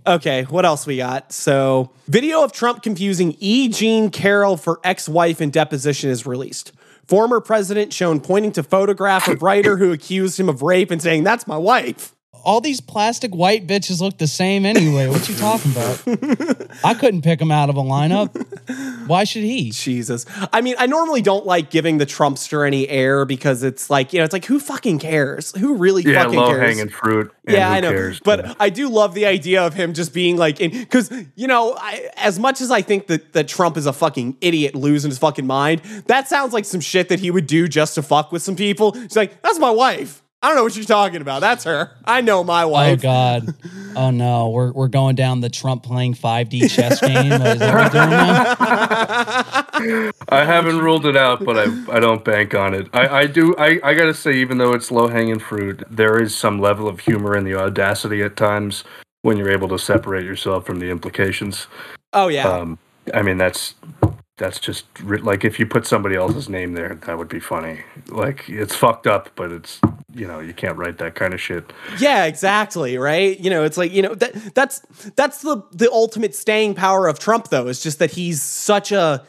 [0.06, 1.32] Okay, what else we got?
[1.32, 3.68] So, video of Trump confusing E.
[3.68, 6.72] Jean Carroll for ex-wife in deposition is released.
[7.06, 11.24] Former president shown pointing to photograph of writer who accused him of rape and saying,
[11.24, 12.14] "That's my wife."
[12.44, 15.08] All these plastic white bitches look the same anyway.
[15.08, 16.68] What you talking about?
[16.84, 19.06] I couldn't pick him out of a lineup.
[19.06, 19.70] Why should he?
[19.70, 20.26] Jesus.
[20.52, 24.18] I mean, I normally don't like giving the Trumpster any air because it's like, you
[24.18, 25.52] know, it's like who fucking cares?
[25.56, 26.60] Who really Yeah, fucking low cares?
[26.76, 27.32] hanging fruit.
[27.46, 27.90] and yeah, who I know.
[27.90, 28.20] Cares?
[28.20, 32.10] But I do love the idea of him just being like, because you know, I,
[32.16, 35.46] as much as I think that that Trump is a fucking idiot, losing his fucking
[35.46, 38.56] mind, that sounds like some shit that he would do just to fuck with some
[38.56, 38.92] people.
[38.92, 40.22] He's like, that's my wife.
[40.44, 41.40] I don't know what you're talking about.
[41.40, 41.90] That's her.
[42.04, 42.98] I know my wife.
[42.98, 43.02] Oh.
[43.02, 43.54] God!
[43.96, 44.50] Oh no!
[44.50, 47.32] We're we're going down the Trump playing 5D chess game.
[47.32, 47.92] Is that
[49.72, 50.12] doing?
[50.28, 52.88] I haven't ruled it out, but I I don't bank on it.
[52.92, 56.36] I, I do I, I gotta say, even though it's low hanging fruit, there is
[56.36, 58.84] some level of humor in the audacity at times
[59.22, 61.68] when you're able to separate yourself from the implications.
[62.12, 62.46] Oh yeah.
[62.46, 62.78] Um,
[63.14, 63.76] I mean that's
[64.36, 67.82] that's just like if you put somebody else's name there, that would be funny.
[68.08, 69.80] Like it's fucked up, but it's
[70.12, 71.72] you know you can't write that kind of shit.
[71.98, 73.38] Yeah, exactly, right?
[73.38, 74.80] You know, it's like, you know, that that's
[75.14, 77.68] that's the the ultimate staying power of Trump though.
[77.68, 79.24] Is just that he's such a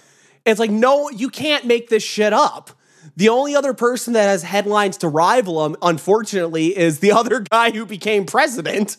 [0.46, 2.72] it's like no, you can't make this shit up.
[3.16, 7.70] The only other person that has headlines to rival him, unfortunately, is the other guy
[7.70, 8.98] who became president.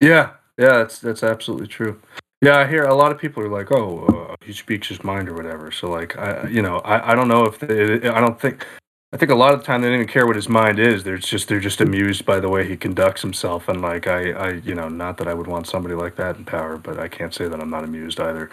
[0.00, 1.98] Yeah, yeah, that's that's absolutely true.
[2.42, 5.28] Yeah, I hear a lot of people are like, "Oh, uh, he speaks his mind"
[5.28, 5.70] or whatever.
[5.70, 8.66] So, like, I, you know, I, I don't know if they, I don't think,
[9.12, 11.02] I think a lot of the time they don't even care what his mind is.
[11.02, 13.68] They're just they're just amused by the way he conducts himself.
[13.68, 16.44] And like, I, I, you know, not that I would want somebody like that in
[16.44, 18.50] power, but I can't say that I'm not amused either.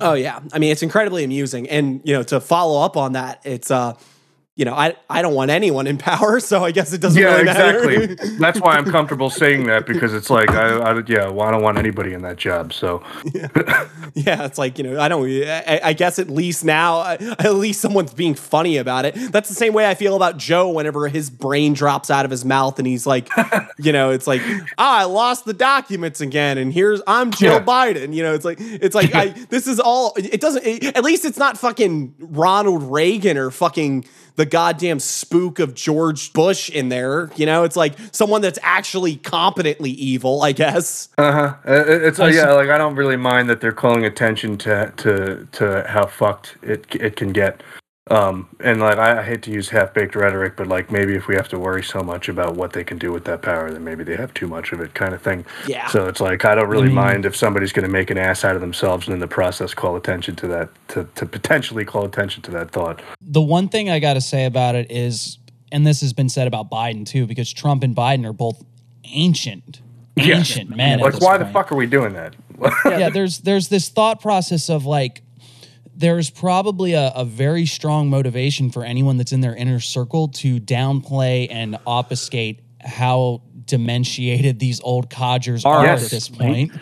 [0.00, 3.40] Oh yeah, I mean it's incredibly amusing, and you know to follow up on that,
[3.44, 3.94] it's uh,
[4.56, 7.32] you know I I don't want anyone in power, so I guess it doesn't Yeah,
[7.32, 7.90] really matter.
[7.90, 8.36] exactly.
[8.38, 11.62] That's why I'm comfortable saying that because it's like I, I yeah, well, I don't
[11.62, 12.72] want anybody in that job.
[12.72, 13.02] So
[13.34, 13.48] Yeah,
[14.14, 15.26] yeah, it's like you know, I don't.
[15.26, 19.14] I, I guess at least now, at least someone's being funny about it.
[19.30, 22.44] That's the same way I feel about Joe whenever his brain drops out of his
[22.44, 23.28] mouth and he's like,
[23.78, 24.40] you know, it's like,
[24.78, 27.62] ah, I lost the documents again, and here's I'm Joe Yeah.
[27.64, 28.14] Biden.
[28.14, 30.14] You know, it's like it's like I this is all.
[30.16, 30.64] It doesn't.
[30.64, 36.32] It, at least it's not fucking Ronald Reagan or fucking the goddamn spook of George
[36.32, 37.30] Bush in there.
[37.36, 40.42] You know, it's like someone that's actually competently evil.
[40.42, 41.08] I guess.
[41.18, 41.54] Uh-huh.
[41.66, 45.46] Uh, It's uh, yeah, like I don't really mind that they're calling attention to to
[45.52, 47.62] to how fucked it it can get.
[48.08, 51.26] Um, and like I, I hate to use half baked rhetoric, but like maybe if
[51.26, 53.82] we have to worry so much about what they can do with that power, then
[53.82, 55.44] maybe they have too much of it, kind of thing.
[55.66, 55.88] Yeah.
[55.88, 58.54] So it's like I don't really mind if somebody's going to make an ass out
[58.54, 62.42] of themselves and in the process call attention to that to to potentially call attention
[62.44, 63.02] to that thought.
[63.20, 65.38] the one thing I got to say about it is,
[65.72, 68.64] and this has been said about Biden too, because Trump and Biden are both
[69.02, 69.80] ancient,
[70.14, 70.36] Yeah.
[70.36, 71.00] ancient men.
[71.00, 72.36] at Like why the fuck are we doing that?
[72.86, 75.22] yeah, there's there's this thought process of like
[75.96, 80.60] there's probably a, a very strong motivation for anyone that's in their inner circle to
[80.60, 86.04] downplay and obfuscate how dementiated these old codgers are Yes.
[86.04, 86.72] at this point.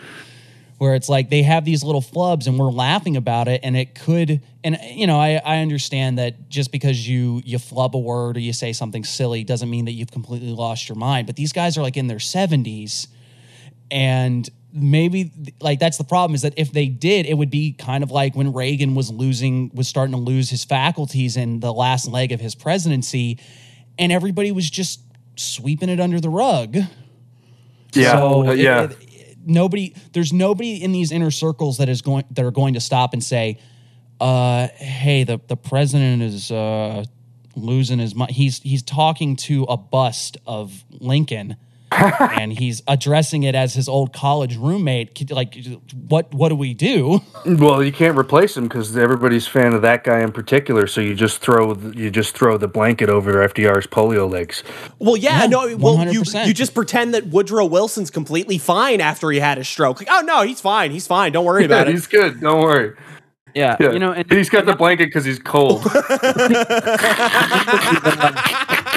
[0.77, 3.95] Where it's like they have these little flubs and we're laughing about it, and it
[3.95, 8.35] could, and you know, I, I understand that just because you you flub a word
[8.35, 11.27] or you say something silly doesn't mean that you've completely lost your mind.
[11.27, 13.07] But these guys are like in their seventies,
[13.89, 15.31] and maybe
[15.61, 18.35] like that's the problem is that if they did it would be kind of like
[18.35, 22.41] when reagan was losing was starting to lose his faculties in the last leg of
[22.41, 23.39] his presidency
[23.97, 24.99] and everybody was just
[25.37, 26.75] sweeping it under the rug
[27.93, 28.83] yeah, so uh, it- yeah.
[28.83, 28.97] it-
[29.47, 33.13] nobody there's nobody in these inner circles that is going that are going to stop
[33.13, 33.57] and say
[34.19, 37.03] uh hey the the president is uh
[37.57, 38.31] losing his mind.
[38.31, 41.55] He's he's talking to a bust of Lincoln,
[42.39, 45.29] and he's addressing it as his old college roommate.
[45.31, 45.57] Like,
[46.07, 47.21] what what do we do?
[47.45, 50.87] Well, you can't replace him because everybody's fan of that guy in particular.
[50.87, 54.63] So you just throw the, you just throw the blanket over FDR's polio legs.
[54.99, 56.47] Well, yeah, Yeah, no, well, you 100%.
[56.47, 59.99] you just pretend that Woodrow Wilson's completely fine after he had his stroke.
[59.99, 61.31] Like, oh no, he's fine, he's fine.
[61.31, 61.93] Don't worry about it.
[61.93, 62.39] he's good.
[62.41, 62.95] Don't worry.
[63.53, 63.91] Yeah, Yeah.
[63.93, 65.83] you know, and he's got the blanket because he's cold.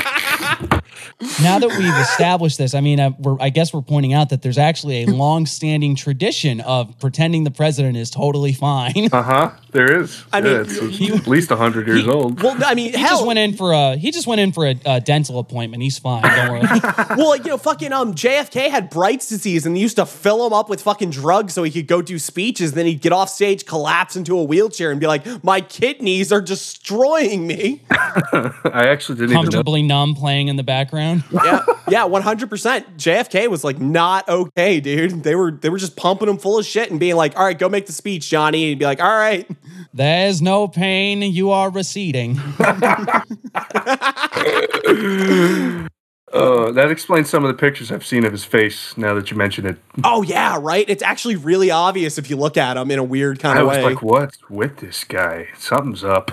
[1.42, 4.42] now that we've established this, I mean, uh, we're, I guess we're pointing out that
[4.42, 9.08] there's actually a long-standing tradition of pretending the president is totally fine.
[9.12, 9.50] uh huh.
[9.70, 10.24] There is.
[10.32, 12.42] I mean, Yeah, it's, it's at least hundred years old.
[12.42, 14.66] Well, I mean, He hell, just went in for a he just went in for
[14.66, 15.82] a, a dental appointment.
[15.82, 16.22] He's fine.
[16.22, 16.80] Don't worry.
[17.16, 20.46] well, like, you know, fucking um, JFK had Bright's disease, and they used to fill
[20.46, 22.72] him up with fucking drugs so he could go do speeches.
[22.72, 26.40] Then he'd get off stage, collapse into a wheelchair, and be like, "My kidneys are
[26.40, 29.42] destroying me." I actually didn't even know.
[29.42, 31.07] Comfortably numb, playing in the background.
[31.30, 32.96] yeah, yeah, one hundred percent.
[32.96, 35.22] JFK was like not okay, dude.
[35.22, 37.58] They were they were just pumping him full of shit and being like, "All right,
[37.58, 39.48] go make the speech, Johnny," and he'd be like, "All right."
[39.92, 41.22] There's no pain.
[41.22, 42.38] You are receding.
[46.32, 48.96] Uh, that explains some of the pictures I've seen of his face.
[48.98, 50.84] Now that you mention it, Oh yeah, right.
[50.88, 53.68] It's actually really obvious if you look at him in a weird kind I of
[53.68, 53.76] way.
[53.76, 55.48] I was like, "What's with this guy?
[55.56, 56.30] Something's up."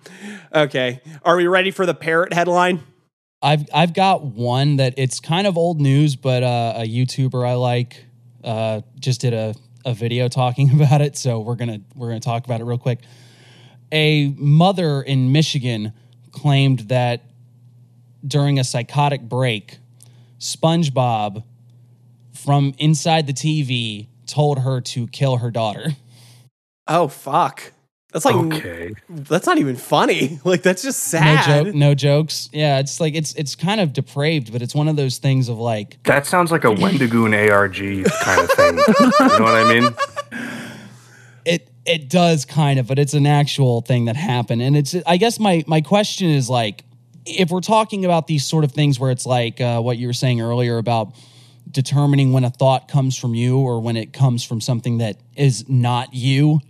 [0.54, 2.82] okay, are we ready for the parrot headline?
[3.40, 7.54] I've I've got one that it's kind of old news, but uh, a YouTuber I
[7.54, 8.04] like
[8.42, 9.54] uh, just did a,
[9.84, 11.16] a video talking about it.
[11.16, 13.00] So we're gonna we're gonna talk about it real quick.
[13.92, 15.92] A mother in Michigan
[16.32, 17.22] claimed that
[18.26, 19.78] during a psychotic break,
[20.38, 21.44] SpongeBob
[22.34, 25.96] from inside the TV told her to kill her daughter.
[26.86, 27.72] Oh fuck.
[28.12, 28.94] That's like okay.
[29.08, 30.40] that's not even funny.
[30.44, 31.24] Like that's just sad.
[31.24, 31.64] No sad.
[31.64, 32.48] joke, no jokes.
[32.52, 35.58] Yeah, it's like it's it's kind of depraved, but it's one of those things of
[35.58, 38.78] like That sounds like a Wendigoon ARG kind of thing.
[38.78, 39.94] you know what I mean?
[41.44, 44.62] it it does kind of, but it's an actual thing that happened.
[44.62, 46.84] And it's I guess my my question is like
[47.26, 50.14] if we're talking about these sort of things where it's like uh, what you were
[50.14, 51.14] saying earlier about
[51.70, 55.68] determining when a thought comes from you or when it comes from something that is
[55.68, 56.60] not you,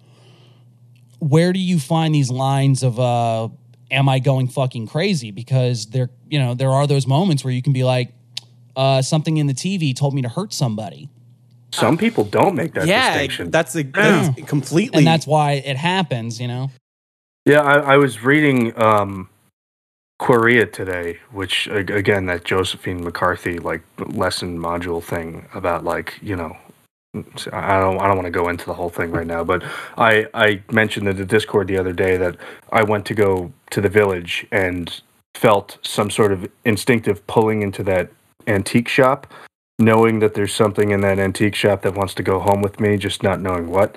[1.18, 3.48] where do you find these lines of uh
[3.90, 5.30] am I going fucking crazy?
[5.30, 8.12] Because there you know, there are those moments where you can be like
[8.76, 11.08] uh, something in the TV told me to hurt somebody.
[11.72, 13.50] Some people don't make that yeah, distinction.
[13.50, 16.70] that's a that's completely And that's why it happens, you know?
[17.44, 19.28] Yeah, I, I was reading um,
[20.20, 26.56] Quareia today, which again that Josephine McCarthy like lesson module thing about like you know
[27.14, 29.64] I don't I don't want to go into the whole thing rite now, but
[29.96, 32.36] I I mentioned in the Discord the other day that
[32.70, 35.00] I went to go to the village and
[35.34, 38.10] felt some sort of instinctive pulling into that
[38.46, 39.32] antique shop,
[39.78, 42.98] knowing that there's something in that antique shop that wants to go home with me,
[42.98, 43.96] just not knowing what.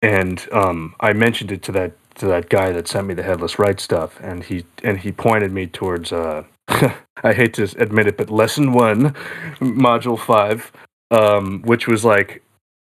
[0.00, 3.58] And um, I mentioned it to that to that guy that sent me the headless
[3.58, 6.12] right stuff, and he and he pointed me towards.
[6.12, 6.44] Uh,
[7.24, 9.14] I hate to admit it, but lesson one,
[9.60, 10.70] module five,
[11.10, 12.42] um, which was like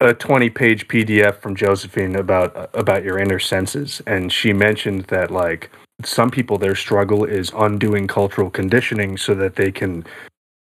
[0.00, 5.30] a 20 page PDF from Josephine about about your inner senses and she mentioned that
[5.30, 5.70] like
[6.04, 10.04] some people their struggle is undoing cultural conditioning so that they can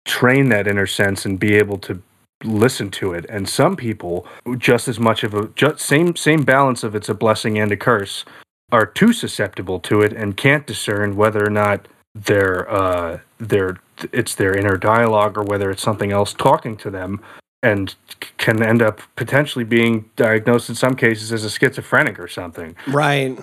[0.06, 2.00] train that inner sense and be able to
[2.44, 3.26] listen to it.
[3.28, 4.26] And some people
[4.58, 7.76] just as much of a just same same balance of it's a blessing and a
[7.76, 8.24] curse
[8.70, 13.78] are too susceptible to it and can't discern whether or not they're uh they're
[14.12, 17.20] it's their inner dialogue or whether it's something else talking to them
[17.62, 17.94] and
[18.38, 23.38] can end up potentially being diagnosed in some cases as a schizophrenic or something, right.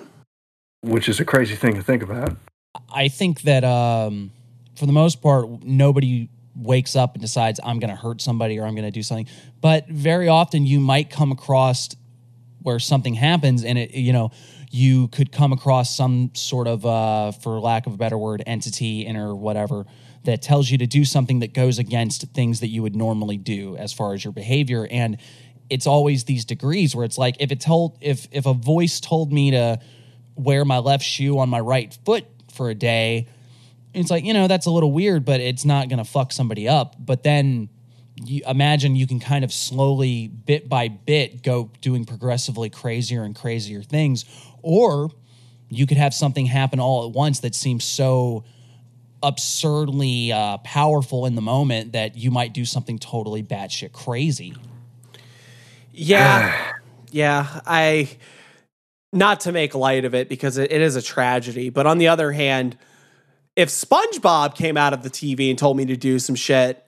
[0.82, 2.36] which is a crazy thing to think about.
[2.92, 4.30] I think that um,
[4.76, 8.66] for the most part, nobody wakes up and decides I'm going to hurt somebody or
[8.66, 9.26] I'm going to do something.
[9.60, 11.90] But very often, you might come across
[12.62, 14.30] where something happens, and it you know
[14.70, 19.02] you could come across some sort of, uh, for lack of a better word, entity,
[19.02, 19.86] inner whatever
[20.24, 23.76] that tells you to do something that goes against things that you would normally do
[23.76, 24.86] as far as your behavior.
[24.90, 25.18] And
[25.70, 29.32] it's always these degrees where it's like if it told if if a voice told
[29.32, 29.78] me to
[30.34, 33.28] wear my left shoe on my right foot for a day
[33.94, 36.68] it's like you know that's a little weird but it's not going to fuck somebody
[36.68, 36.96] up.
[36.98, 37.68] But then
[38.16, 43.34] you imagine you can kind of slowly bit by bit go doing progressively crazier and
[43.34, 44.24] crazier things.
[44.62, 45.10] Or
[45.68, 48.44] you could have something happen all at once that seems so
[49.24, 54.54] absurdly uh, powerful in the moment that you might do something totally batshit crazy
[55.92, 56.72] Yeah.
[57.10, 57.60] yeah.
[57.66, 58.08] I
[59.12, 62.08] not to make light of it because it, it is a tragedy, but on the
[62.08, 62.76] other hand,
[63.56, 66.84] if SpongeBob came out of the TV and told me to do some shit,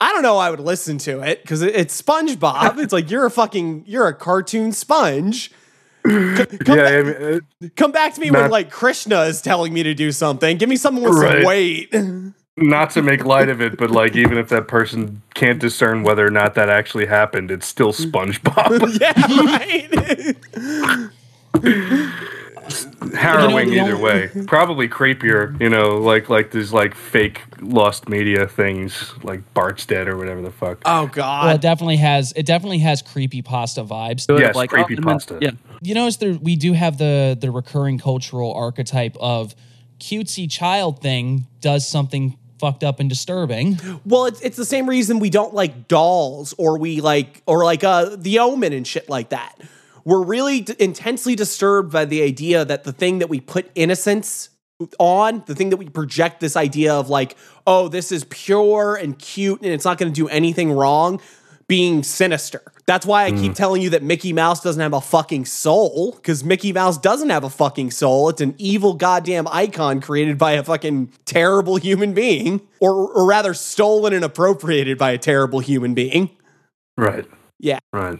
[0.00, 0.38] I don't know.
[0.38, 2.78] I would listen to it because it's SpongeBob.
[2.82, 5.52] it's like you're a fucking you're a cartoon sponge.
[6.02, 9.72] Come, yeah, back, I mean, uh, come back to me when like Krishna is telling
[9.72, 10.56] me to do something.
[10.56, 11.38] Give me something with Right.
[11.38, 11.94] some weight.
[12.56, 16.26] not to make light of it, but like even if that person can't discern whether
[16.26, 18.98] or not that actually happened, it's still SpongeBob.
[19.00, 19.12] yeah,
[19.44, 21.10] right.
[23.14, 24.30] Harrowing You know, either only- way.
[24.46, 30.08] Probably creepier, you know, like like these like fake lost media things, like Bart's dead
[30.08, 30.78] or whatever the fuck.
[30.84, 34.26] oh Well, it definitely has it definitely has creepy pasta vibes.
[34.38, 35.38] yes, like, oh, creepy and then- pasta.
[35.40, 35.50] Yeah.
[35.82, 39.54] You notice there we do have the the recurring cultural archetype of
[39.98, 43.78] cutesy child thing does something fucked up and disturbing.
[44.04, 47.82] Well, it's it's the same reason we don't like dolls or we like or like
[47.84, 49.54] uh the Omen and shit like that.
[50.04, 54.50] We're really d- intensely disturbed by the idea that the thing that we put innocence
[54.98, 57.36] on, the thing that we project this idea of like,
[57.66, 61.20] oh, this is pure and cute and it's not going to do anything wrong,
[61.68, 62.62] being sinister.
[62.86, 63.40] That's why I mm.
[63.40, 67.30] keep telling you that Mickey Mouse doesn't have a fucking soul because Mickey Mouse doesn't
[67.30, 68.28] have a fucking soul.
[68.28, 73.54] It's an evil goddamn icon created by a fucking terrible human being, or, or rather,
[73.54, 76.30] stolen and appropriated by a terrible human being.
[76.96, 77.24] Right.
[77.60, 77.78] Yeah.
[77.92, 78.18] Right.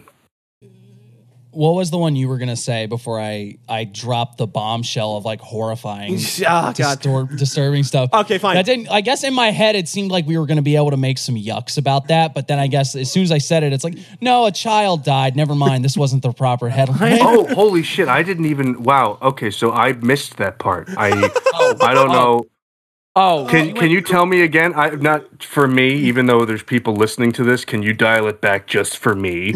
[1.51, 5.25] What was the one you were gonna say before I I dropped the bombshell of
[5.25, 6.13] like horrifying,
[6.47, 6.99] ah, God.
[7.01, 8.09] distor- disturbing stuff?
[8.13, 8.55] Okay, fine.
[8.55, 8.89] That didn't.
[8.89, 11.17] I guess in my head it seemed like we were gonna be able to make
[11.17, 13.83] some yucks about that, but then I guess as soon as I said it, it's
[13.83, 15.35] like no, a child died.
[15.35, 15.83] Never mind.
[15.83, 17.19] This wasn't the proper headline.
[17.33, 18.07] Oh, holy shit!
[18.07, 18.83] I didn't even.
[18.83, 19.17] Wow.
[19.21, 20.89] Okay, so I missed that part.
[20.97, 21.09] I
[21.53, 22.45] Oh, I don't know.
[23.13, 24.73] Oh, Can can you tell me again?
[24.73, 27.65] I not for me, even though there's people listening to this.
[27.65, 29.53] Can you dial it back just for me?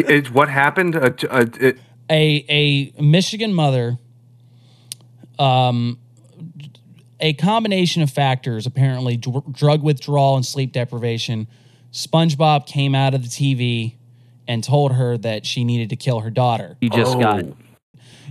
[0.00, 0.96] It- what happened?
[0.96, 1.78] Uh, t- uh, it,
[2.10, 3.98] a a Michigan mother,
[5.38, 5.98] um,
[7.20, 11.48] a combination of factors apparently dr- drug withdrawal and sleep deprivation.
[11.90, 13.94] SpongeBob came out of the TV
[14.46, 16.76] and told her that she needed to kill her daughter.
[16.82, 17.44] He just got.
[17.44, 17.56] Oh.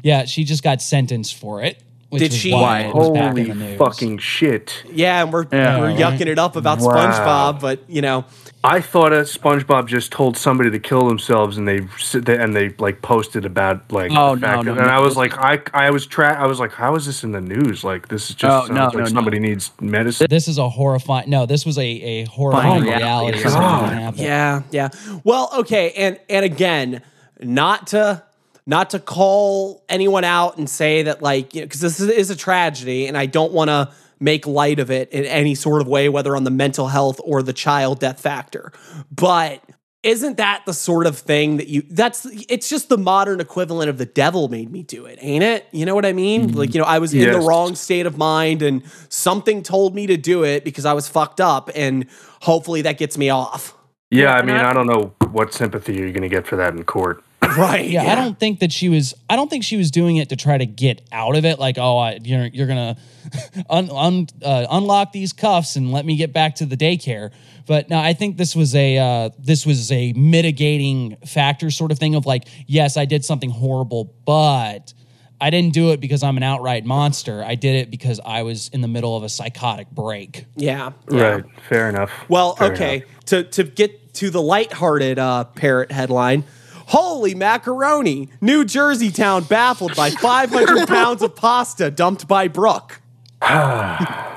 [0.04, 1.82] Yeah, she just got sentenced for it.
[2.10, 3.78] Which Did she- why it was back in holy the news.
[3.78, 4.82] fucking shit!
[4.90, 5.80] Yeah, and we're, Yeah.
[5.80, 6.94] we're yucking it up about Wow.
[6.94, 8.24] SpongeBob, but you know,
[8.64, 12.56] I thought uh, SpongeBob just told somebody to kill themselves, and they sit there and
[12.56, 14.94] they like posted about like Oh, the no, fact no, that- and no.
[14.94, 17.42] I was like, I I was tra- I was like, how is this in the
[17.42, 17.84] news?
[17.84, 19.06] Like this is just Oh, sounds no, like no, no.
[19.08, 20.28] somebody needs medicine.
[20.30, 21.30] This is a horrifying.
[21.30, 23.04] No, this was a, a horrifying Fine reality.
[23.04, 23.38] reality.
[23.44, 23.94] of something God.
[23.94, 24.24] happened.
[24.24, 24.90] Yeah, yeah.
[25.26, 27.02] Well, okay, and and again,
[27.42, 28.24] not to
[28.68, 32.30] not to call anyone out and say that like you know because this is, is
[32.30, 35.88] a tragedy, and I don't want to make light of it in any sort of
[35.88, 38.72] way, whether on the mental health or the child death factor.
[39.12, 39.64] But
[40.04, 43.98] isn't that the sort of thing that you that's it's just the modern equivalent of
[43.98, 45.66] the devil made me do it ain't it?
[45.72, 46.50] You know what i mean?
[46.50, 46.58] Mm-hmm.
[46.58, 50.08] Like you know i was in the wrong state of mind and something told me
[50.08, 52.06] to do it because i was fucked up and
[52.42, 53.76] hopefully that gets me off.
[54.12, 56.74] Yeah, I mean, I- I don't know what sympathy you're going to get for that
[56.74, 57.24] in court.
[57.58, 59.14] right Yeah, I don't think that she was.
[59.30, 61.60] I don't think she was doing it to try to get out of it.
[61.60, 62.98] Like, oh, I, you're you're gonna
[63.70, 67.32] un, un, uh, unlock these cuffs and let me get back to the daycare.
[67.68, 72.00] But no, I think this was a uh, this was a mitigating factor sort of
[72.00, 74.94] thing of like, yes, I did something horrible, but
[75.40, 77.44] I didn't do it because I'm an outright monster.
[77.44, 80.46] I did it because I was in the middle of a psychotic break.
[80.56, 81.24] yeah, yeah.
[81.24, 81.46] Right.
[81.70, 82.12] Fair enough.
[82.30, 82.96] Well, Fair okay.
[82.98, 83.26] enough.
[83.26, 86.44] To to get to the lighthearted uh, parrot headline.
[86.88, 88.30] Holy macaroni!
[88.40, 93.02] New Jersey town baffled by 500 pounds of pasta dumped by brook.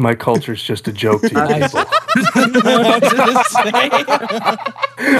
[0.00, 1.84] My culture's just a joke to you people.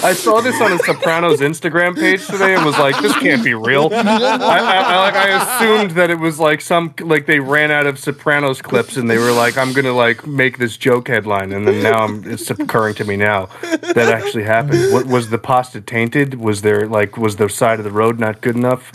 [0.02, 3.54] I saw this on a Sopranos Instagram page today and was like, "This can't be
[3.54, 5.28] real." I, I, I, like, I
[5.58, 9.18] assumed that it was like some like they ran out of Sopranos clips and they
[9.18, 12.94] were like, "I'm gonna like make this joke headline," and then now I'm, it's occurring
[12.96, 14.92] to me now that actually happened.
[14.92, 16.34] What was the pasta tainted?
[16.36, 18.90] Was there like was the side of the road not good enough?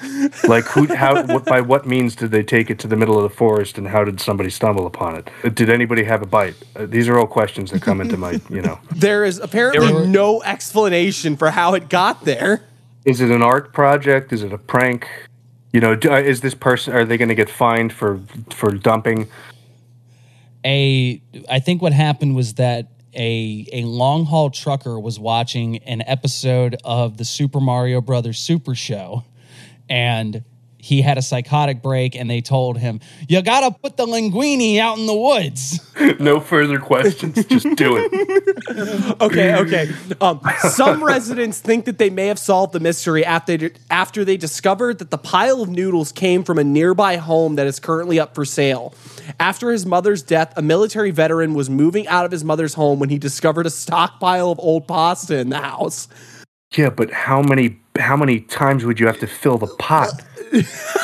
[0.47, 0.93] Like who?
[0.93, 1.23] How?
[1.25, 1.45] What?
[1.45, 4.03] By what means did they take it to the middle of the forest, and how
[4.03, 5.29] did somebody stumble upon it?
[5.55, 6.55] Did anybody have a bite?
[6.75, 8.79] Uh, these are all questions that come into my you know.
[8.95, 12.63] There is apparently no explanation for how it got there.
[13.05, 14.33] Is it an art project?
[14.33, 15.07] Is it a prank?
[15.71, 16.95] You know, do, uh, is this person?
[16.95, 18.19] Are they going to get fined for
[18.49, 19.27] for dumping?
[20.65, 26.01] a I think what happened was that a a long haul trucker was watching an
[26.07, 29.23] episode of the Super Mario Brothers Super Show
[29.87, 30.43] and
[30.85, 34.99] he had a psychotic break and they told him, You gotta put the linguini out
[34.99, 35.79] in the woods.
[36.19, 37.43] no further questions.
[37.45, 39.17] Just do it.
[39.21, 39.91] okay, okay.
[40.21, 44.99] Um, some residents think that they may have solved the mystery after after they discovered
[44.99, 48.45] that the pile of noodles came from a nearby home that is currently up for
[48.45, 48.93] sale.
[49.39, 53.09] After his mother's death, a military veteran was moving out of his mother's home when
[53.09, 56.07] he discovered a stockpile of old pasta in the house.
[56.77, 60.21] Yeah, but how many how many times would you have to fill the pot?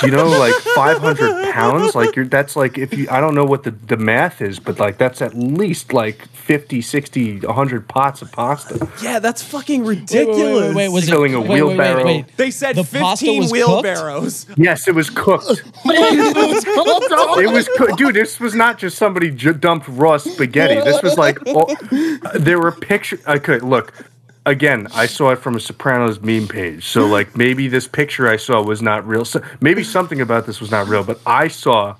[0.03, 1.95] You know, like 500 pounds.
[1.95, 4.80] Like you're, that's like if you, I don't know what the, the math is, but
[4.80, 8.88] like that's at least like 50, 60, 100 pots of pasta.
[9.01, 10.38] Yeah, that's fucking ridiculous.
[10.38, 12.05] Wait, wait, wait, was it- Filling a wait, wait, wait, wheelbarrow.
[12.05, 12.38] wait.
[12.38, 14.47] They said The 15 was wheelbarrows.
[14.57, 15.45] Yes, it was cooked.
[15.85, 17.97] it was cooked.
[17.97, 20.81] Dude, this was not just somebody j- dumped raw spaghetti.
[20.81, 21.76] This was like, all,
[22.35, 23.26] there were pictures.
[23.27, 23.93] Okay, look.
[24.45, 26.88] Again, I saw it from a Sopranos meme page.
[26.88, 29.26] So, like, maybe this picture I saw was not real.
[29.26, 31.95] So maybe something about this was not real, but I saw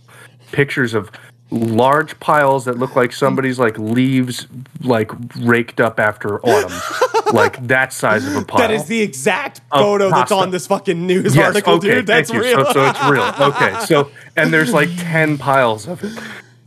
[0.52, 1.12] pictures of
[1.52, 4.48] large piles that look like somebody's like leaves
[4.82, 6.72] like raked up after autumn
[7.34, 11.06] like that size of a pile That is the exact photo that's on this fucking
[11.06, 12.08] news yes, article, okay, dude.
[12.08, 12.66] That's real.
[12.66, 16.18] So, so it's real okay so and there's like 10 piles of it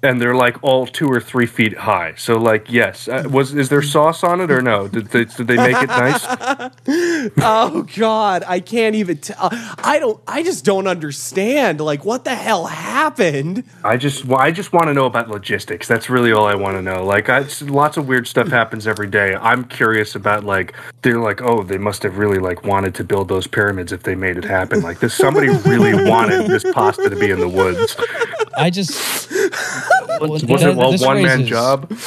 [0.05, 3.69] and they're like all two or three feet high so like yes uh, was is
[3.69, 6.25] there sauce on it or no did they, did they make it nice
[7.39, 9.49] oh god, I can't even tell.
[9.51, 10.21] I don't.
[10.27, 11.81] I just don't understand.
[11.81, 13.65] Like, what the hell happened?
[13.83, 15.89] I just, well, I just want to know about logistics.
[15.89, 17.05] That's really all I want to know.
[17.05, 19.35] Like, I, lots of weird stuff happens every day.
[19.35, 23.29] I'm curious about like they're like, oh, they must have really like wanted to build
[23.29, 24.83] those pyramids if they made it happen.
[24.83, 27.97] Like, this somebody really wanted this pasta to be in the woods.
[28.57, 29.44] I just.
[30.21, 31.93] Was it a one man job?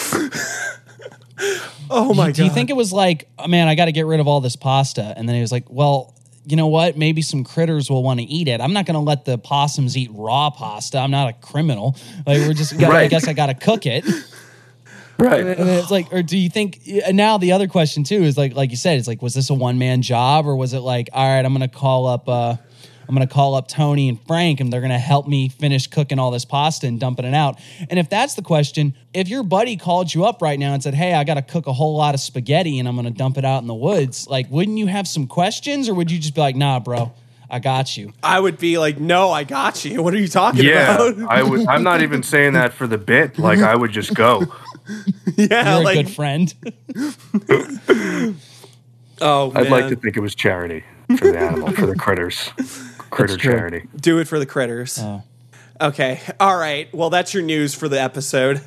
[1.89, 2.35] Oh my God.
[2.35, 4.41] Do you think it was like, oh, man, I got to get rid of all
[4.41, 5.13] this pasta?
[5.15, 6.13] And then he was like, well,
[6.45, 6.97] you know what?
[6.97, 8.59] Maybe some critters will want to eat it.
[8.59, 10.97] I'm not going to let the possums eat raw pasta.
[10.97, 11.95] I'm not a criminal.
[12.25, 12.73] Like we're just.
[12.81, 13.09] I Right.
[13.09, 14.03] guess I got to cook it.
[15.19, 15.39] Right.
[15.43, 16.79] And it's like, or do you think?
[17.03, 19.49] And now the other question too is like, like you said, it's like, was this
[19.49, 22.29] a one man job or was it like, all right, I'm going to call up,
[22.29, 22.57] uh,
[23.07, 25.87] I'm going to call up Tony and Frank and they're going to help me finish
[25.87, 27.59] cooking all this pasta and dumping it out.
[27.89, 30.93] And if that's the question, if your buddy called you up right now and said,
[30.93, 33.37] Hey, I got to cook a whole lot of spaghetti and I'm going to dump
[33.37, 36.35] it out in the woods, like, wouldn't you have some questions or would you just
[36.35, 37.13] be like, nah, bro,
[37.49, 38.11] I got you?
[38.21, 40.03] I would be like, no, I got you.
[40.03, 41.31] What are you talking Yeah, about?
[41.31, 41.65] I would.
[41.67, 43.39] I'm not even saying that for the bit.
[43.39, 44.43] Like, I would just go.
[45.35, 46.53] yeah, You're a like, good friend.
[49.21, 50.83] oh, I'd like to think it was charity
[51.17, 52.49] for the animal, for the critters,
[53.11, 53.87] critter charity.
[53.95, 54.99] do it for the critters.
[54.99, 55.23] Oh.
[55.79, 56.19] Okay.
[56.39, 56.93] All right.
[56.93, 58.61] Well, that's your news for the episode.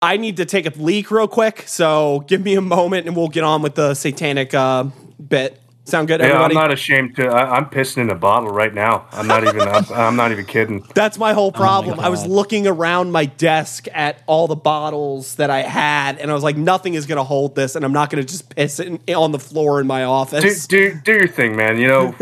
[0.00, 3.28] I need to take a leak real quick, so give me a moment and we'll
[3.28, 4.84] get on with the satanic uh,
[5.26, 5.60] bit.
[5.86, 7.26] Sound good, Yeah, I'm not ashamed to.
[7.26, 9.06] I, I'm pissing in a bottle right now.
[9.12, 9.60] I'm not even.
[9.60, 10.86] I'm, I'm not even kidding.
[10.94, 12.00] That's my whole oh problem.
[12.00, 16.34] I was looking around my desk at all the bottles that I had, and I
[16.34, 18.80] was like, nothing is going to hold this, and I'm not going to just piss
[18.80, 20.66] it in, on the floor in my Do, office.
[20.66, 21.78] do do your thing, man.
[21.78, 22.14] You know,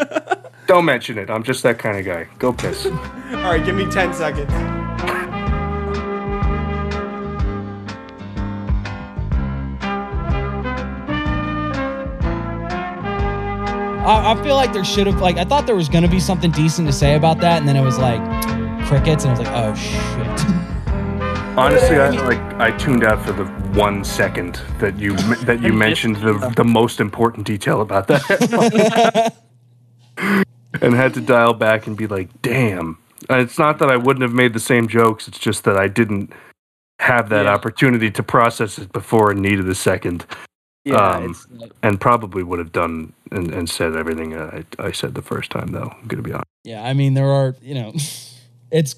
[0.66, 1.28] don't mention it.
[1.28, 2.26] I'm just that kind of guy.
[2.38, 2.86] Go piss.
[2.86, 2.92] All
[3.32, 4.83] right, give me 10 seconds.
[14.04, 16.50] I, I feel like there should have like I thought there was gonna be something
[16.50, 18.20] decent to say about that, and then it was like
[18.86, 21.56] crickets, and I was like, oh shit.
[21.56, 23.44] Honestly, I like I tuned out for the
[23.78, 25.16] one second that you
[25.46, 29.34] that you mentioned the the most important detail about that,
[30.82, 32.98] and had to dial back and be like, "Damn!"
[33.30, 35.28] And it's not that I wouldn't have made the same jokes.
[35.28, 36.32] It's just that I didn't
[36.98, 37.54] have that Yeah.
[37.54, 40.26] opportunity to process it before and needed a second,
[40.84, 44.92] Yeah, Um, it's like- and probably would have done and, and said everything I, I
[44.92, 45.68] said the first time.
[45.68, 46.44] Though I'm gonna be honest.
[46.62, 47.92] Yeah, I mean there are you know,
[48.70, 48.94] it's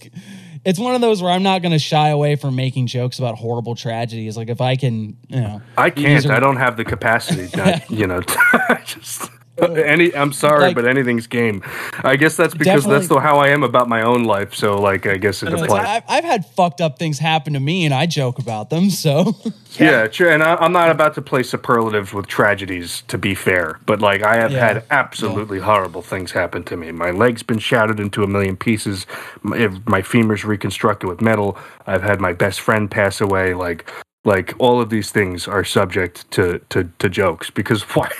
[0.65, 3.75] it's one of those where I'm not gonna shy away from making jokes about horrible
[3.77, 4.37] tragedies.
[4.37, 6.27] Like if I can, you know, I can't.
[6.27, 7.49] Are- I don't have the capacity.
[7.57, 8.21] Not, you know,
[8.85, 9.31] just
[9.61, 10.15] Uh, any.
[10.15, 11.63] I'm sorry, Like- but anything's game.
[12.05, 14.55] I guess that's because that's the, how I am about my own life.
[14.55, 15.71] So, like, I guess it it's applies.
[15.71, 18.91] like, I've, I've had fucked up things happen to me, and I joke about them.
[18.91, 19.35] So
[19.79, 20.29] yeah, true.
[20.29, 23.03] And I, I'm not about to play superlatives with tragedies.
[23.09, 24.67] To be fair, but like, I have Yeah.
[24.75, 26.93] had absolutely horrible things happen to me.
[26.93, 29.07] My leg's been shattered into a million pieces.
[29.43, 31.57] My, my femur's reconstructed with metal.
[31.87, 33.55] I've had my best friend pass away.
[33.55, 33.91] Like.
[34.27, 38.11] Like all of these things are subject to, to, to jokes because why?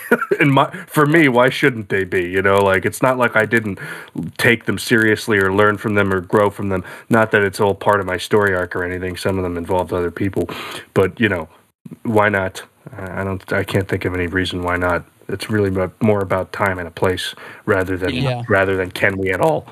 [0.41, 2.23] In my for me, why shouldn't they be?
[2.31, 3.81] You know, like it's not like I didn't
[4.39, 6.85] take them seriously or learn from them or grow from them.
[7.11, 9.17] Not that it's all part of my story arc or anything.
[9.17, 10.49] Some of them involved other people,
[10.95, 11.49] but you know,
[12.05, 12.63] why not?
[12.97, 13.53] I don't.
[13.53, 15.05] I can't think of any reason why not.
[15.29, 17.35] It's really about, more about time and a place
[17.65, 18.45] rather than Yeah.
[18.49, 19.67] rather than can we at all.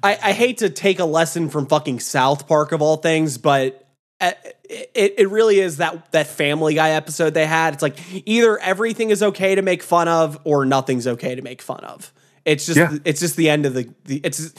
[0.00, 3.81] I, I hate to take a lesson from fucking South Park of all things, but
[4.22, 7.74] it, it really is that that Family Guy episode they had.
[7.74, 11.60] It's like either everything is okay to make fun of or nothing's okay to make
[11.62, 12.12] fun of.
[12.44, 12.96] It's just Yeah.
[13.04, 14.52] it's just the end of the, the it's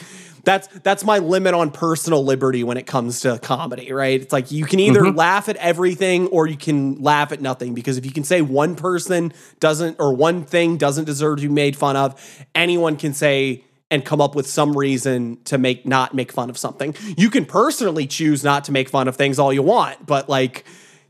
[0.44, 4.20] that's that's my limit on personal liberty when it comes to comedy, right?
[4.20, 5.16] It's like you can either mm-hmm.
[5.16, 8.76] laugh at everything or you can laugh at nothing because if you can say one
[8.76, 13.64] person doesn't or one thing doesn't deserve to be made fun of, anyone can say
[13.94, 16.94] and come up with some reason to make not make fun of something.
[17.16, 20.64] You can personally choose not to make fun of things all you want, but like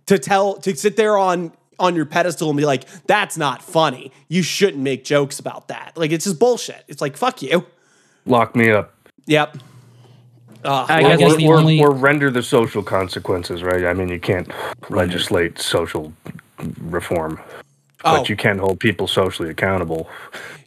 [0.06, 4.12] to tell to sit there on on your pedestal and be like that's not funny.
[4.28, 5.93] You shouldn't make jokes about that.
[5.97, 6.85] Like it's just bullshit.
[6.86, 7.66] It's like fuck you.
[8.27, 8.93] Lock me up.
[9.27, 9.56] Yep.
[10.65, 10.90] Ugh.
[10.90, 13.85] I I guess guess or, the or, only- or render the social consequences, right?
[13.86, 14.51] I mean, you can't
[14.90, 16.12] legislate social
[16.81, 17.40] reform,
[18.05, 18.18] Oh.
[18.18, 20.09] but you can hold people socially accountable.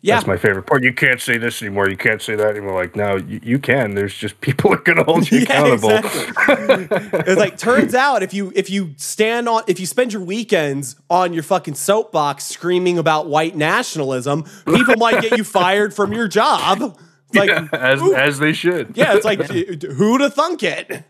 [0.01, 0.15] Yeah.
[0.15, 0.83] That's my favorite part.
[0.83, 1.89] You can't say this anymore.
[1.89, 2.73] You can't say that anymore.
[2.75, 3.93] Like, no, you, you can.
[3.95, 5.89] There's just people are going to hold you Yeah, accountable.
[5.91, 7.19] exactly.
[7.19, 10.95] it's like turns out if you if you stand on if you spend your weekends
[11.09, 16.27] on your fucking soapbox screaming about white nationalism, people might get you fired from your
[16.27, 16.97] job.
[17.29, 18.95] It's like Yeah, as, ooh, as they should.
[18.95, 21.03] yeah, it's like who to thunk it.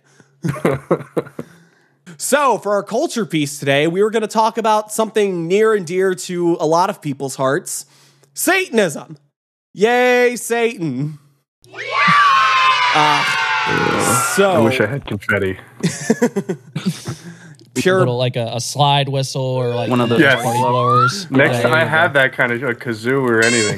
[2.18, 5.85] So, for our culture piece today, we were going to talk about something near and
[5.85, 7.85] dear to a lot of people's hearts
[8.34, 9.18] Satanism.
[9.73, 11.19] Yay, Satan.
[12.99, 15.60] Ah, so, I wish I had confetti.
[17.76, 20.41] pure little like a, a slide whistle or like One of those Yes.
[20.41, 21.30] party blowers.
[21.30, 23.77] Next Yeah, time I have that kind of a kazoo or anything.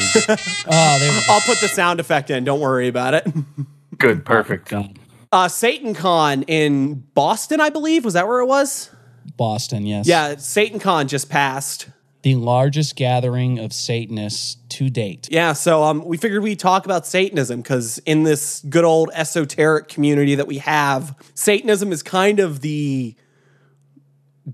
[0.68, 1.22] Oh, there.
[1.30, 2.44] I'll put the sound effect in.
[2.44, 3.28] Don't worry about it.
[3.98, 4.70] Good, perfect.
[4.70, 4.98] God.
[5.31, 8.03] Uh, Satan Con in Boston, I believe.
[8.03, 8.89] Was that where it was?
[9.38, 10.07] Boston, yes.
[10.07, 11.89] Yeah, Satan Con just passed.
[12.23, 15.30] The largest gathering of Satanists to date.
[15.31, 19.88] Yeah, so um, we figured we'd talk about Satanism because in this good old esoteric
[19.88, 23.15] community that we have, Satanism is kind of the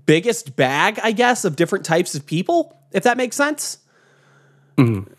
[0.04, 3.78] biggest bag, I guess, of different types of people, if that makes sense.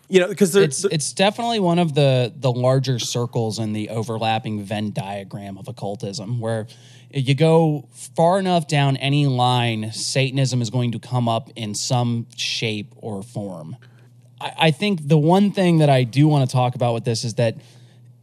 [0.08, 4.62] You know, because It's it's definitely one of the the larger circles in the overlapping
[4.62, 6.66] Venn diagram of occultism, where
[7.10, 12.26] you go far enough down any line, Satanism is going to come up in some
[12.36, 13.76] shape or form.
[14.40, 17.24] I, I think the one thing that I do want to talk about with this
[17.24, 17.56] is that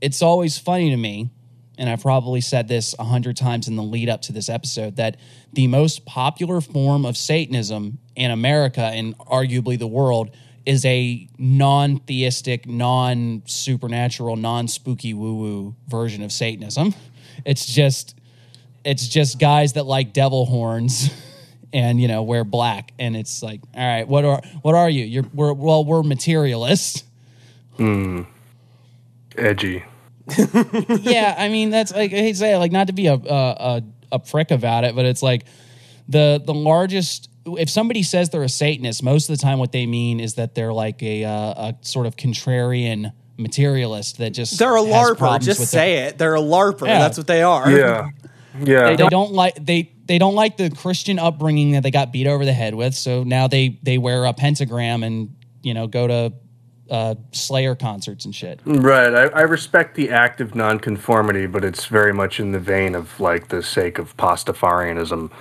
[0.01, 1.29] it's always funny to me,
[1.77, 4.95] and I've probably said this a hundred times in the lead up to this episode,
[4.95, 5.17] that
[5.53, 10.35] the most popular form of Satanism in America and arguably the world
[10.65, 16.93] is a non theistic, non supernatural, non spooky woo woo version of Satanism.
[17.45, 18.15] It's just
[18.83, 21.09] it's just guys that like devil horns
[21.73, 25.03] and you know wear black and it's like all right what are what are you
[25.03, 27.03] you're we're well we're materialists
[27.77, 28.21] Hmm.
[29.37, 29.83] Edgy.
[30.37, 33.13] yeah, I mean that's like I hate to say it, like not to be a,
[33.13, 33.83] a a
[34.13, 35.45] a prick about it, but it's like
[36.07, 37.29] the the largest.
[37.45, 40.55] If somebody says they're a Satanist, most of the time what they mean is that
[40.55, 41.29] they're like a uh,
[41.69, 45.41] a sort of contrarian materialist that just they're a has LARPer.
[45.41, 46.17] Just with say it.
[46.17, 46.87] They're a LARPer.
[46.87, 46.99] Yeah.
[46.99, 47.69] That's what they are.
[47.69, 48.09] Yeah.
[48.59, 48.89] Yeah.
[48.89, 52.27] They, they don't like they they don't like the Christian upbringing that they got beat
[52.27, 52.95] over the head with.
[52.95, 56.33] So now they they wear a pentagram and you know go to
[56.89, 58.61] uh, Slayer concerts and shit.
[58.65, 59.13] Right.
[59.13, 63.19] I, I respect the act of nonconformity, but it's very much in the vein of
[63.19, 65.31] like the sake of Pastafarianism.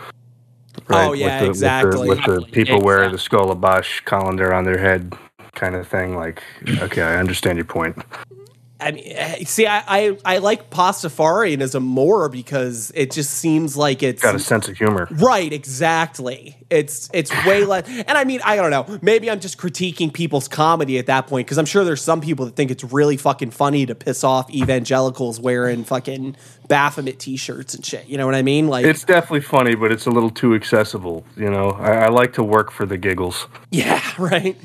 [0.91, 2.09] Oh, yeah, with the, exactly.
[2.09, 3.19] With the, with the people wear the Exactly.
[3.19, 5.13] skull of Bosch colander on their head,
[5.55, 6.17] kind of thing.
[6.17, 7.97] Like, okay, I understand your point.
[8.81, 14.03] I mean, eh, see, I, I I like Pastafarianism more because it just seems like
[14.03, 15.09] it's Got a sense of humor.
[15.11, 16.57] Right, exactly.
[16.71, 18.99] It's it's way less, and I mean, I don't know.
[19.01, 22.47] Maybe I'm just critiquing people's comedy at that point because I'm sure there's some people
[22.47, 26.37] that think it's really fucking funny to piss off evangelicals wearing fucking
[26.69, 28.07] Baphomet t-shirts and shit.
[28.07, 28.69] You know what I mean?
[28.69, 31.25] Like, It's definitely funny, but it's a little too accessible.
[31.37, 33.47] You know, I, I like to work for the giggles.
[33.71, 34.57] yeah, right.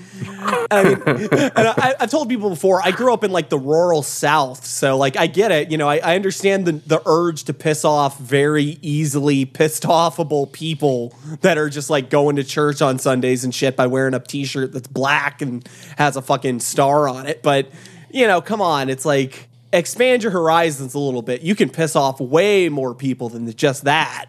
[0.71, 2.81] I mean, and I, I've told people before.
[2.83, 5.71] I grew up in like the rural South, so like I get it.
[5.71, 10.51] You know, I, I understand the the urge to piss off very easily pissed offable
[10.51, 14.19] people that are just like going to church on Sundays and shit by wearing a
[14.19, 15.67] T-shirt that's black and
[15.97, 17.43] has a fucking star on it.
[17.43, 17.69] But
[18.11, 21.41] you know, come on, it's like expand your horizons a little bit.
[21.41, 24.25] You can piss off way more people than just that.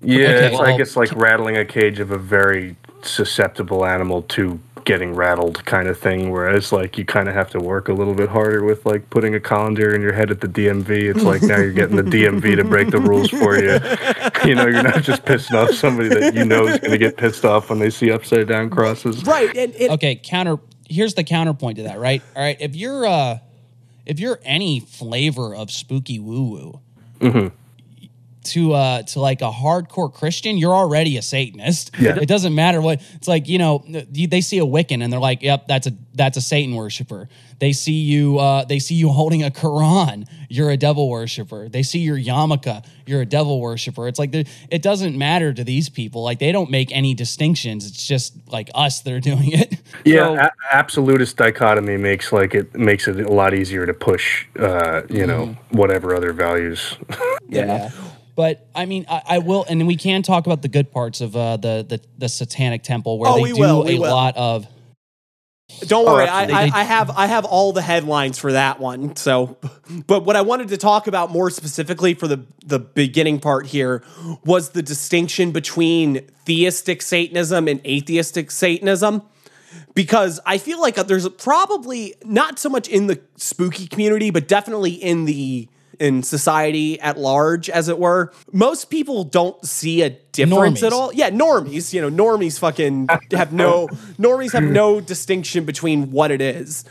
[0.00, 4.22] Yeah, Okay, it's well- like it's like rattling a cage of a very susceptible animal
[4.22, 6.30] to getting rattled kind of thing.
[6.30, 9.34] Whereas like you kind of have to work a little bit harder with like putting
[9.34, 10.90] a colander in your head at the DMV.
[11.14, 13.78] It's like now you're getting the DMV to break the rules for you.
[14.44, 17.16] You know, you're not just pissing off somebody that you know is going to get
[17.16, 19.24] pissed off when they see upside down crosses.
[19.24, 22.20] Right, and, and Okay, counter here's the counterpoint to that, right?
[22.36, 23.38] All right, if you're uh
[24.06, 26.80] if you're any flavor of spooky woo woo
[27.20, 27.54] Mm-hmm.
[28.46, 31.90] To uh to like a hardcore Christian, you're already a Satanist.
[31.98, 32.16] Yeah.
[32.18, 35.42] It doesn't matter what it's like, you know, they see a Wiccan and they're like,
[35.42, 37.28] "Yep, that's a that's a Satan worshiper."
[37.60, 41.68] They see you uh they see you holding a Quran, you're a devil worshiper.
[41.68, 44.08] They see your yarmulke, you're a devil worshiper.
[44.08, 46.22] It's like it doesn't matter to these people.
[46.24, 47.86] Like they don't make any distinctions.
[47.86, 49.76] It's just like us that are doing it.
[50.04, 54.46] Yeah, So- a- absolutist dichotomy makes like it makes it a lot easier to push,
[54.58, 55.76] uh, you know, Mm-hmm.
[55.78, 56.96] whatever other values.
[57.48, 57.90] Yeah.
[58.36, 61.36] But I mean, I, I will, and we can talk about the good parts of
[61.36, 64.10] uh, the, the the Satanic Temple, where Oh, they do will, a will.
[64.10, 64.66] lot of.
[65.86, 66.70] Don't worry, I, I.
[66.80, 69.16] I have I have all the headlines for that one.
[69.16, 69.56] So,
[70.06, 74.02] but what I wanted to talk about more specifically for the the beginning part here
[74.44, 79.22] was the distinction between theistic Satanism and atheistic Satanism.
[79.94, 84.92] Because I feel like there's probably not so much in the spooky community, but definitely
[84.92, 85.68] in the
[86.00, 88.32] in society at large, as it were.
[88.52, 90.86] Most people don't see a difference Normies.
[90.86, 91.12] at all.
[91.12, 91.92] Yeah, normies.
[91.92, 93.88] You know, normies fucking have no
[94.18, 96.84] normies have no distinction between what it is.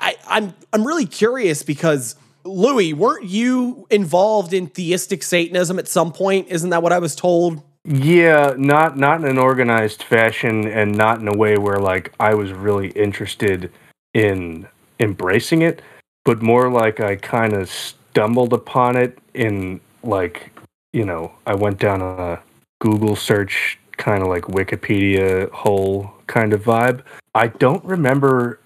[0.00, 6.12] I, I'm I'm really curious because Louie, weren't you involved in theistic Satanism at some
[6.12, 6.48] point?
[6.48, 7.62] Isn't that what I was told?
[7.86, 12.34] yeah, not not in an organized fashion, and not in a way where like I
[12.34, 13.70] was really interested
[14.12, 14.66] in
[14.98, 15.82] embracing it,
[16.24, 17.70] but more like I kind of
[18.16, 20.50] stumbled upon it in like
[20.94, 22.40] you know I went down a
[22.80, 27.02] Google search kind of like Wikipedia hole kind of vibe.
[27.34, 28.58] I don't remember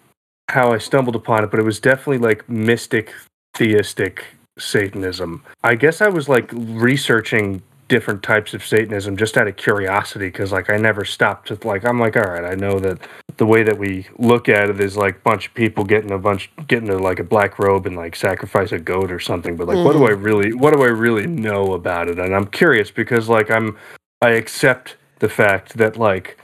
[0.51, 3.13] how I stumbled upon it, but it was definitely like mystic,
[3.55, 4.25] theistic
[4.57, 5.43] Satanism.
[5.65, 7.61] I guess I was like researching
[7.91, 11.85] different types of Satanism just out of curiosity because like I never stopped to like
[11.85, 13.01] I'm like all right I know that
[13.37, 16.19] the way that we look at it is like a bunch of people getting a
[16.19, 19.67] bunch getting a, like a black robe and like sacrifice a goat or something but
[19.67, 20.07] like what do mm-hmm.
[20.07, 22.21] I really what do I really know about it?
[22.21, 23.77] And I'm curious because like I'm
[24.23, 26.39] I accept the fact that like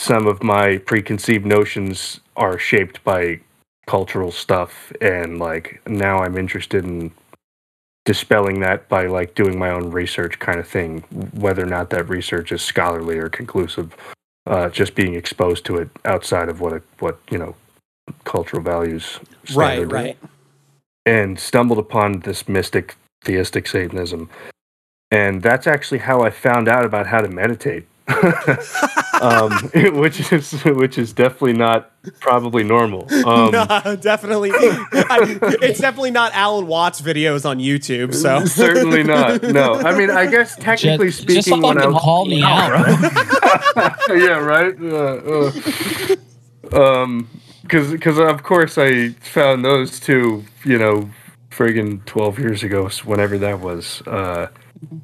[0.00, 3.40] some of my preconceived notions are shaped by
[3.86, 7.12] cultural stuff and like now I'm interested in
[8.04, 11.00] dispelling that by like doing my own research kind of thing
[11.34, 13.94] whether or not that research is scholarly or conclusive
[14.46, 17.54] uh, just being exposed to it outside of what a, what you know
[18.24, 19.20] cultural values
[19.54, 20.18] Right, right.
[21.06, 24.30] and stumbled upon this mystic theistic satanism.
[25.10, 27.86] And that's actually how i found out about how to meditate
[29.20, 29.52] um,
[30.00, 34.50] which is which is definitely not probably normal um, no, definitely.
[34.52, 38.14] I, it's definitely not Alan Watts videos on YouTube.
[38.14, 42.24] So certainly not no i mean i guess technically Just, speaking just when I call
[42.26, 42.70] me out.
[44.06, 44.16] bro.
[44.16, 44.74] yeah, right.
[44.80, 45.50] Uh,
[46.72, 47.02] uh.
[47.02, 47.28] Um,
[47.62, 51.10] because because of course I found those two, you know,
[51.50, 54.48] friggin' twelve years ago, whenever that was, uh,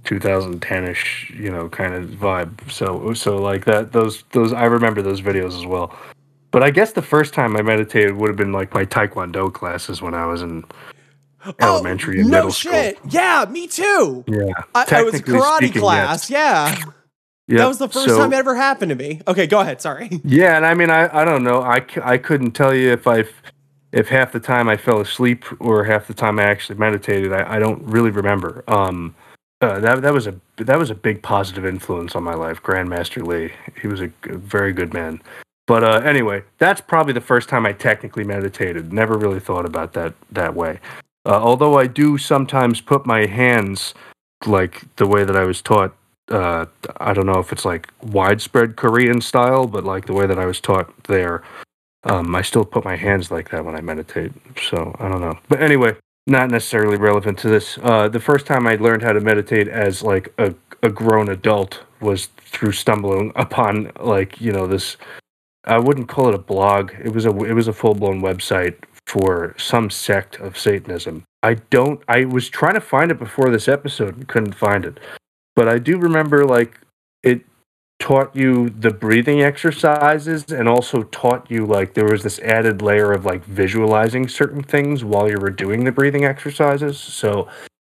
[0.05, 2.71] 2010ish, you know, kind of vibe.
[2.71, 5.95] So so like that, those those I remember those videos as well.
[6.51, 10.01] But I guess the first time I meditated would have been like my Taekwondo classes
[10.01, 10.65] when I was in
[11.61, 12.97] elementary and Oh, no middle shit.
[12.97, 13.11] school.
[13.11, 14.25] Yeah, me too.
[14.27, 16.31] Yeah, I, I was karate speaking, class.
[16.31, 16.31] yes.
[16.31, 16.85] Yeah,
[17.49, 17.59] Yep.
[17.59, 19.21] that was the first So- time it ever happened to me.
[19.29, 19.81] Okay, go ahead.
[19.81, 20.09] Sorry.
[20.25, 21.61] Yeah, and I mean, I, I don't know.
[21.63, 23.25] I, I couldn't tell you if I
[23.93, 27.33] if half the time I fell asleep or half the time I actually meditated.
[27.33, 28.65] I, I don't really remember.
[28.69, 29.15] Um,
[29.61, 32.63] uh, that that was a that was a big positive influence on my life.
[32.63, 35.21] Grandmaster Lee, he was a, very good man.
[35.67, 38.93] But uh, anyway, that's probably the first time I technically meditated.
[38.93, 40.81] Never really thought about that that way.
[41.25, 43.95] Uh, although I do sometimes put my hands
[44.45, 45.97] like the way that I was taught
[46.31, 46.67] uh,
[46.99, 50.47] I don't know if it's like widespread Korean style, but like the way that I
[50.47, 51.43] was taught there,
[52.05, 54.33] um, I still put my hands like that when I meditate.
[54.69, 55.39] So I don't know.
[55.49, 55.97] But anyway,
[56.27, 57.79] not necessarily relevant to this.
[57.83, 61.85] Uh, the first time I learned how to meditate as like a, a grown adult
[62.01, 64.97] was through stumbling upon like you know this.
[65.65, 66.93] I wouldn't call it a blog.
[67.03, 68.77] It was a it was a full blown website
[69.07, 71.25] for some sect of Satanism.
[71.43, 72.03] I don't.
[72.09, 74.99] I was trying to find it before this episode and couldn't find it
[75.57, 76.79] but I do remember like
[77.25, 77.41] it
[77.99, 83.13] taught you the breathing exercises and also taught you like there was this added layer
[83.13, 86.99] of like visualizing certain things while you were doing the breathing exercises.
[86.99, 87.49] So,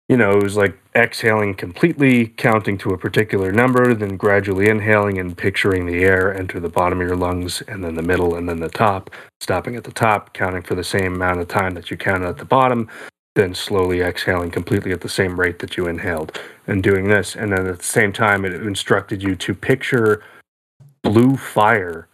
[0.09, 5.19] you know, it was like exhaling completely, counting to a particular number, then gradually inhaling
[5.19, 8.49] and picturing the air enter the bottom of your lungs and then the middle and
[8.49, 9.11] then the top,
[9.41, 12.39] stopping at the top, counting for the same amount of time that you counted at
[12.39, 12.89] the bottom,
[13.37, 17.37] then slowly exhaling completely at the same rate that you inhaled and doing this.
[17.37, 20.25] And then at the same time, it instructed you to picture
[21.03, 22.09] blue fire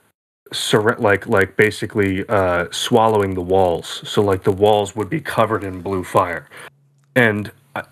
[0.52, 4.02] surre- like like basically uh, swallowing the walls.
[4.06, 6.48] So like the walls would be covered in blue fire.
[7.14, 7.84] And I,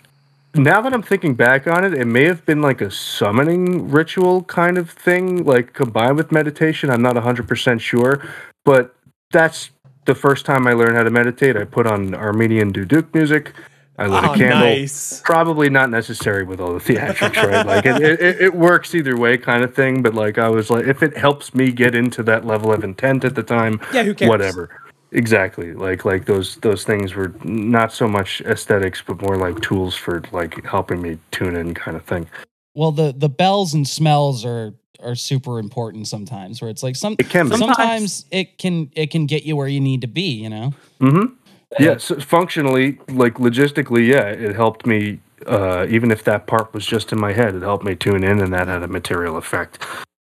[0.54, 4.42] now that I'm thinking back on it, it may have been like a summoning ritual
[4.44, 6.90] kind of thing, like combined with meditation.
[6.90, 8.28] I'm not 100% sure,
[8.64, 8.94] but
[9.30, 9.70] that's
[10.06, 11.56] the first time I learned how to meditate.
[11.56, 13.52] I put on Armenian duduk music.
[13.98, 14.58] I lit Oh, a ah, candle.
[14.60, 15.20] nice.
[15.24, 17.66] Probably not necessary with all the theatrics, right?
[17.66, 20.02] Like it, it, it- it works either way, kind of thing.
[20.02, 23.24] But like I was like, if it helps me get into that level of intent
[23.24, 24.28] at the time, Yeah, who cares?
[24.30, 24.70] Whatever.
[25.12, 25.72] Exactly.
[25.74, 30.22] Like like those those things were not so much aesthetics, but more like tools for
[30.32, 32.26] like helping me tune in, kind of thing.
[32.74, 34.72] Well, the the bells and smells are
[35.02, 36.60] are super important sometimes.
[36.60, 37.56] Where it's like some It can be.
[37.56, 40.30] sometimes it can it can get you where you need to be.
[40.30, 40.74] You know.
[41.00, 41.34] Mm-hmm.
[41.78, 45.20] Yeah, so functionally, like logistically, yeah, it helped me.
[45.46, 48.40] Uh, even if that part was just in my head, it helped me tune in,
[48.40, 49.78] and that had a material effect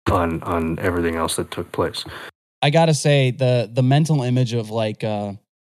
[0.09, 2.05] on on everything else that took place.
[2.61, 5.33] I gotta say the the mental image of like uh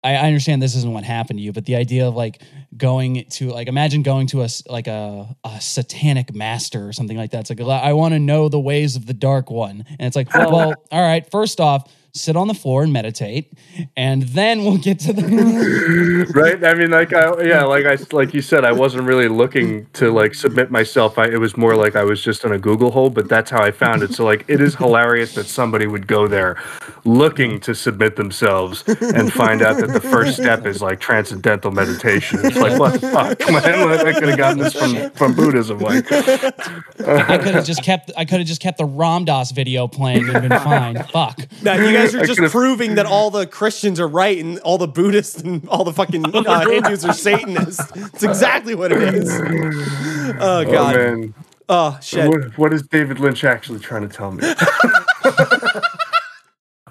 [0.05, 2.41] I, I understand this isn't what happened to you, but the idea of like
[2.77, 7.31] going to like imagine going to a like a, a satanic master or something like
[7.31, 7.39] that.
[7.41, 10.27] It's like I want to know the ways of the dark one, and it's like,
[10.35, 10.49] oh.
[10.51, 11.29] well, all right.
[11.31, 13.53] First off, sit on the floor and meditate,
[13.95, 16.31] and then we'll get to the.
[16.33, 16.63] right?
[16.63, 20.11] I mean, like, I, yeah, like I, like you said, I wasn't really looking to
[20.11, 21.17] like submit myself.
[21.17, 23.61] I, it was more like I was just in a Google hole, but that's how
[23.61, 24.13] I found it.
[24.13, 26.57] So, like, it is hilarious that somebody would go there
[27.03, 32.39] looking to submit themselves and find out that the first step is like transcendental meditation.
[32.43, 33.75] It's like, what the fuck, man?
[33.85, 35.79] Like, I could have gotten this from from Buddhism.
[35.79, 38.11] Like, I could have just kept.
[38.17, 41.03] I could have just kept the Ram Dass video playing and been fine.
[41.11, 41.39] Fuck.
[41.61, 44.87] Now you guys are just proving that all the Christians are right and all the
[44.87, 47.91] Buddhists and all the fucking uh, Hindus are Satanists.
[47.95, 49.29] It's exactly what it is.
[50.37, 50.95] Oh oh god.
[50.95, 51.33] man,
[51.69, 52.27] Oh shit.
[52.27, 54.43] what, what is David Lynch actually trying to tell me?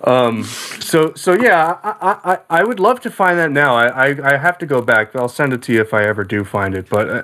[0.05, 0.45] um.
[0.45, 3.75] So so yeah, I, I I I would love to find that now.
[3.77, 5.15] I, I I have to go back.
[5.17, 6.89] I'll send it to you if I ever do find it.
[6.89, 7.23] But uh,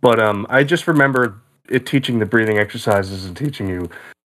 [0.00, 3.88] but um, I just remember it teaching the breathing exercises and teaching you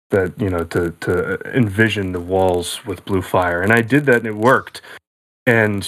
[0.09, 4.17] that you know to to envision the walls with blue fire, and I did that
[4.17, 4.81] and it worked.
[5.45, 5.87] And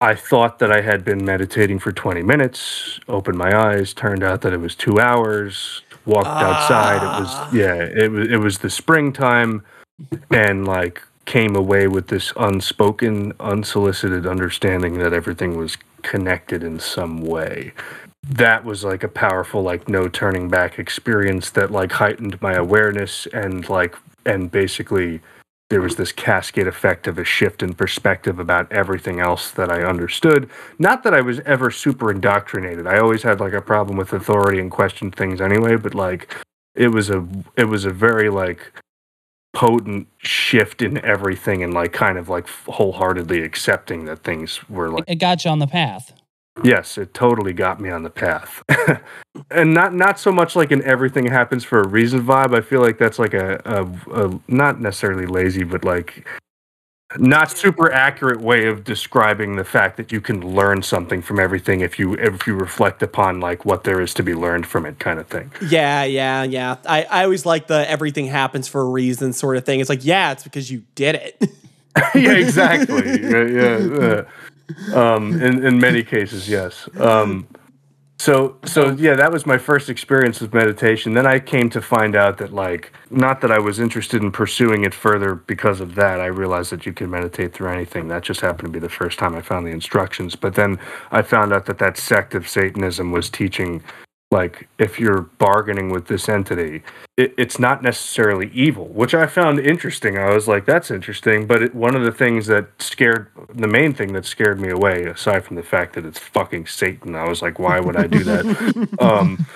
[0.00, 4.40] I thought that I had been meditating for 20 minutes, opened my eyes, turned out
[4.40, 6.96] that it was two hours, walked outside.
[6.96, 7.50] It was, ah.
[7.52, 9.62] yeah, it was, it was the springtime
[10.30, 17.22] and like came away with this unspoken, unsolicited understanding that everything was connected in some
[17.22, 17.72] way.
[18.28, 23.26] That was like a powerful, like no turning back experience that like heightened my awareness
[23.26, 25.20] and like, and basically
[25.72, 29.82] there was this cascade effect of a shift in perspective about everything else that I
[29.82, 30.50] understood.
[30.78, 32.86] Not that I was ever super indoctrinated.
[32.86, 36.36] I always had like a problem with authority and questioned things anyway, but like
[36.74, 37.26] it was a
[37.56, 38.72] it was a very like
[39.54, 45.04] potent shift in everything and like kind of like wholeheartedly accepting that things were like
[45.06, 46.12] It got you on the path.
[46.62, 48.62] Yes, it totally got me on the path.
[49.50, 52.54] and not not so much like an everything happens for a reason vibe.
[52.54, 56.26] I feel like that's like a, a, a not necessarily lazy, but like
[57.18, 61.80] not super accurate way of describing the fact that you can learn something from everything
[61.80, 64.98] if you if you reflect upon like what there is to be learned from it
[64.98, 65.50] kind of thing.
[65.66, 66.76] Yeah, yeah, yeah.
[66.86, 69.80] I, I always like the everything happens for a reason sort of thing.
[69.80, 71.50] It's like, yeah, it's because you did it.
[72.14, 73.20] yeah, exactly.
[73.22, 73.78] yeah, yeah.
[73.78, 74.22] yeah.
[74.94, 76.88] Um, in in many cases, yes.
[76.98, 77.48] Um,
[78.18, 81.14] so so yeah, that was my first experience with meditation.
[81.14, 84.84] Then I came to find out that like not that I was interested in pursuing
[84.84, 86.20] it further because of that.
[86.20, 88.08] I realized that you can meditate through anything.
[88.08, 90.36] That just happened to be the first time I found the instructions.
[90.36, 90.78] But then
[91.10, 93.82] I found out that that sect of Satanism was teaching
[94.32, 96.82] like if you're bargaining with this entity
[97.16, 100.18] it, it's not necessarily evil which i found interesting.
[100.18, 103.92] I was like that's interesting but it, one of the things that scared the main
[103.94, 107.42] thing that scared me away aside from the fact that it's fucking satan i was
[107.42, 108.42] like why would i do that?
[108.98, 109.46] Um,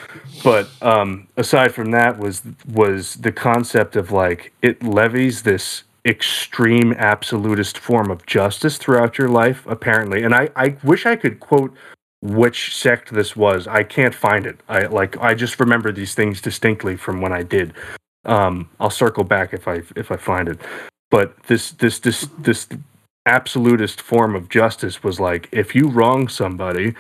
[0.43, 6.93] but um, aside from that was was the concept of like it levies this extreme
[6.93, 10.23] absolutist form of justice throughout your life apparently.
[10.23, 11.74] And i, I wish i could quote
[12.22, 13.66] which sect this was.
[13.66, 14.60] I can't find it.
[14.68, 17.74] I like I just remember these things distinctly from when I did.
[18.24, 20.60] Um, I'll circle back if I if I find it.
[21.10, 22.68] But this this this this
[23.26, 26.94] absolutist form of justice was like if you wrong somebody,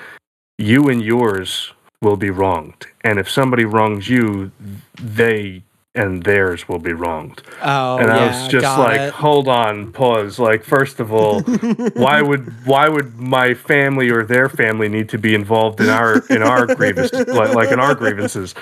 [0.58, 1.72] you and yours
[2.02, 2.86] will be wronged.
[3.02, 4.52] And if somebody wrongs you,
[5.00, 5.62] they
[5.96, 7.42] and theirs will be wronged.
[7.62, 9.12] Oh, and I yeah, was just like, it.
[9.12, 10.38] hold on, pause.
[10.38, 11.40] Like, first of all,
[11.94, 16.24] why would why would my family or their family need to be involved in our
[16.28, 18.54] in our grievances, like, like in our grievances?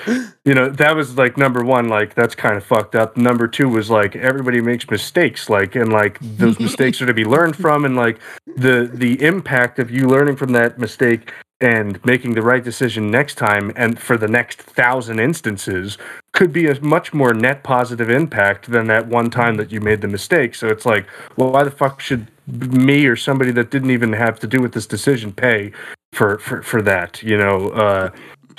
[0.45, 1.89] You know, that was like number one.
[1.89, 3.17] Like, that's kind of fucked up.
[3.17, 7.25] Number two was like everybody makes mistakes, like, and like those mistakes are to be
[7.25, 8.21] learned from, and like
[8.57, 13.37] the the impact of you learning from that mistake and making the right decision next
[13.37, 15.97] time and for the next thousand instances
[16.35, 20.01] could be a much more net positive impact than that one time that you made
[20.01, 20.55] the mistake.
[20.55, 21.07] So it's like,
[21.37, 24.73] well, why the fuck should me or somebody that didn't even have to do with
[24.73, 25.73] this decision pay
[26.13, 27.23] for for, for that?
[27.23, 28.11] You know, uh,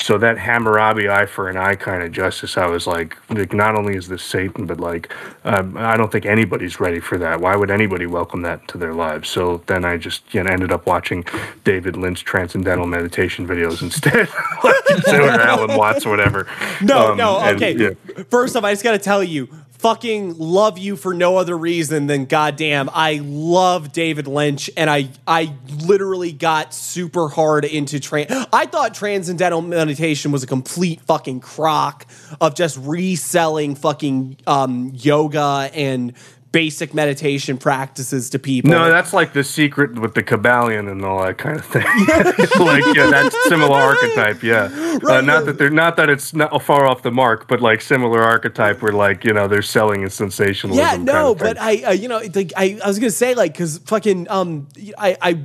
[0.05, 3.75] so that Hammurabi eye for an eye kind of justice, I was like, like not
[3.75, 5.11] only is this Satan, but like,
[5.45, 7.41] um, I don't think anybody's ready for that.
[7.41, 9.29] Why would anybody welcome that to their lives?
[9.29, 11.25] So then I just you know, ended up watching
[11.63, 14.29] David Lynch transcendental meditation videos instead,
[14.63, 16.47] like, or Alan Watts or whatever.
[16.83, 17.75] No, Um, no, and, okay.
[17.75, 18.23] yeah.
[18.29, 19.49] First off, I just got to tell you,
[19.85, 22.89] fucking love you for no other reason than goddamn.
[22.91, 25.53] I love David Lynch, and I I
[25.85, 28.31] literally got super hard into trans.
[28.51, 32.07] I thought transcendental meditation was a complete fucking crock
[32.41, 36.13] of just reselling fucking um, yoga and
[36.55, 38.71] basic meditation practices to people.
[38.71, 41.83] No, that's like the secret with the Kybalion and all that kind of thing.
[42.65, 44.41] like, yeah, that's similar archetype.
[44.41, 44.69] Yeah,
[45.05, 48.21] uh, not that they're not that it's not far off the mark, but like similar
[48.21, 50.81] archetype where like you know they're selling a sensationalism.
[50.81, 53.57] Yeah, kind no, but I, uh, you know, like I, I was gonna say, like,
[53.57, 55.39] cause fucking, um, I, I,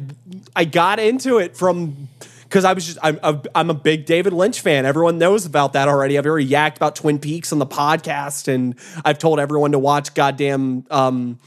[0.55, 2.09] I got into it from,
[2.51, 4.85] cause I was just, I'm, a, I'm a big David Lynch fan.
[4.85, 6.19] Everyone knows about that already.
[6.19, 8.75] I've already yacked about Twin Peaks on the podcast, and
[9.05, 11.39] I've told everyone to watch goddamn, um,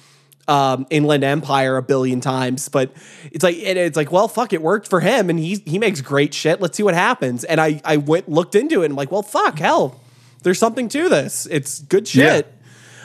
[0.47, 2.91] um, Inland Empire a billion times, but
[3.31, 6.33] it's like it's like, well, fuck, it worked for him, and he he makes great
[6.33, 6.59] shit.
[6.59, 7.43] Let's see what happens.
[7.43, 10.01] And I I went looked into it, and I'm like, well, fuck, hell,
[10.43, 11.47] there's something to this.
[11.49, 12.52] It's good shit.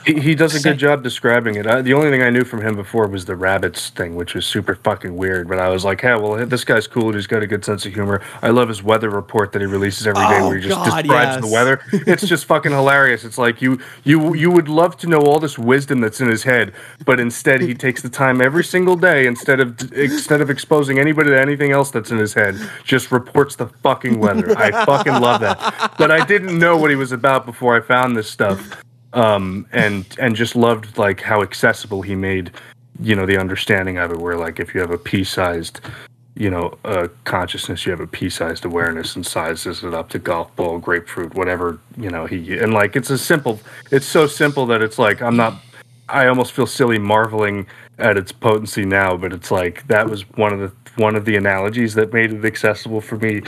[0.08, 1.66] He, he does a good job describing it.
[1.66, 4.46] I, the only thing I knew from him before was the rabbits thing, which was
[4.46, 5.48] super fucking weird.
[5.48, 7.12] But I was like, hey, well, this guy's cool.
[7.12, 8.22] He's got a good sense of humor.
[8.40, 11.02] I love his weather report that he releases every day, Oh, where he just God,
[11.02, 11.40] describes yes.
[11.44, 11.80] the weather.
[12.08, 13.24] It's just fucking hilarious.
[13.24, 16.44] It's like you you you would love to know all this wisdom that's in his
[16.44, 16.72] head,
[17.04, 21.28] but instead he takes the time every single day instead of instead of exposing anybody
[21.30, 24.56] to anything else that's in his head, just reports the fucking weather.
[24.56, 25.94] I fucking love that.
[25.98, 28.82] But I didn't know what he was about before I found this stuff
[29.18, 32.52] um, and and just loved like how accessible he made,
[33.00, 34.18] you know, the understanding of it.
[34.18, 35.80] Where like if you have a pea-sized,
[36.36, 40.54] you know, uh, consciousness, you have a pea-sized awareness, and sizes it up to golf
[40.54, 42.26] ball, grapefruit, whatever you know.
[42.26, 43.60] He and like it's a simple.
[43.90, 45.60] It's so simple that it's like I'm not.
[46.08, 47.66] I almost feel silly marveling
[47.98, 50.72] at its potency now, but it's like that was one of the
[51.02, 53.42] one of the analogies that made it accessible for me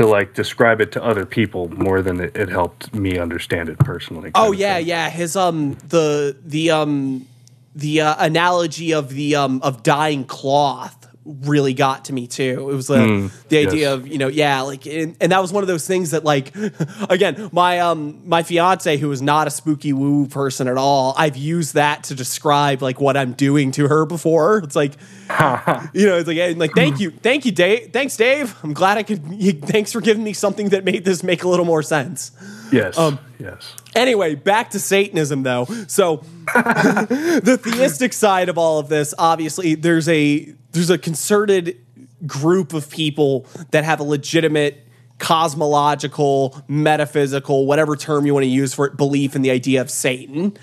[0.00, 3.78] to like describe it to other people more than it, it helped me understand it
[3.78, 4.30] personally.
[4.34, 5.10] Oh yeah, yeah.
[5.10, 7.26] His um the the um
[7.74, 12.70] the uh, analogy of the um of dying cloth really got to me too.
[12.70, 13.92] It was the the idea yes.
[13.92, 16.54] of you know yeah like and, and that was one of those things that like
[17.10, 21.36] again my um my fiance who is not a spooky woo person at all I've
[21.36, 24.58] used that to describe like what I'm doing to her before.
[24.58, 24.94] It's like
[25.92, 28.96] you know it's like and, like thank you thank you Dave thanks Dave I'm glad
[28.98, 29.22] I could
[29.62, 32.32] thanks for giving me something that made this make a little more sense.
[32.72, 32.96] Yes.
[32.96, 33.74] Um, yes.
[33.94, 35.66] Anyway, back to Satanism though.
[35.88, 36.24] So
[36.54, 41.78] the theistic side of all of this, obviously, there's a there's a concerted
[42.26, 44.86] group of people that have a legitimate
[45.18, 49.90] cosmological, metaphysical, whatever term you want to use for it, belief in the idea of
[49.90, 50.56] Satan.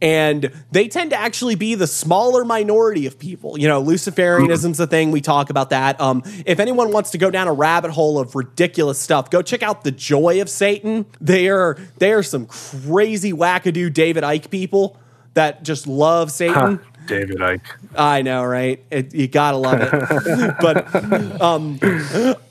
[0.00, 3.58] And they tend to actually be the smaller minority of people.
[3.58, 5.12] You know, Luciferianism's a thing.
[5.12, 6.00] We talk about that.
[6.00, 9.62] Um, if anyone wants to go down a rabbit hole of ridiculous stuff, go check
[9.62, 11.06] out The Joy of Satan.
[11.20, 14.98] They are they are some crazy wackadoo David Icke people
[15.34, 16.80] that just love Satan.
[17.06, 17.60] David Icke.
[17.96, 18.84] I know, right?
[18.90, 20.54] It, you gotta love it.
[20.60, 21.78] but um,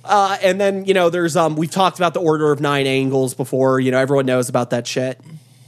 [0.03, 3.33] uh, and then you know, there's um, we've talked about the Order of Nine Angles
[3.33, 3.79] before.
[3.79, 5.19] You know, everyone knows about that shit.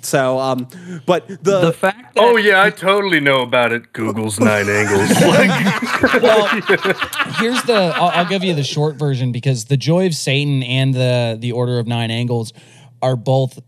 [0.05, 0.67] So, um,
[1.05, 3.91] but the, The fact that Oh yeah, I totally know about it.
[3.91, 5.09] Google's nine angles.
[5.25, 6.45] Like, well,
[7.39, 7.91] here's the.
[7.95, 11.51] I'll, I'll give you the short version because the Joy of Satan and the the
[11.51, 12.53] Order of Nine Angles
[13.01, 13.59] are both.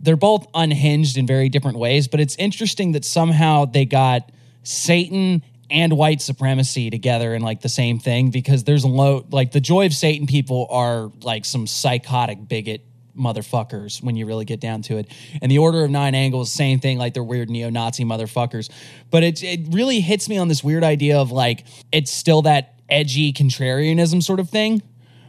[0.00, 4.30] They're both unhinged in very different ways, but it's interesting that somehow they got
[4.62, 9.52] Satan and white supremacy together in like the same thing because there's a low like
[9.52, 12.82] the Joy of Satan people are like some psychotic bigot
[13.18, 15.10] motherfuckers when you really get down to it.
[15.42, 18.70] And the Order of Nine Angles, same thing, like they're weird neo-Nazi motherfuckers.
[19.10, 22.74] But it it really hits me on this weird idea of like it's still that
[22.88, 24.82] edgy contrarianism sort of thing,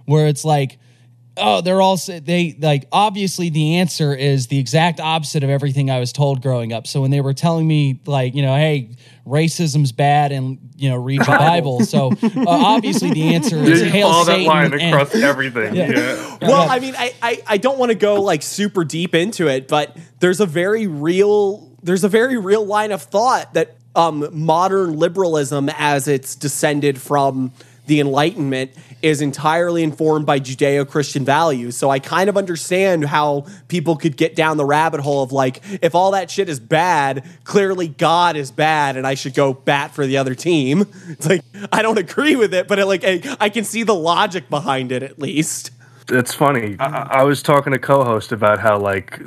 [0.05, 0.77] where it's like
[1.39, 5.89] oh, they're all sa- they like obviously the answer is the exact opposite of everything
[5.89, 6.87] I was told growing up.
[6.87, 8.95] So when they were telling me like, you know, hey,
[9.25, 11.81] racism's bad and you know, read the Bible.
[11.85, 14.47] So uh, obviously the answer is You hail follow that Satan.
[14.47, 15.75] line and- across everything.
[15.75, 15.89] Yeah.
[15.91, 16.37] yeah.
[16.41, 16.71] Well, Yeah.
[16.73, 19.95] I mean, I, I, I don't want to go like super deep into it, but
[20.19, 25.69] there's a very real there's a very real line of thought that um, modern liberalism,
[25.77, 27.51] as it's descended from
[27.87, 31.75] the Enlightenment, is entirely informed by Judeo-Christian values.
[31.77, 35.61] So I kind of understand how people could get down the rabbit hole of like,
[35.81, 39.91] if all that shit is bad, clearly God is bad, and I should go bat
[39.91, 40.85] for the other team.
[41.07, 43.95] It's like I don't agree with it, but it, like I, I can see the
[43.95, 45.71] logic behind it at least.
[46.09, 46.75] It's funny.
[46.79, 49.19] I, I was talking to co-host about how like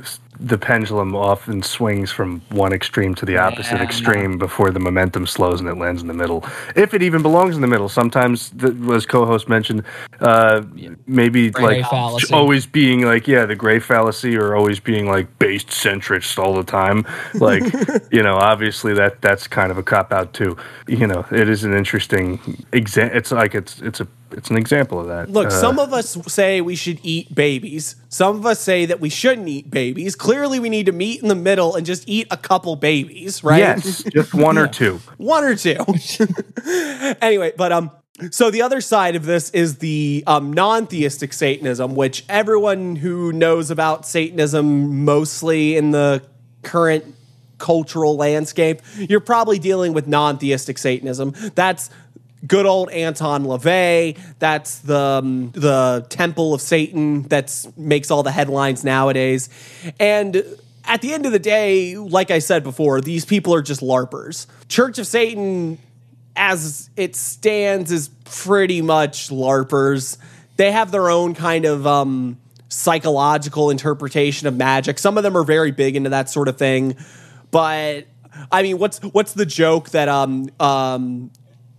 [0.44, 3.82] the pendulum often swings from one extreme to the opposite Yeah.
[3.84, 6.44] extreme before the momentum slows and it lands in the middle.
[6.74, 9.84] If it even belongs in the middle, sometimes, the, as co-host mentioned,
[10.20, 10.62] uh,
[11.06, 12.34] maybe Gray like fallacy.
[12.34, 16.64] always being like yeah, the gray fallacy, or always being like based centrist all the
[16.64, 17.06] time.
[17.34, 17.62] Like
[18.12, 20.56] you know, obviously that that's kind of a cop out too.
[20.88, 22.40] You know, it is an interesting
[22.72, 23.16] example.
[23.16, 25.30] It's like it's it's a it's an example of that.
[25.30, 27.96] Look, Uh, some of us say we should eat babies.
[28.08, 30.14] Some of us say that we shouldn't eat babies.
[30.14, 33.58] Clearly, we need to meet in the middle and just eat a couple babies, right?
[33.58, 35.00] Yes, just one or two.
[35.16, 35.76] one or two.
[37.20, 37.90] anyway, but um,
[38.30, 43.70] so the other side of this is the um, non-theistic Satanism, which everyone who knows
[43.70, 46.22] about Satanism, mostly in the
[46.62, 47.04] current
[47.58, 51.32] cultural landscape, you're probably dealing with non-theistic Satanism.
[51.54, 51.90] That's
[52.46, 54.18] good old Anton LaVey.
[54.38, 59.48] That's the um, the Temple of Satan that makes all the headlines nowadays,
[59.98, 60.44] and
[60.84, 64.46] at the end of the day, like I said before, these people are just LARPers.
[64.68, 65.78] Church of Satan,
[66.34, 70.18] as it stands, is pretty much LARPers.
[70.56, 72.38] They have their own kind of um,
[72.68, 74.98] psychological interpretation of magic.
[74.98, 76.96] Some of them are very big into that sort of thing.
[77.50, 78.06] But
[78.50, 81.30] I mean, what's what's the joke that um um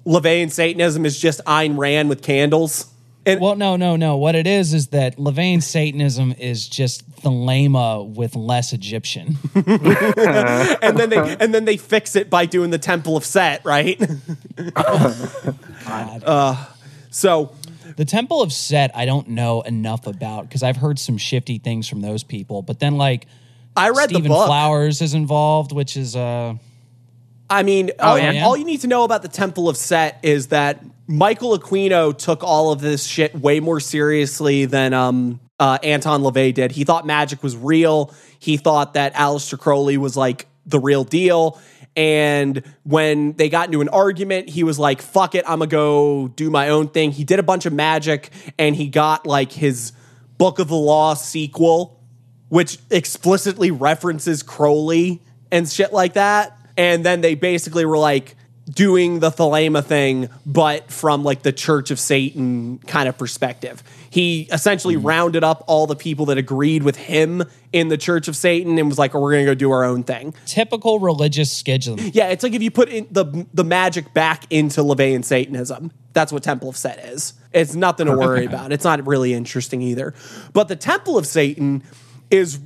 [0.06, 2.90] LaVeyan Satanism is just Ayn Rand with candles?
[3.26, 4.18] And Well, no, no, no.
[4.18, 9.38] What it is is that LaVeyan Satanism is just Thelema with less Egyptian.
[9.56, 13.98] and then they and then they fix it by doing the Temple of Set, right?
[14.76, 16.66] uh,
[17.12, 17.56] so
[17.96, 21.88] the Temple of Set, I don't know enough about because I've heard some shifty things
[21.88, 22.62] from those people.
[22.62, 23.28] But then, like,
[23.76, 24.48] I read Stephen the book.
[24.48, 26.56] Flowers is involved, which is uh,
[27.50, 28.46] I mean, all, yeah?
[28.46, 32.44] all you need to know about the Temple of Set is that Michael Aquino took
[32.44, 36.72] all of this shit way more seriously than um, uh, Anton LaVey did.
[36.72, 38.14] He thought magic was real.
[38.40, 41.60] He thought that Aleister Crowley was like the real deal.
[41.96, 46.30] And when they got into an argument, he was like, fuck it, I'm gonna go
[46.30, 47.12] do my own thing.
[47.12, 49.92] He did a bunch of magic and he got like his
[50.40, 52.04] Book of the Law sequel
[52.54, 56.56] which explicitly references Crowley and shit like that.
[56.78, 58.36] And then they basically were like
[58.70, 63.84] doing the Thelema thing, but from like the Church of Satan kind of perspective.
[64.10, 65.06] He essentially hmm.
[65.06, 68.88] rounded up all the people that agreed with him in the Church of Satan and
[68.88, 70.34] was like, oh, we're gonna go do our own thing.
[70.46, 72.00] typical religious schism.
[72.14, 75.92] Yeah, it's like if you put in the the magic back into LaVeyan Satanism.
[76.14, 77.34] That's what Temple of Set is.
[77.54, 78.72] It's nothing to oh, worry about.
[78.72, 80.14] It's not really interesting either.
[80.54, 81.82] But the Temple of Satan
[82.30, 82.60] is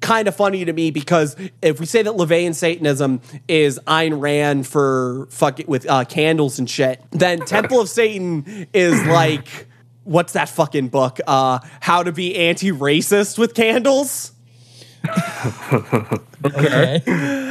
[0.00, 4.66] kind of funny to me because if we say that LaVeyan Satanism is Ayn Rand
[4.66, 9.66] for fuck it with uh, candles and shit, then Temple of Satan is like
[10.04, 11.20] what's that fucking book?
[11.26, 14.32] Uh, How to be anti-racist with candles.
[16.44, 17.02] Okay.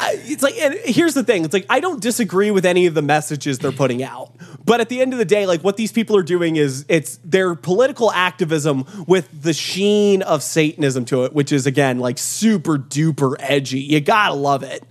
[0.00, 1.44] it's like and here's the thing.
[1.44, 4.32] It's like i don't disagree with any of the messages they're putting out.
[4.64, 7.18] But at the end of the day like what these people are doing is it's
[7.24, 12.78] their political activism with the sheen of satanism to it which is again like super
[12.78, 13.80] duper edgy.
[13.80, 14.84] You gotta love it.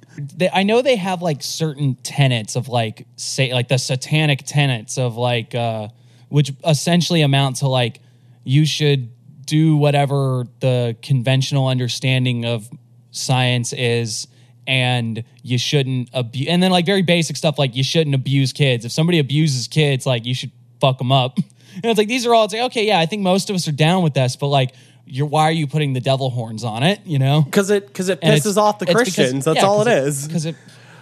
[0.54, 5.16] I know they have like certain tenets of like say like the satanic tenets of
[5.16, 5.90] like uh
[6.30, 8.00] which essentially amount to like
[8.44, 9.12] you should
[9.46, 12.70] do whatever the conventional understanding of
[13.12, 14.28] science is
[14.68, 18.86] and you shouldn't abuse and then like very basic stuff like you shouldn't abuse kids
[18.86, 21.38] if somebody abuses kids like you should fuck them up
[21.76, 23.68] and it's like these are all it's like okay yeah i think most of us
[23.68, 24.74] are down with this but like
[25.06, 28.10] you're why are you putting the devil horns on it you know because it because
[28.10, 30.56] it pisses off the it's because- christians that's yeah, all it 'cause because it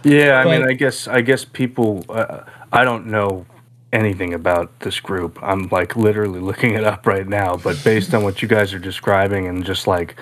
[0.04, 2.06] Yeah, I mean, I guess I guess people.
[2.08, 3.46] Uh, I don't know
[3.92, 5.38] anything about this group.
[5.42, 7.58] I'm like literally looking it up right now.
[7.58, 10.16] But based on what you guys are describing, and just like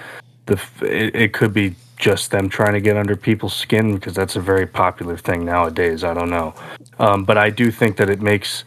[0.48, 4.36] the, it, it could be just them trying to get under people's skin because that's
[4.36, 6.04] a very popular thing nowadays.
[6.04, 6.54] I don't know,
[7.00, 8.64] um, but I do think that it makes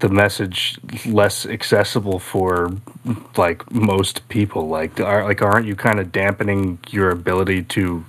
[0.00, 2.70] the message less accessible for
[3.36, 4.68] like most people?
[4.68, 8.04] Like, are like aren't you kind of dampening your ability to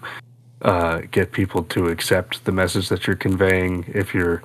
[0.63, 4.43] uh, get people to accept the message that you're conveying if you're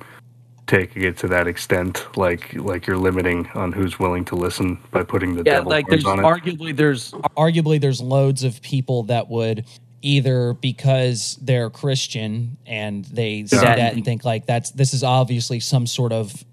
[0.67, 2.05] taking it to that extent?
[2.15, 5.87] Like, like you're limiting on who's willing to listen by putting the Yeah, devil like
[5.87, 9.65] there's arguably there's arguably there's loads of people that would
[10.03, 15.59] either because they're Christian and they see that and think like that's this is obviously
[15.59, 16.43] some sort of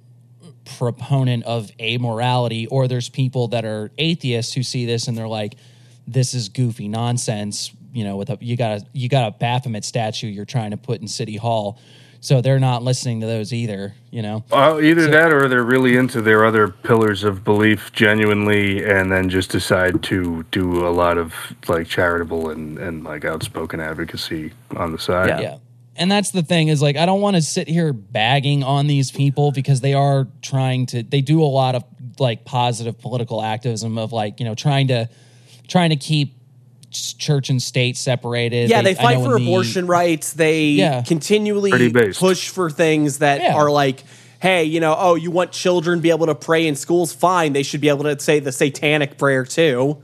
[0.78, 5.56] proponent of amorality or there's people that are atheists who see this and they're like
[6.06, 9.84] this is goofy nonsense you know with a you got a you got a Baphomet
[9.84, 11.78] statue you're trying to put in city hall
[12.20, 15.96] so they're not listening to those either you know Uh, either that or they're really
[15.96, 21.16] into their other pillars of belief genuinely and then just decide to do a lot
[21.18, 21.34] of
[21.68, 25.28] like charitable and, and like outspoken advocacy on the side.
[25.28, 25.40] Yeah.
[25.40, 25.56] Yeah.
[25.96, 29.10] And that's the thing is like I don't want to sit here bagging on these
[29.10, 31.84] people because they are trying to they do a lot of
[32.18, 35.08] like positive political activism of like, you know, trying to
[35.68, 36.39] trying to keep s-
[36.90, 38.68] church and state separated.
[38.70, 40.32] Yeah, they, I fight for in the- abortion rights.
[40.32, 41.02] They Yeah.
[41.02, 41.70] continually
[42.14, 43.54] push for things that Yeah.
[43.54, 44.02] are like,
[44.40, 47.12] hey, you know, oh, you want children to be able to pray in schools?
[47.12, 49.98] Fine, they should be able to say the satanic prayer too.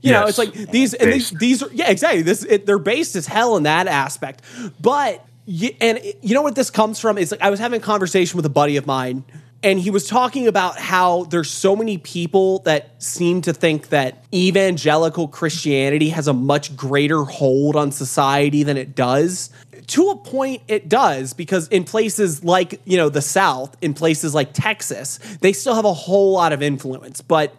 [0.00, 1.38] You know, it's like these and these Based.
[1.38, 2.22] these are yeah, exactly.
[2.22, 4.42] This it, they're based as hell in that aspect.
[4.80, 7.84] But y- and you know what this comes from is like I was having a
[7.84, 9.22] conversation with a buddy of mine
[9.62, 14.24] and he was talking about how there's so many people that seem to think that
[14.34, 19.50] evangelical Christianity has a much greater hold on society than it does.
[19.88, 24.34] To a point, it does because in places like, you know, the South, in places
[24.34, 27.20] like Texas, they still have a whole lot of influence.
[27.20, 27.54] But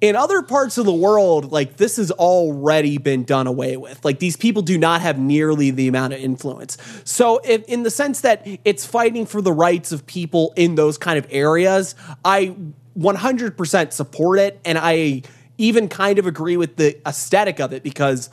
[0.00, 4.02] in other parts of the world, like this has already been done away with.
[4.04, 6.78] Like these people do not have nearly the amount of influence.
[7.04, 10.96] So, if, in the sense that it's fighting for the rights of people in those
[10.96, 11.94] kind of areas,
[12.24, 12.56] I
[12.98, 14.60] 100% support it.
[14.64, 15.22] And I
[15.58, 18.30] even kind of agree with the aesthetic of it because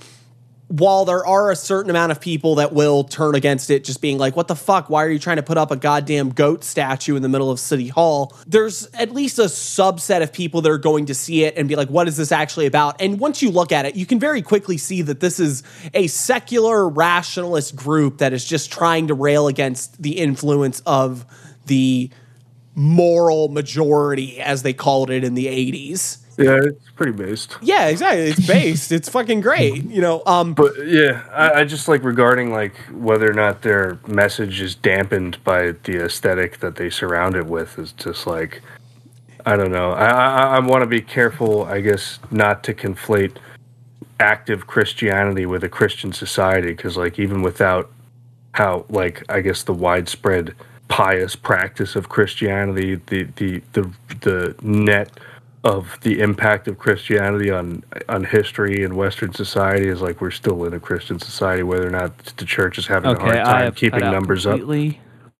[0.69, 4.17] while there are a certain amount of people that will turn against it, just being
[4.17, 4.89] like, what the fuck?
[4.89, 7.59] Why are you trying to put up a goddamn goat statue in the middle of
[7.59, 8.35] City Hall?
[8.45, 11.77] There's at least a subset of people that are going to see it and be
[11.77, 13.01] like, what is this actually about?
[13.01, 15.63] And once you look at it, you can very quickly see that this is
[15.93, 21.25] a secular rationalist group that is just trying to rail against the influence of
[21.67, 22.09] the
[22.75, 26.19] moral majority, as they called it in the 80s.
[26.37, 27.57] Yeah, it's pretty based.
[27.61, 28.25] Yeah, exactly.
[28.25, 28.91] It's based.
[28.91, 29.83] it's fucking great.
[29.85, 33.99] You know, um, But yeah, I, I just like regarding like whether or not their
[34.07, 38.61] message is dampened by the aesthetic that they surround it with is just like
[39.45, 39.91] I don't know.
[39.91, 43.37] I I, I want to be careful, I guess, not to conflate
[44.19, 47.91] active Christianity with a Christian society because like even without
[48.53, 50.53] how like I guess the widespread
[50.87, 53.91] pious practice of Christianity, the the the
[54.21, 55.11] the net
[55.67, 60.63] of the impact of Christianity on on history and Western society is like we're still
[60.63, 63.75] in a Christian society, whether or not the church is having a hard time have
[63.75, 64.59] keeping cut out numbers up.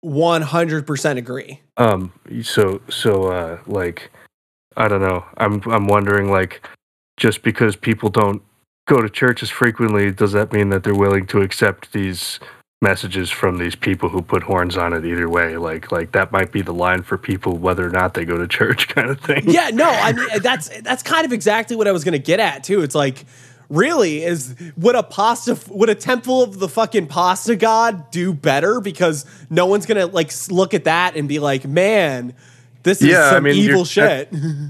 [0.04, 1.62] 100% agree.
[1.78, 2.12] Um.
[2.42, 4.12] So so uh like
[4.76, 5.26] I don't know.
[5.38, 6.68] I'm I'm wondering like
[7.16, 8.42] just because people don't
[8.86, 12.40] go to church as frequently, does that mean that they're willing to accept these
[12.82, 15.58] messages from these people who put horns on it either way?
[15.58, 18.48] Like like that might be the line for people whether or not they go to
[18.48, 19.44] church kind of thing.
[19.48, 22.20] Yeah, no, I mean eh, that's that's kind of exactly what I was going to
[22.20, 22.82] get at too.
[22.82, 23.26] It's like
[23.70, 28.80] really is would a pasta would a temple of the fucking pasta god do better
[28.80, 32.34] because no one's going to like look at that and be like, "Man,
[32.88, 34.30] this is Yeah, I mean, evil shit."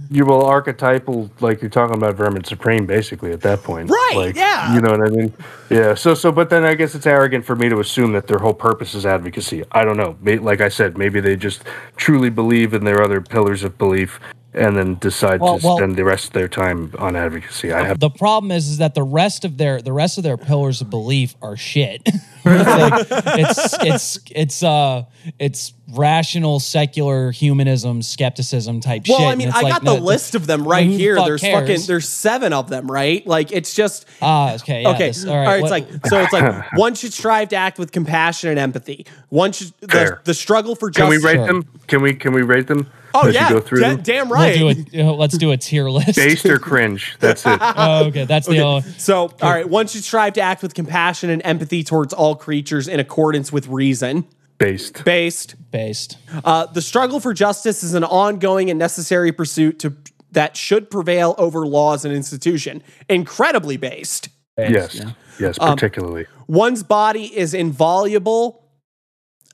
[0.09, 3.89] you will archetypal like you're talking about vermin supreme basically at that point.
[3.89, 4.73] Right, like, yeah.
[4.73, 5.33] you know what i mean?
[5.69, 8.39] Yeah so so but then i guess it's arrogant for me to assume that their
[8.39, 9.63] whole purpose is advocacy.
[9.71, 10.17] I don't know.
[10.41, 11.63] Like i said maybe they just
[11.95, 14.19] truly believe in their other pillars of belief
[14.57, 17.83] and then decide Well, to well- spend the rest of their time on advocacy i
[17.85, 20.81] have the problem is is that the rest of their the rest of their pillars
[20.81, 22.01] of belief are shit.
[22.05, 23.07] it's, like,
[23.39, 25.03] it's it's it's uh
[25.39, 29.17] it's rational secular humanism skepticism type shit.
[29.17, 31.15] Well, I mean, I like, got the no, list of them right here.
[31.15, 31.59] fuck There's cares?
[31.61, 33.25] fucking there's 7 of them, right?
[33.25, 35.07] Like it's just Ah, okay, yeah, okay.
[35.09, 35.61] this- all right.
[35.61, 36.19] what- it's like so.
[36.19, 39.05] It's like one should strive to act with compassion and empathy.
[39.29, 41.47] One should the, the struggle for can we rate Sure.
[41.47, 42.89] them can we can we rate them
[43.23, 44.01] Oh As you yeah, go through da- them?
[44.01, 44.57] damn we'll right.
[44.57, 44.93] do it.
[44.93, 46.15] you know, let's do a tier list.
[46.15, 48.81] based or cringe that's it oh, okay, that's the only.
[48.97, 52.87] So, all right, Once you strive to act with compassion and empathy towards all creatures
[52.87, 54.25] in accordance with reason.
[54.57, 55.55] based Based.
[55.71, 56.17] based.
[56.43, 59.93] Uh, the struggle for justice is an ongoing and necessary pursuit to
[60.31, 62.83] that should prevail over laws and institution.
[63.09, 64.29] Incredibly based.
[64.57, 65.11] yes yeah.
[65.39, 68.63] yes Um, particularly One's body is inviolable.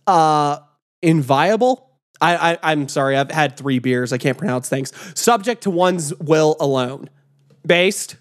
[0.07, 0.57] Uh,
[1.01, 1.89] inviolable.
[2.21, 4.13] I, I I'm sorry, I've had three beers.
[4.13, 4.91] I can't pronounce things.
[5.19, 7.09] Subject to one's will alone.
[7.65, 8.17] Based?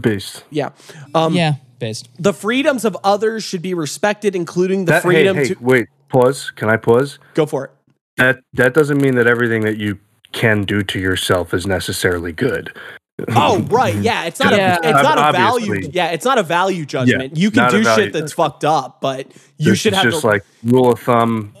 [0.00, 0.44] Based.
[0.50, 0.70] Yeah.
[1.14, 2.08] Um yeah, based.
[2.18, 6.50] the freedoms of others should be respected, including the That, freedom hey, to wait, pause.
[6.56, 7.18] Can I pause?
[7.34, 7.70] go for it.
[8.16, 9.98] That that doesn't mean that everything that you
[10.32, 12.72] can do to yourself is necessarily good.
[13.28, 13.94] Oh, right.
[13.94, 14.24] Yeah.
[14.24, 14.74] It's not Yeah.
[14.82, 15.70] a it's not a value.
[15.70, 15.92] Obviously.
[15.94, 17.36] Yeah, it's not a value judgment.
[17.36, 20.26] you can do shit that's fucked up, but you This should is have just the,
[20.26, 21.54] like rule of thumb.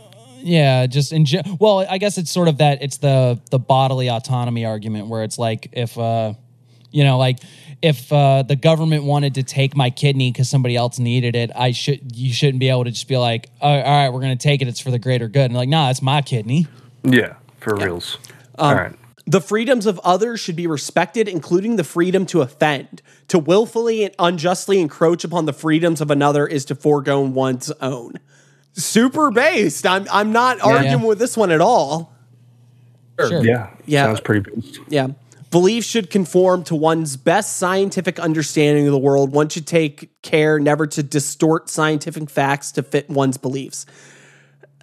[0.44, 4.10] Yeah, just in ge- well, I guess it's sort of that it's the the bodily
[4.10, 6.34] autonomy argument where it's like if uh
[6.90, 7.38] you know like
[7.80, 11.72] if uh the government wanted to take my kidney cuz somebody else needed it, I
[11.72, 14.42] should you shouldn't be able to just be like, oh, "All right, we're going to
[14.42, 14.68] take it.
[14.68, 16.66] It's for the greater good." And like, "Nah, it's my kidney."
[17.02, 18.18] Yeah, for reals.
[18.58, 18.92] All right.
[19.26, 23.00] The freedoms of others should be respected, including the freedom to offend.
[23.28, 28.18] To willfully and unjustly encroach upon the freedoms of another is to forego one's own.
[28.74, 29.86] Super based.
[29.86, 31.06] I'm I'm not arguing Yeah.
[31.06, 32.12] with this one at all.
[33.20, 33.44] Sure.
[33.44, 33.70] Yeah.
[33.86, 34.06] Yeah.
[34.06, 34.80] Sounds pretty based.
[34.88, 35.08] Yeah.
[35.52, 39.30] Belief should conform to one's best scientific understanding of the world.
[39.30, 43.86] One should take care never to distort scientific facts to fit one's beliefs.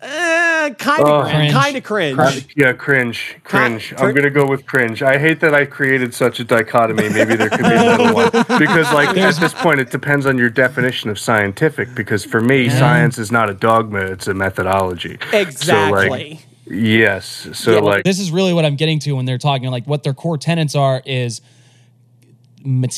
[0.01, 1.21] Uh, kind of Oh.
[1.21, 1.35] cringe.
[1.35, 1.53] Cringe.
[1.53, 2.19] Kind of cringe.
[2.19, 3.93] Uh, yeah, cringe, cringe.
[3.95, 5.03] cr- I'm gonna go with cringe.
[5.03, 7.09] I hate that I created such a dichotomy.
[7.09, 10.49] Maybe there could be another one because, like, at this point, it depends on your
[10.49, 11.93] definition of scientific.
[11.93, 15.19] Because for me, science is not a dogma; it's a methodology.
[15.33, 16.01] Exactly.
[16.01, 17.49] So, like, yes.
[17.53, 20.01] So, Yeah, like, this is really what I'm getting to when they're talking like what
[20.03, 21.41] their core tenets are is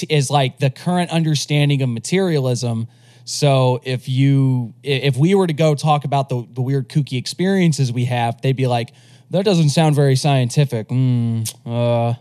[0.09, 2.87] is like the current understanding of materialism.
[3.25, 7.91] So if you if we were to go talk about the the weird kooky experiences
[7.91, 8.91] we have, they'd be like,
[9.31, 10.89] that doesn't sound very scientific.
[10.89, 12.15] Mm, uh,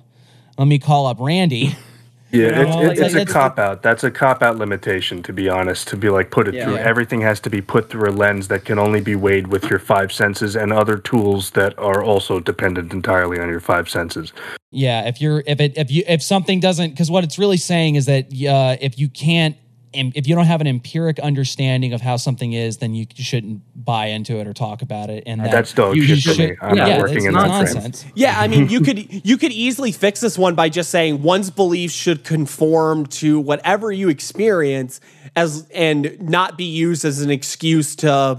[0.58, 1.76] let me call up Randi.
[2.30, 3.82] yeah, know, it's, like, it's, it's a cop out.
[3.82, 5.88] That's a cop out limitation, to be honest.
[5.88, 6.64] To be like, put it Yeah.
[6.64, 6.74] through.
[6.76, 6.88] Yeah.
[6.88, 9.78] Everything has to be put through a lens that can only be weighed with your
[9.78, 14.32] five senses and other tools that are also dependent entirely on your five senses.
[14.70, 17.96] Yeah, if you're if it if you if something doesn't because what it's really saying
[17.96, 19.61] is that uh, if you can't em-
[19.94, 24.06] if you don't have an empiric understanding of how something is, then you shouldn't buy
[24.06, 25.22] into it or talk about it.
[25.26, 26.56] And uh, that That's dog You shit for me.
[26.60, 27.74] I'm yeah, not working it's in that frame.
[27.74, 28.04] nonsense.
[28.14, 31.50] Yeah, I mean, you could you could easily fix this one by just saying one's
[31.50, 35.00] beliefs should conform to whatever you experience
[35.36, 38.38] as and not be used as an excuse to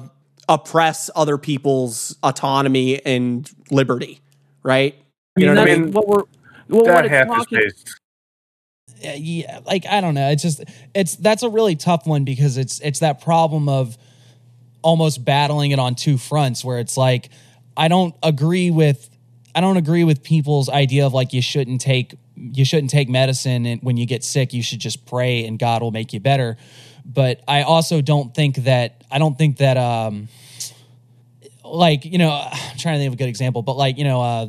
[0.50, 4.20] oppress other people's autonomy and liberty,
[4.64, 4.96] right?
[5.38, 5.92] You know what I mean?
[5.92, 6.24] what we're
[6.70, 8.00] well, what That it's half is talking, based.
[9.06, 10.30] Uh, yeah like i don't know.
[10.30, 10.64] It's just
[10.94, 13.98] it's that's a really tough one because it's it's that problem of
[14.82, 17.30] almost battling it on two fronts where it's like
[17.78, 19.10] i don't agree with
[19.56, 23.66] i don't agree with people's idea of like you shouldn't take you shouldn't take medicine
[23.66, 26.58] and when you get sick you should just pray and god will make you better.
[27.06, 30.28] But i also don't think that i don't think that um
[31.64, 34.22] like you know i'm trying to think of a good example but like you know
[34.22, 34.48] uh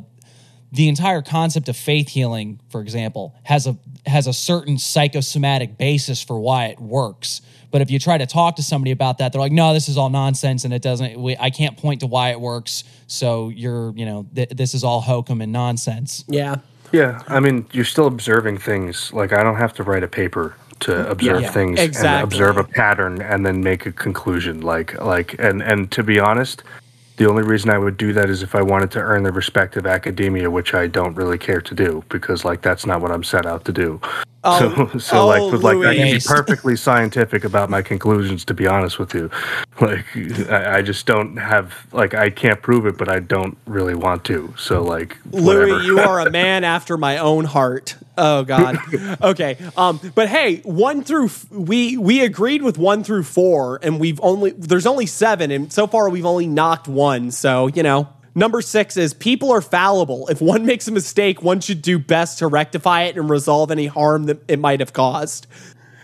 [0.75, 6.23] the entire concept of faith healing, for example, has a has a certain psychosomatic basis
[6.23, 7.41] for why it works.
[7.71, 9.97] But if you try to talk to somebody about that, they're like, "No, this is
[9.99, 11.21] all nonsense, and it doesn't.
[11.21, 12.85] We, I can't point to why it works.
[13.09, 16.57] So you're, you know, th- this is all hokum and nonsense." Yeah.
[16.93, 19.13] Yeah, I mean, you're still observing things.
[19.13, 22.09] Like I don't have to write a paper to observe Yeah, things exactly.
[22.23, 24.61] and observe a pattern and then make a conclusion.
[24.61, 26.63] Like like and and to be honest,
[27.17, 29.77] the only reason I would do that is if I wanted to earn the respect
[29.77, 33.25] of academia, which I don't really care to do because like that's not what I'm
[33.25, 34.01] set out to do.
[34.47, 38.45] Oh, so so oh, like like I can be perfectly scientific about my conclusions.
[38.45, 39.31] To be honest with you,
[39.81, 40.05] like
[40.51, 44.23] I, I just don't have like I can't prove it, but I don't really want
[44.25, 44.53] to.
[44.59, 45.67] So like whatever.
[45.67, 47.97] Louie, you are a man after my own heart.
[48.19, 48.77] Oh God.
[49.23, 49.57] Okay.
[49.79, 49.99] Um.
[50.15, 54.51] But hey, one through f- we we agreed with one through four, and we've only
[54.51, 57.31] there's only seven, and so far we've only knocked one.
[57.31, 58.11] So you know.
[58.35, 60.27] Number six is people are fallible.
[60.29, 63.87] If one makes a mistake, one should do best to rectify it and resolve any
[63.87, 65.47] harm that it might have caused.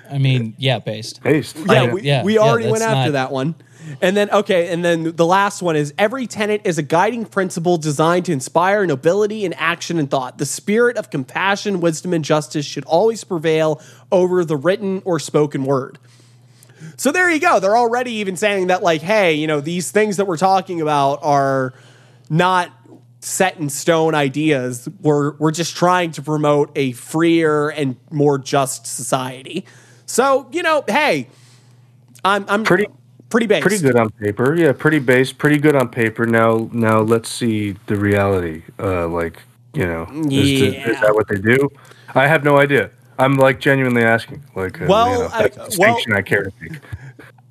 [0.08, 1.22] I mean, yeah, based.
[1.22, 1.56] Based.
[1.56, 3.54] Yeah, we, yeah, we yeah, already went after not- that one.
[4.00, 7.76] And then, okay, and then the last one is every tenet is a guiding principle
[7.76, 10.38] designed to inspire nobility in action and thought.
[10.38, 13.80] The spirit of compassion, wisdom, and justice should always prevail
[14.12, 15.98] over the written or spoken word.
[16.96, 17.58] So there you go.
[17.58, 21.18] They're already even saying that, like, hey, you know, these things that we're talking about
[21.22, 21.74] are
[22.30, 22.70] not
[23.20, 24.88] set in stone ideas.
[25.02, 29.66] We're we're just trying to promote a freer and more just society.
[30.06, 31.28] So, you know, hey,
[32.24, 32.86] I'm I'm Pretty-
[33.28, 33.62] pretty based.
[33.66, 34.54] pretty good on paper.
[34.56, 36.24] Yeah, pretty base, pretty good on paper.
[36.26, 38.62] Now, now let's see the reality.
[38.78, 39.38] Uh, like
[39.74, 40.90] you know, is, Yeah.
[40.90, 41.68] is that what they do?
[42.14, 42.90] I have no idea.
[43.18, 44.42] I'm like genuinely asking.
[44.56, 46.80] Like, uh, Well, you know, that's a distinction I care to make.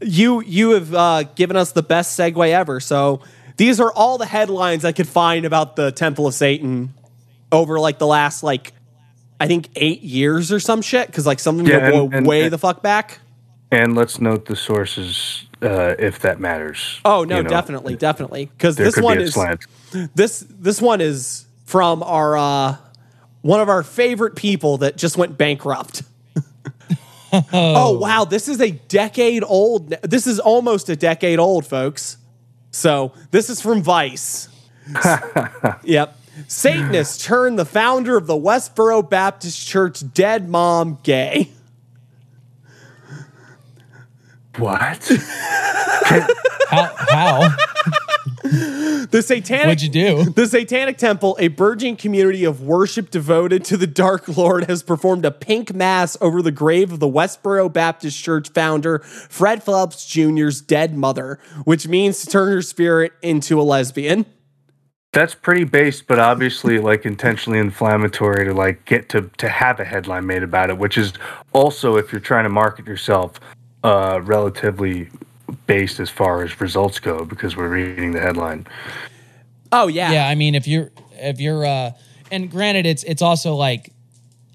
[0.01, 2.79] you you have uh, given us the best segue ever.
[2.79, 3.21] So
[3.59, 6.93] These are all the headlines I could find about the Temple of Satan
[7.51, 8.71] over like the last like
[9.37, 11.07] I think eight years or some shit.
[11.07, 13.19] Because like some of them Yeah, go and- and- way and- the fuck back.
[13.69, 17.01] And let's note the sources uh, if that matters.
[17.03, 18.45] Oh no, You know, definitely, definitely.
[18.45, 19.65] Because this could one be a is slant.
[20.15, 22.77] this this one is from our uh,
[23.41, 26.03] one of our favorite people that just went bankrupt.
[27.53, 29.89] oh wow, this is a decade old.
[30.01, 32.15] This is almost a decade old, folks.
[32.71, 34.49] So this is from Vice.
[35.83, 36.15] yep.
[36.47, 41.49] Satanists turn the founder of the Westboro Baptist Church dead mom gay.
[44.57, 45.11] What?
[46.69, 46.93] How?
[46.95, 47.55] how?
[49.09, 50.31] The satanic What'd you do?
[50.35, 55.25] The Satanic Temple, a burgeoning community of worship devoted to the Dark Lord, has performed
[55.25, 60.61] a pink mass over the grave of the Westboro Baptist Church founder, Fred Phelps Jr.'s
[60.61, 64.25] dead mother, which means to turn her spirit into a lesbian.
[65.11, 69.85] That's pretty based, but obviously like intentionally inflammatory to like get to to have a
[69.85, 71.13] headline made about it, which is
[71.51, 73.39] also if you're trying to market yourself,
[73.83, 75.09] uh, relatively
[75.67, 78.67] based as far as results go because we're reading the headline.
[79.71, 80.11] Oh yeah.
[80.11, 81.91] Yeah, I mean, if you're if you're uh,
[82.31, 83.91] and granted, it's it's also like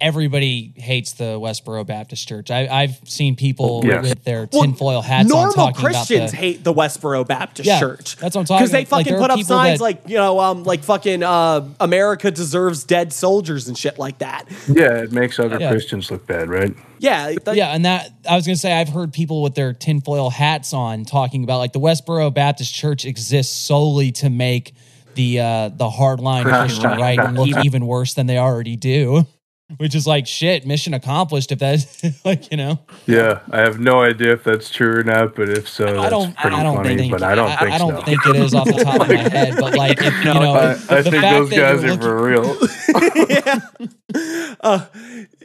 [0.00, 2.50] everybody hates the Westboro Baptist Church.
[2.50, 4.02] I, I've seen people Yes.
[4.02, 7.66] with their Well, tinfoil hats on Normal talking Christians about the, hate the Westboro Baptist
[7.66, 8.16] Yeah, Church.
[8.16, 8.92] that's what I'm talking Because they about.
[8.96, 12.84] Like, fucking put up signs that- like you know, um, like fucking uh, America deserves
[12.84, 14.46] dead soldiers and shit like that.
[14.68, 15.70] Yeah, it makes other Yeah.
[15.70, 16.74] Christians look bad, right?
[16.98, 20.30] Yeah, that- yeah, and that I was gonna say I've heard people with their tinfoil
[20.30, 24.74] hats on talking about like the Westboro Baptist Church exists solely to make
[25.14, 29.26] the uh, the hardline Christian right look even worse than they already do.
[29.78, 31.50] Which is like shit, mission accomplished.
[31.50, 35.34] If that's like you know, Yeah, I have no idea if that's true or not,
[35.34, 36.96] but if so, that's I don't, pretty I don't funny.
[36.96, 38.02] think, but I don't think I don't so.
[38.02, 39.54] think it is off the top of my head.
[39.58, 42.22] But like, if, you know, I, I the think fact those guys you're looking- for
[42.22, 42.58] real.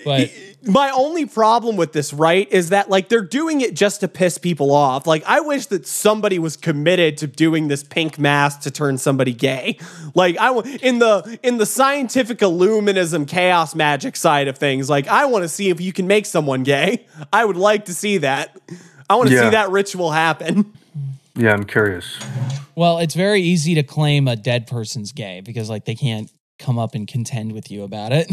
[0.06, 0.28] But uh,
[0.66, 4.38] my only problem with this, right, is that like they're doing it just to piss
[4.38, 5.06] people off.
[5.08, 9.34] Like I wish that somebody was committed to doing this pink mask to turn somebody
[9.34, 9.78] gay.
[10.16, 15.08] Like I w- in the in the scientific illuminism chaos magic side of things, like
[15.08, 17.06] I want to see if you can make someone gay.
[17.34, 18.58] I would like to see that.
[19.10, 19.44] I want to Yeah.
[19.46, 20.72] see that ritual happen.
[21.36, 22.18] Yeah, I'm curious.
[22.76, 26.78] well, it's very easy to claim a dead person's gay because like they can't come
[26.78, 28.28] up and contend with you about it.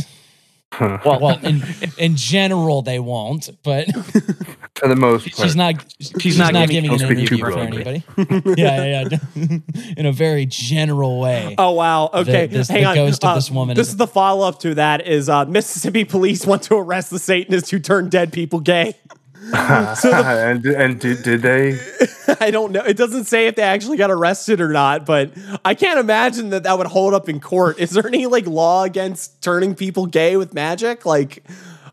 [0.80, 1.62] Well, Well, in
[1.96, 3.86] in general they won't, but
[4.74, 5.74] For the most part, she's not
[6.20, 8.04] she's, not not, giving- giving an Don't too interview for anybody.
[8.60, 9.58] yeah, yeah, yeah.
[9.96, 11.54] in a very general way.
[11.56, 12.10] Oh wow.
[12.12, 12.46] Okay.
[12.46, 12.94] this- Hang the on.
[12.94, 15.06] ghost of Uh, this woman This is- is the follow up to that.
[15.06, 18.94] Is uh, Mississippi police want to arrest the Satanists who turned dead people gay?
[19.52, 21.78] and and did, did they?
[22.40, 22.82] I don't know.
[22.82, 25.30] It doesn't say if they actually got arrested or not, but
[25.64, 27.78] I can't imagine that that would hold up in court.
[27.78, 31.06] Is there any like law against turning people gay with magic?
[31.06, 31.44] Like,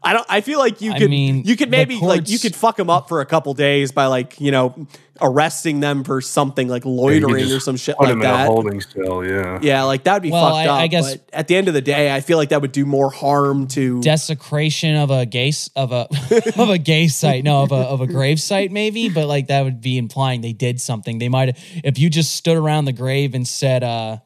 [0.03, 0.25] I don't.
[0.29, 0.95] I feel like you could.
[0.97, 1.09] I could.
[1.09, 3.91] mean, you could the maybe like you could fuck them up for a couple days
[3.91, 4.87] by like you know
[5.21, 8.47] arresting them for something like loitering or some shit Put like him in a that.
[8.47, 9.23] holding cell.
[9.23, 9.59] Yeah.
[9.61, 10.79] Yeah, like that would be Well, fucked I- up.
[10.81, 12.85] I guess- but at the end of the day, I feel like that would do
[12.85, 14.01] more harm to.
[14.01, 16.07] Desecration of a gay of a
[16.61, 19.63] of a gay site, no, of a of a grave site, maybe, but like that
[19.63, 21.19] would be implying they did something.
[21.19, 24.17] They might have if you just stood around the grave and said, uh,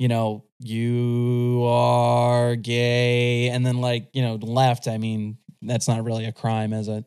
[0.00, 4.88] you know, you are gay, and then like you know left.
[4.88, 7.04] I mean, that's not really a crime, is it?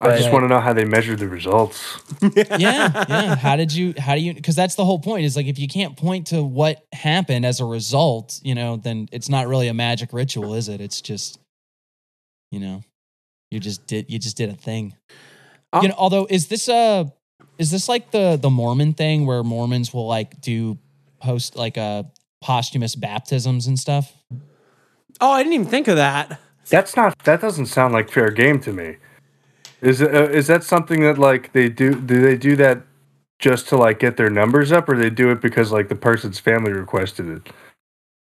[0.00, 2.00] I just want to know how they measure the results.
[2.58, 5.46] yeah yeah how did you how do you because that's the whole point is like
[5.46, 9.46] if you can't point to what happened as a result you know then it's not
[9.46, 11.38] really a magic ritual is it it's just
[12.50, 12.82] you know
[13.52, 14.94] you just did you just did a thing
[15.80, 17.04] you know although is this uh
[17.58, 20.76] is this like the the mormon thing where mormons will like do
[21.22, 22.02] post like uh
[22.40, 24.12] posthumous baptisms and stuff
[25.22, 26.38] oh, I didn't even think of that.
[26.68, 27.18] That's not.
[27.24, 28.96] That doesn't sound like fair game to me.
[29.80, 30.14] Is it?
[30.14, 31.94] Uh, is that something that like they do?
[31.94, 32.82] Do they do that
[33.38, 36.38] just to like get their numbers up, or they do it because like the person's
[36.38, 37.48] family requested it?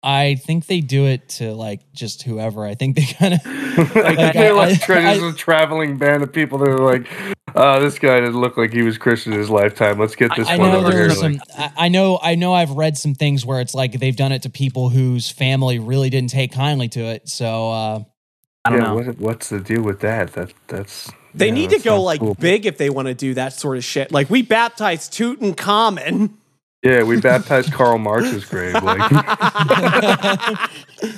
[0.06, 3.40] I think they do it to like just whoever i think they kind of
[3.96, 7.08] like, Like, they're I- like I- there's a traveling band of people that are like,
[7.56, 10.00] "Oh, this guy didn't look like he was Christian in his lifetime.
[10.00, 11.40] Let's get this I one know over here." there's Like.
[11.58, 12.18] I I know.
[12.24, 12.54] I know.
[12.54, 16.10] I've read some things where it's like they've done it to people whose family really
[16.10, 17.28] didn't take kindly to it.
[17.28, 18.00] So uh,
[18.64, 18.96] I don't yeah, know.
[18.96, 20.32] what, what's the deal with that?
[20.34, 22.36] That that's They yeah, need to go like cool.
[22.36, 24.10] big if they want to do that sort of shit.
[24.12, 26.30] Like we baptized Tutankhamen.
[26.86, 28.76] Yeah, we baptized Karl Marx's grave.
[28.76, 29.12] Like,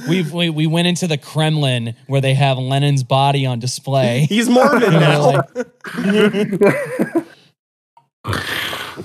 [0.08, 4.26] we've we, we went into the Kremlin where they have Lenin's body on display.
[4.30, 5.44] He's Mormon now.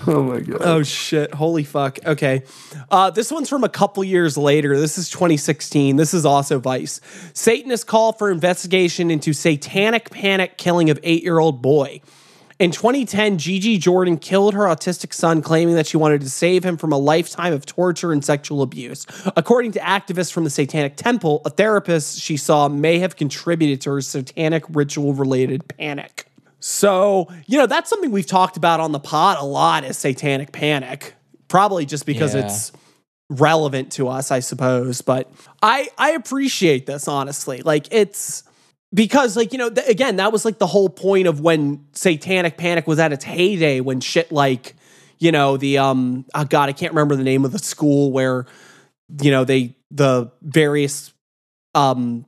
[0.07, 0.59] Oh my god.
[0.63, 1.33] Oh shit!
[1.33, 1.99] Holy fuck!
[2.05, 2.43] Okay,
[2.91, 4.77] uh, this one's from a couple years later.
[4.81, 5.95] This is 2016.
[5.95, 7.01] This is also Vice.
[7.35, 12.01] Satanist call for investigation into satanic panic killing of eight-year-old boy.
[12.63, 16.77] In 2010, Gigi Jordan killed her autistic son, claiming that she wanted to save him
[16.77, 19.05] from a lifetime of torture and sexual abuse.
[19.37, 23.91] According to activists from the Satanic Temple, a therapist she saw may have contributed to
[23.91, 26.27] her satanic ritual-related panic.
[26.61, 30.53] So, you know, that's something we've talked about on the pod a lot is satanic
[30.53, 31.15] panic.
[31.49, 32.45] Probably just because Yeah.
[32.45, 32.71] it's
[33.29, 35.03] relevant to us, I suppose.
[35.03, 35.29] But
[35.65, 37.61] I I appreciate this honestly.
[37.63, 38.45] Like it's
[38.95, 42.57] because like you know th- again that was like the whole point of when satanic
[42.57, 44.75] panic was at its heyday when shit like
[45.19, 48.47] you know the um oh god I can't remember the name of the school where
[49.21, 51.13] you know they the various
[51.75, 52.27] um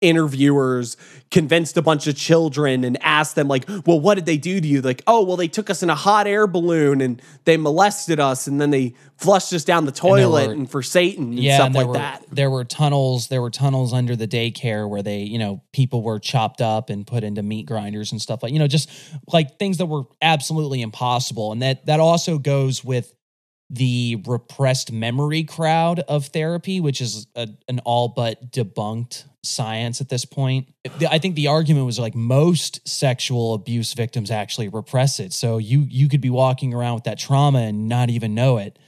[0.00, 0.96] interviewers
[1.30, 4.68] convinced a bunch of children and asked them like well what did they do to
[4.68, 8.20] you like oh well they took us in a hot air balloon and they molested
[8.20, 11.56] us and then they flushed us down the toilet were- and, for satan and yeah,
[11.56, 13.28] stuff and like were, that There were tunnels.
[13.28, 17.06] There were tunnels under the daycare where they, you know, people were chopped up and
[17.06, 18.90] put into meat grinders and stuff like, you know, just
[19.32, 21.52] like things that were absolutely impossible.
[21.52, 23.14] And that that also goes with
[23.70, 30.08] the repressed memory crowd of therapy, which is a, an all but debunked science at
[30.08, 30.68] this point.
[31.08, 35.32] I think the argument was like most sexual abuse victims actually repress it.
[35.32, 38.78] So you you could be walking around with that trauma and not even know it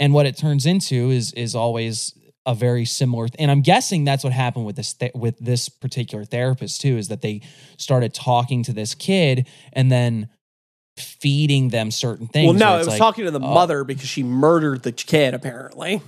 [0.00, 2.14] and what it turns into is is always
[2.46, 6.24] a very similar and i'm guessing that's what happened with this th- with this particular
[6.24, 7.40] therapist too is that they
[7.78, 10.28] started talking to this kid and then
[10.96, 14.08] feeding them certain things well no it was like, talking to the oh, mother because
[14.08, 16.02] she murdered the kid apparently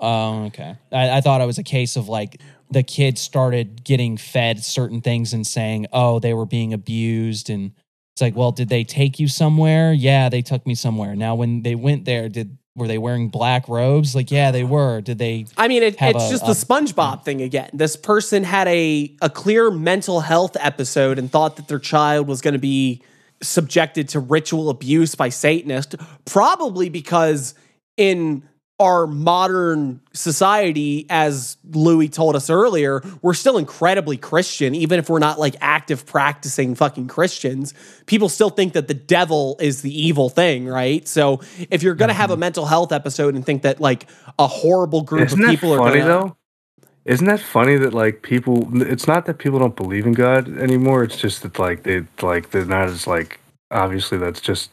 [0.00, 0.76] oh okay.
[0.92, 2.40] I, I thought it was a case of like
[2.70, 7.72] the kid started getting fed certain things and saying oh they were being abused and
[8.14, 9.92] it's like well did they take you somewhere?
[9.92, 11.14] Yeah they took me somewhere.
[11.14, 14.14] Now when they went there did were they wearing black robes?
[14.14, 15.00] Like yeah they were.
[15.00, 17.70] Did they I mean, it, it's a- just a- the SpongeBob thing again.
[17.72, 22.42] This person had a a clear mental health episode and thought that their child was
[22.42, 23.02] going to be
[23.42, 25.94] subjected to ritual abuse by Satanists,
[26.24, 27.54] probably because
[27.96, 28.46] in
[28.80, 35.18] our modern society, as Louie told us earlier, we're still incredibly Christian, even if we're
[35.20, 37.74] not like active practicing fucking Christians.
[38.06, 41.08] People still think that the devil is the evil thing, right?
[41.08, 41.40] So
[41.70, 42.20] if you're gonna Mm-hmm.
[42.20, 44.06] have a mental health episode and think that like
[44.38, 46.36] a horrible group Isn't of people are funny gonna, though?
[47.04, 48.82] Isn't that funny that like people?
[48.82, 51.04] It's not that people don't believe in God anymore.
[51.04, 53.40] It's just that like they like they're not as like
[53.70, 54.70] obviously that's just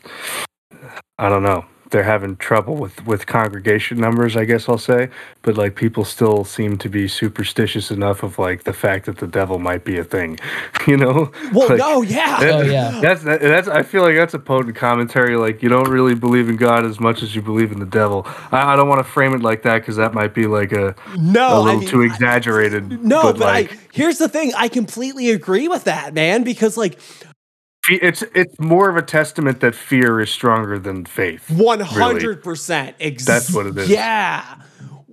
[1.19, 1.65] I don't know.
[1.94, 5.10] They're having trouble with with congregation numbers, I guess I'll say.
[5.44, 9.28] But like people still seem to be superstitious enough of like the fact that the
[9.28, 10.40] devil might be a thing,
[10.88, 11.32] you know?
[11.53, 12.40] Well, Like, no, yeah.
[12.40, 12.99] that- Oh, yeah.
[12.99, 13.68] That's that's.
[13.68, 15.36] I feel like that's a potent commentary.
[15.38, 18.24] Like you don't really believe in God as much as you believe in the devil.
[18.52, 20.95] I, I don't want to frame it like that because that might be like a
[21.18, 23.03] No, a I little mean, too exaggerated.
[23.03, 24.52] No, but, like I, here's the thing.
[24.57, 27.28] I completely agree with that, man, because like fe-
[27.89, 31.49] it's it's more of a testament that fear is stronger than faith.
[31.49, 32.97] One hundred percent.
[32.99, 33.89] That's what it is.
[33.89, 34.60] Yeah.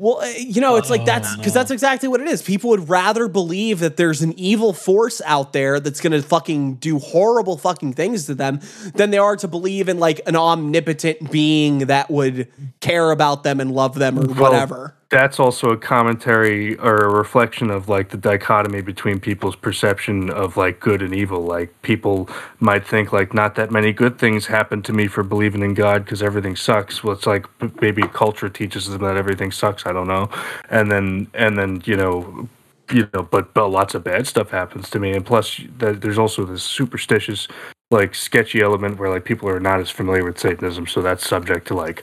[0.01, 2.41] Well, uh, you know, it's like that's because that's exactly what it is.
[2.41, 6.77] People would rather believe that there's an evil force out there that's going to fucking
[6.77, 8.61] do horrible fucking things to them
[8.95, 12.49] than they are to believe in like an omnipotent being that would
[12.81, 14.95] care about them and love them or Well, whatever.
[15.11, 20.57] That's also a commentary or a reflection of like the dichotomy between people's perception of
[20.57, 21.43] like good and evil.
[21.43, 22.29] Like people
[22.61, 26.05] might think like not that many good things happen to me for believing in God
[26.05, 27.03] because everything sucks.
[27.03, 27.47] Well, it's like
[27.83, 29.85] maybe culture teaches them that everything sucks.
[29.85, 30.31] I don't know,
[30.69, 32.49] and then and then you know.
[32.93, 36.19] You know, but but lots of bad stuff happens to me, and plus th- there's
[36.19, 37.47] also this superstitious,
[37.93, 41.69] like sketchy element where like people are not as familiar with Satanism, so that's subject
[41.69, 42.03] to like,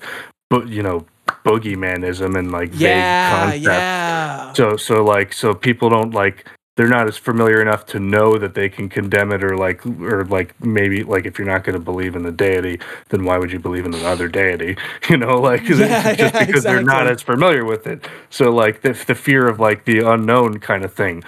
[0.50, 1.06] but you know,
[1.46, 3.66] boogeymanism and like vague concepts.
[3.66, 4.54] yeah.
[4.54, 6.46] So so like so people don't like
[6.76, 10.26] they're not as familiar enough to know that they can condemn it or like or
[10.26, 12.80] like maybe like if you're not going to believe in the deity
[13.10, 14.78] then why would you believe in another deity
[15.10, 18.82] you know like Yeah, just yeah, because they're not as familiar with it so like
[18.82, 21.24] the, the fear of like the unknown kind of thing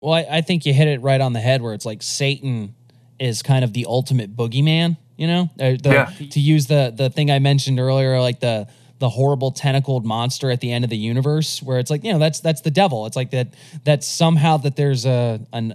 [0.00, 2.74] Well, I, I think you hit it right on the head where it's like Satan
[3.18, 5.50] is kind of the ultimate boogeyman, you know?
[5.60, 6.10] Uh, the- Yeah.
[6.30, 8.66] To use the the thing I mentioned earlier, like the
[8.98, 12.18] the horrible tentacled monster at the end of the universe, where it's like, you know,
[12.18, 13.06] that's that's the devil.
[13.06, 13.48] It's like that
[13.84, 15.74] that somehow that there's a an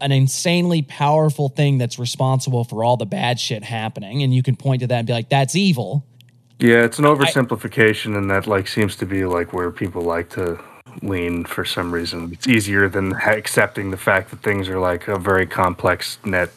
[0.00, 4.56] an insanely powerful thing that's responsible for all the bad shit happening, and you can
[4.56, 6.04] point to that and be like, that's evil.
[6.60, 10.58] yeah it's an oversimplification and that like seems to be like where people like to
[11.02, 15.18] lean for some reason it's easier than accepting the fact that things are like a
[15.18, 16.50] very complex net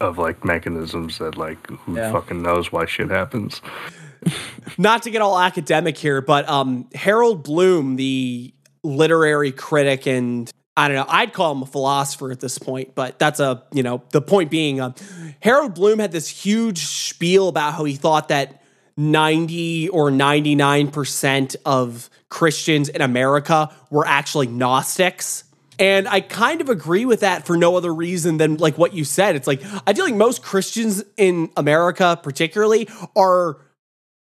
[0.00, 2.10] of like mechanisms that like who Yeah.
[2.12, 3.60] fucking knows why shit happens.
[4.78, 10.88] Not to get all academic here, but um, Harold Bloom, the literary critic and I
[10.88, 14.02] don't know, I'd call him a philosopher at this point, but that's a, you know,
[14.10, 14.92] the point being, uh,
[15.40, 18.62] Harold Bloom had this huge spiel about how he thought that
[18.96, 25.44] 90 or 99% of Christians in America were actually Gnostics.
[25.78, 29.04] And I kind of agree with that for no other reason than like what you
[29.04, 29.36] said.
[29.36, 33.58] It's like, I feel like most Christians in America, particularly, are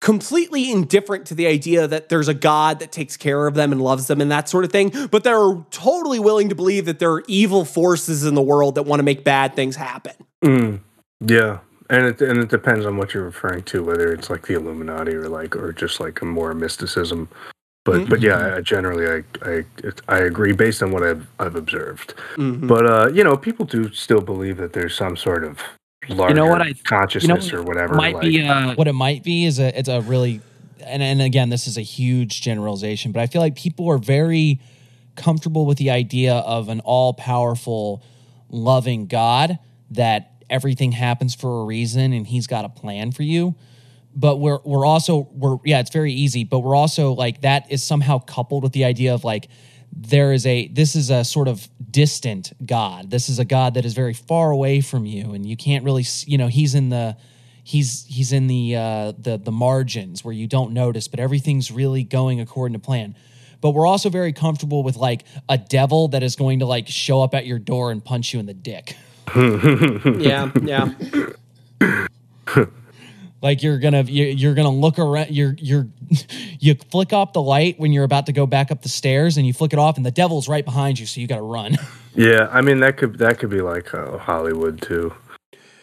[0.00, 3.82] completely indifferent to the idea that there's a God that takes care of them and
[3.82, 7.12] loves them and that sort of thing, but they're totally willing to believe that there
[7.12, 10.14] are evil forces in the world that want to make bad things happen.
[10.44, 10.80] Mm,
[11.20, 11.58] yeah,
[11.90, 15.14] and it and it depends on what you're referring to, whether it's like the Illuminati
[15.14, 17.28] or like or just like a more mysticism.
[17.84, 19.64] But but yeah, I, generally I I
[20.06, 22.14] I agree based on what I've I've observed.
[22.36, 22.68] Mhm.
[22.68, 25.58] But uh, you know, people do still believe that there's some sort of
[26.08, 27.94] larger you know what I- consciousness you know, or whatever.
[27.94, 30.40] Might like, be uh, what it might be is a it's a really
[30.84, 34.60] and and again this is a huge generalization but i feel like people are very
[35.16, 38.02] comfortable with the idea of an all-powerful
[38.48, 39.58] loving god
[39.90, 43.54] that everything happens for a reason and he's got a plan for you
[44.14, 47.82] but we're we're also we're yeah it's very easy but we're also like that is
[47.82, 49.48] somehow coupled with the idea of like
[49.92, 53.10] there is a this is a sort of distant god.
[53.10, 56.02] This is a god that is very far away from you and you can't really
[56.02, 57.16] s- you know he's in the
[57.64, 62.04] he's he's in the uh the the margins where you don't notice but everything's really
[62.04, 63.14] going according to plan.
[63.60, 67.22] But we're also very comfortable with like a devil that is going to like show
[67.22, 68.96] up at your door and punch you in the dick.
[69.34, 70.92] Yeah, yeah.
[73.42, 75.86] like you're gonna you- you're gonna look around you're you're
[76.60, 79.46] you flick off the light when you're about to go back up the stairs and
[79.46, 81.76] you flick it off and the devil's right behind you so you gotta run
[82.14, 85.12] yeah, I mean that could that could be like uh, Hollywood too.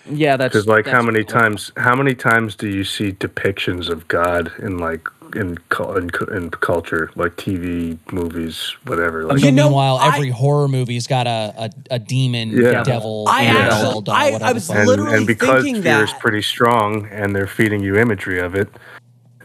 [0.10, 1.40] yeah, that's Because like how many cool.
[1.42, 5.58] times how many times do you see depictions of God in like in
[5.98, 11.08] in, in culture like TV movies whatever like You know, meanwhile I- every horror movie's
[11.08, 12.84] got a a, a demon Yeah.
[12.84, 14.80] devil I angel, actually- doll, I- I was the fuck.
[14.80, 18.56] and, literally and because thinking fear is pretty strong and they're feeding you imagery of
[18.56, 18.70] it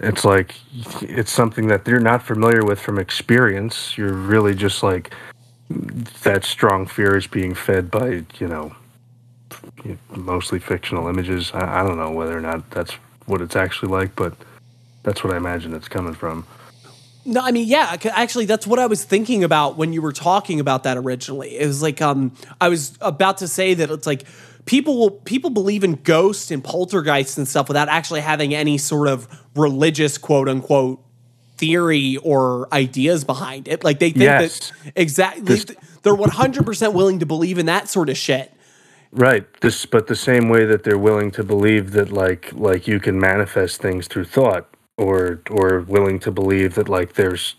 [0.00, 0.54] it's like
[1.02, 5.12] it's something that they're not familiar with from experience you're really just like
[6.22, 8.74] that strong fear is being fed by you know
[10.16, 12.92] mostly fictional images I, I don't know whether or not that's
[13.26, 14.34] what it's actually like but
[15.02, 16.44] that's what i imagine it's coming from
[17.26, 17.96] No, I mean, yeah.
[18.12, 21.50] Actually, that's what I was thinking about when you were talking about that originally.
[21.58, 22.32] It was like, um,
[22.62, 24.24] I was about to say that it's like
[24.64, 29.06] people will people believe in ghosts and poltergeists and stuff without actually having any sort
[29.06, 30.98] of religious quote unquote
[31.58, 33.84] theory or ideas behind it.
[33.84, 34.72] Like they think Yes.
[34.84, 35.66] that exactly This-
[36.02, 38.50] they're one hundred percent willing to believe in that sort of shit.
[39.12, 39.44] Right.
[39.60, 43.20] This, but the same way that they're willing to believe that like like you can
[43.20, 44.69] manifest things through thought,
[45.00, 47.54] or or willing to believe that like there's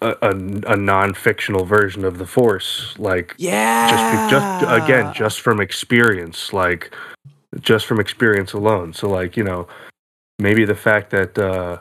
[0.00, 0.30] a, a,
[0.74, 3.86] a non-fictional version of the Force, like Yeah.
[3.90, 4.48] just be, just
[4.84, 6.94] again just from experience, like
[7.60, 8.92] just from experience alone.
[8.94, 9.66] So like you know
[10.38, 11.78] maybe the fact that uh,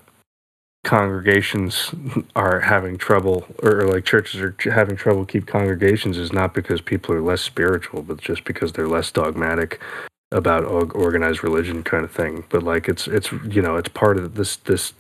[0.84, 1.94] congregations
[2.36, 6.54] are having trouble or, or like churches are ch- having trouble keep congregations is not
[6.54, 9.80] because people are less spiritual but just because they're less dogmatic
[10.34, 14.36] about organized religion kind of thing but like it's it's you know it's part of
[14.36, 14.94] this this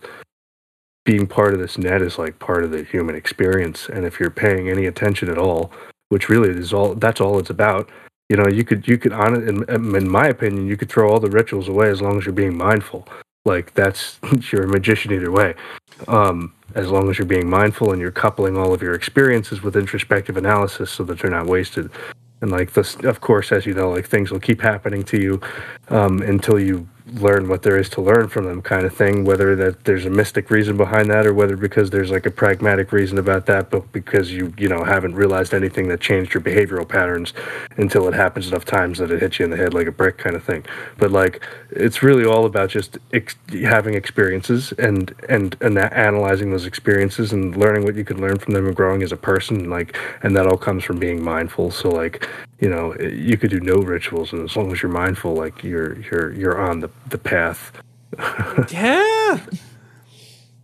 [1.05, 4.29] being part of this net is like part of the human experience and if you're
[4.29, 5.71] paying any attention at all
[6.09, 7.89] which really is all that's all it's about
[8.29, 11.09] you know you could you could on it in, in my opinion you could throw
[11.09, 13.07] all the rituals away as long as you're being mindful
[13.45, 14.19] like that's
[14.51, 15.55] you're a magician either way
[16.07, 19.75] um, as long as you're being mindful and you're coupling all of your experiences with
[19.75, 21.89] introspective analysis so that they're not wasted
[22.43, 25.41] and like this of course as you know like things will keep happening to you
[25.89, 29.55] um, until you learn what there is to learn from them kind of thing whether
[29.55, 33.17] that there's a mystic reason behind that or whether because there's like a pragmatic reason
[33.17, 37.33] about that but because you you know haven't realized anything that changed your behavioral patterns
[37.77, 40.17] until it happens enough times that it hits you in the head like a brick
[40.17, 40.65] kind of thing.
[40.97, 46.65] But like it's really all about just ex- having experiences and and and analyzing those
[46.65, 49.97] experiences and learning what you can learn from them and growing as a person like
[50.23, 51.71] and that all comes from being mindful.
[51.71, 52.27] So like
[52.63, 55.99] you know you could do no rituals and as long as you're mindful like you're
[56.07, 57.71] you're you're on the the path
[58.71, 59.39] Yeah.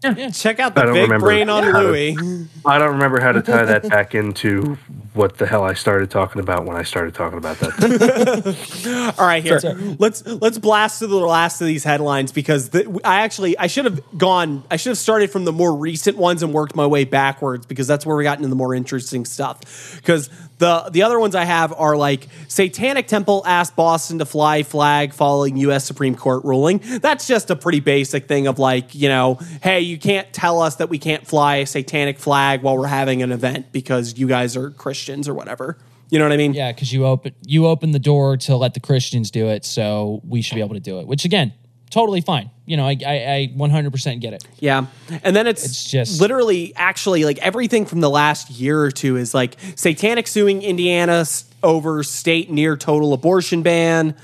[0.03, 3.19] yeah Check out the I don't big remember brain on how to- I don't remember
[3.19, 4.77] how to tie that back into
[5.13, 9.15] what the hell I started talking about when I started talking about that.
[9.19, 9.59] All right, here
[9.99, 13.85] let's let's blast through the last of these headlines because the, I actually I should
[13.85, 17.03] have gone I should have started from the more recent ones and worked my way
[17.03, 19.59] backwards because that's where we got into the more interesting stuff.
[19.97, 20.29] Because
[20.59, 25.13] The the other ones I have are like Satanic Temple asked Boston to fly flag
[25.13, 25.85] following U.S.
[25.85, 26.81] Supreme Court ruling.
[27.01, 30.75] That's just a pretty basic thing of like you know, hey, you can't tell us
[30.75, 34.57] that we can't fly a satanic flag while we're having an event because you guys
[34.57, 35.77] are Christians or whatever.
[36.09, 36.53] You know what I mean?
[36.53, 40.21] Yeah, because you open you open the door to let the Christians do it, so
[40.27, 41.07] we should be able to do it.
[41.07, 41.53] Which again,
[41.89, 42.49] totally fine.
[42.65, 44.43] You know, I I, I 100% get it.
[44.59, 44.85] Yeah.
[45.23, 49.17] And then it's, It's just- literally actually like everything from the last year or two
[49.17, 51.25] is like Satanic suing Indiana
[51.63, 54.15] over state near total abortion ban.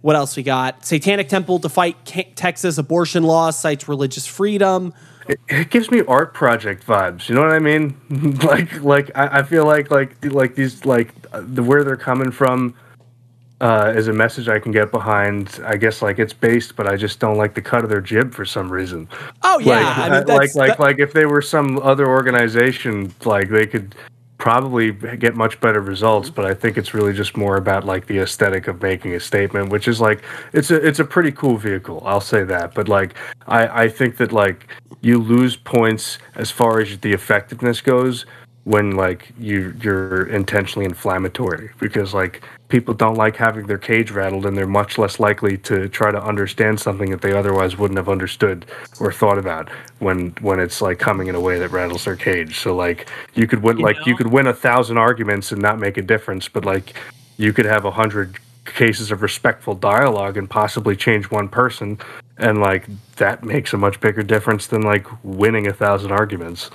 [0.00, 0.84] What else we got?
[0.84, 1.96] Satanic Temple to fight
[2.34, 4.92] Texas abortion laws, cites religious freedom.
[5.48, 7.28] it gives me art project vibes.
[7.28, 7.94] You know what I mean?
[8.42, 12.32] like, like I, I feel like like like these like uh, the where they're coming
[12.32, 12.74] from
[13.62, 15.60] uh, is a message I can get behind.
[15.64, 18.34] I guess like it's based, but I just don't like the cut of their jib
[18.34, 19.08] for some reason.
[19.42, 22.08] Oh yeah, like, I uh, mean like like that- like if they were some other
[22.08, 23.94] organization, like they could
[24.38, 26.28] probably get much better results.
[26.28, 29.70] But I think it's really just more about like the aesthetic of making a statement,
[29.70, 32.02] which is like it's a it's a pretty cool vehicle.
[32.04, 32.74] I'll say that.
[32.74, 33.14] But like
[33.46, 34.66] I I think that like
[35.02, 38.26] you lose points as far as the effectiveness goes
[38.64, 44.46] when like you you're intentionally inflammatory because like people don't like having their cage rattled
[44.46, 48.08] and they're much less likely to try to understand something that they otherwise wouldn't have
[48.08, 48.64] understood
[49.00, 49.68] or thought about
[49.98, 52.60] when when it's like coming in a way that rattles their cage.
[52.60, 55.96] So like you could win like you could win a thousand arguments and not make
[55.96, 56.94] a difference but like
[57.38, 61.98] you could have a hundred cases of respectful dialogue and possibly change one person.
[62.38, 62.86] And like
[63.16, 66.70] that makes a much bigger difference than like winning a thousand arguments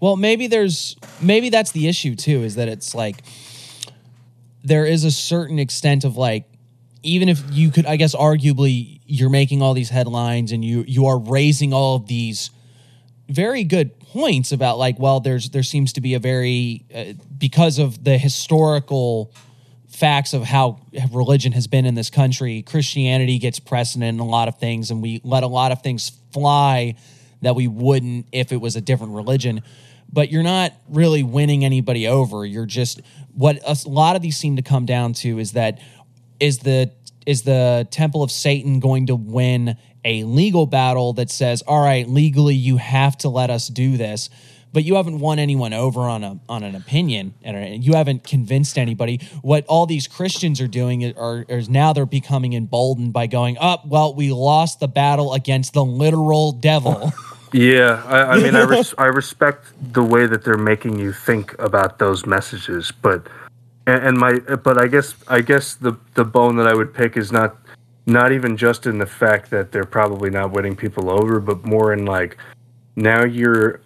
[0.00, 3.22] Well, maybe there's maybe that's the issue too is that it's like
[4.62, 6.44] there is a certain extent of like
[7.02, 11.06] even if you could I guess arguably you're making all these headlines and you you
[11.06, 12.50] are raising all of these
[13.28, 17.04] very good points about like well there's there seems to be a very uh,
[17.38, 19.32] because of the historical
[19.88, 20.78] facts of how
[21.12, 25.00] religion has been in this country christianity gets precedent in a lot of things and
[25.00, 26.94] we let a lot of things fly
[27.42, 29.62] that we wouldn't if it was a different religion
[30.12, 32.44] but you're not really winning anybody over.
[32.44, 33.00] You're just
[33.36, 35.78] what a lot of these seem to come down to is that
[36.40, 36.90] is the
[37.26, 42.08] is the temple of satan going to win a legal battle that says all right
[42.08, 44.30] legally you have to let us do this
[44.72, 48.76] but you haven't won anyone over on a on an opinion and you haven't convinced
[48.76, 49.20] anybody.
[49.40, 53.86] What all these christians are doing are, is now they're becoming emboldened by going up
[53.86, 57.12] well we lost the battle against the literal devil
[57.52, 61.58] Yeah, I, I mean, I, res- I respect the way that they're making you think
[61.58, 63.26] about those messages, but
[63.86, 67.16] and, and my but I guess I guess the the bone that I would pick
[67.16, 67.56] is not
[68.06, 71.92] not even just in the fact that they're probably not winning people over, but more
[71.92, 72.36] in like
[72.94, 73.80] now you're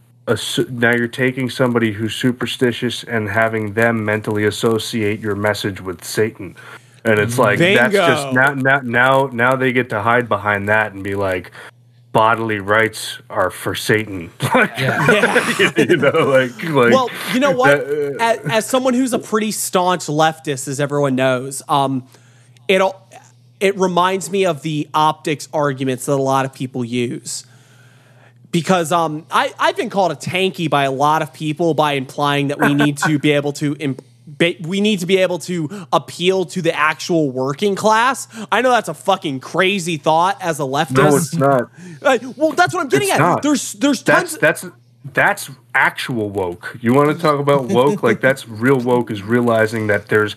[0.68, 6.54] now you're taking somebody who's superstitious and having them mentally associate your message with Satan.
[7.04, 10.92] And it's like that's just now now now now they get to hide behind that
[10.92, 11.50] and be like
[12.12, 14.30] bodily rights are for Satan.
[14.54, 14.78] Like,
[15.88, 17.86] you know, like, like Well, you know what?
[17.86, 22.06] that, uh, as, as someone who's a pretty staunch leftist, as everyone knows, um,
[22.66, 22.82] it
[23.60, 27.44] it reminds me of the optics arguments that a lot of people use.
[28.50, 32.48] Because um, I, I've been called a tankie by a lot of people by implying
[32.48, 34.02] that we need to be able to imp-
[34.40, 38.26] ba- we need to be able to appeal to the actual working class.
[38.50, 40.94] I know that's a fucking crazy thought as a leftist.
[40.96, 41.70] no, it's not.
[42.02, 43.20] Uh, well, that's what I'm getting It's at.
[43.20, 43.42] not.
[43.42, 44.40] There's there's That's tons.
[44.40, 44.64] that's
[45.12, 46.76] that's actual woke.
[46.80, 48.02] You want to talk about woke?
[48.02, 50.34] like that's real woke is realizing that there's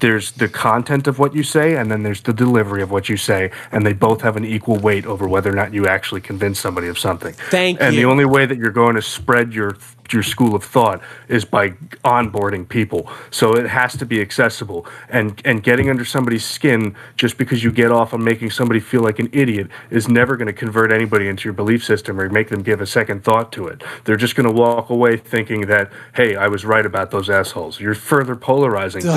[0.00, 3.16] there's the content of what you say and then there's the delivery of what you
[3.18, 6.58] say and they both have an equal weight over whether or not you actually convince
[6.58, 7.34] somebody of something.
[7.50, 8.02] Thank and you.
[8.02, 9.76] the only way that you're going to spread your
[10.12, 11.70] your school of thought is by
[12.04, 13.08] onboarding people.
[13.30, 14.86] So it has to be accessible.
[15.08, 19.02] And and getting under somebody's skin just because you get off on making somebody feel
[19.02, 22.48] like an idiot is never going to convert anybody into your belief system or make
[22.48, 23.82] them give a second thought to it.
[24.04, 27.80] They're just going to walk away thinking that, hey, I was right about those assholes.
[27.80, 29.14] You're further polarizing things.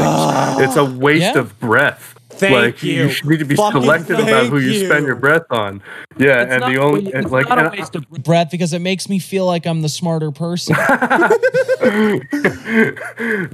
[0.62, 1.40] It's a waste Yeah.
[1.40, 2.16] of breath.
[2.34, 2.94] Thank like you.
[2.94, 4.86] you should need to be Fucking selective about who you, you.
[4.86, 5.82] spend your breath on.
[6.18, 8.74] Yeah, It's and not the only wa- and like not a waste of breath because
[8.74, 10.76] it makes me feel like i'm the smarter person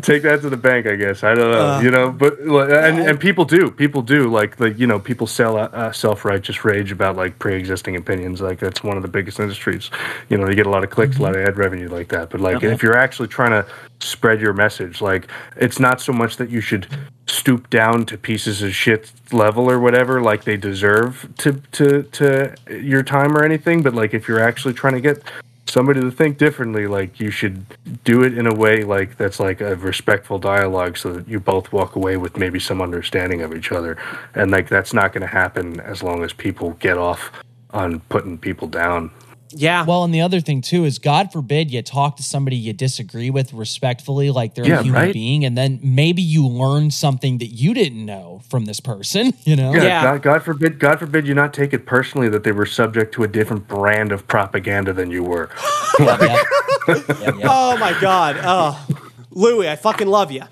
[0.01, 1.23] take that to the bank, I guess.
[1.23, 4.59] I don't know, Uh, you know, but like, and and people do, people do like
[4.59, 8.41] like you know, people sell uh, self righteous rage about like pre existing opinions.
[8.41, 9.89] Like that's one of the biggest industries.
[10.29, 12.29] You know, you get a lot of clicks, a lot of ad revenue like that.
[12.29, 13.65] But like if you're actually trying to
[13.99, 16.87] spread your message, like it's not so much that you should
[17.29, 22.55] stoop down to pieces of shit level or whatever, like they deserve to to to
[22.69, 23.83] your time or anything.
[23.83, 25.21] But like if you're actually trying to get
[25.67, 27.65] somebody to think differently, like you should
[28.03, 31.71] do it in a way like that's like a respectful dialogue, so that you both
[31.71, 33.97] walk away with maybe some understanding of each other.
[34.33, 37.31] And like that's not going to happen as long as people get off
[37.71, 39.11] on putting people down.
[39.51, 39.83] Yeah.
[39.85, 43.29] Well, and the other thing too is, God forbid you talk to somebody you disagree
[43.29, 45.13] with respectfully, like they're Yeah, a human right?
[45.13, 49.33] being, and then maybe you learn something that you didn't know from this person.
[49.49, 49.73] You know?
[49.73, 50.03] Yeah, Yeah.
[50.03, 53.23] God, God forbid, God forbid you not take it personally that they were subject to
[53.23, 55.49] a different brand of propaganda than you were.
[55.99, 56.39] Yep.
[57.43, 58.37] Oh my god.
[58.41, 58.87] Oh,
[59.31, 60.43] Louie, I fucking love you.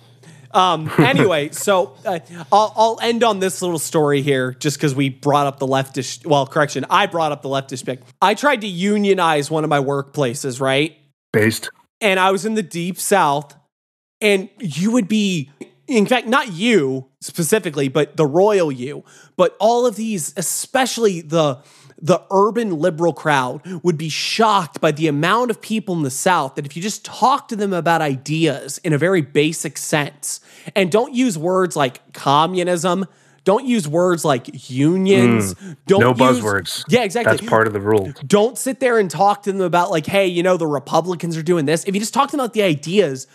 [0.58, 2.20] Um, anyway, so uh,
[2.52, 6.26] I'll, I'll end on this little story here just because we brought up the leftist.
[6.26, 8.02] Well, correction, I brought up the leftist pick.
[8.22, 10.98] I tried to unionize one of my workplaces, right?
[11.32, 11.70] Based.
[12.02, 13.56] and I was in the deep south,
[14.20, 15.52] and you would be,
[15.88, 19.04] in fact, not you specifically, but the royal you,
[19.36, 21.60] but all of these, especially the
[22.00, 26.56] the urban liberal crowd, would be shocked by the amount of people in the south
[26.56, 30.40] that if you just talk to them about ideas in a very basic sense,
[30.76, 33.06] and don't use words like communism.
[33.44, 35.54] Don't use words like unions.
[35.54, 35.78] Mm.
[35.88, 36.84] Don't no use- buzzwords.
[36.90, 38.12] Yeah, exactly That's part of the rule.
[38.26, 41.44] don't sit there and talk to them about like hey you know the republicans are
[41.44, 43.26] doing this if you just talk to them about the ideas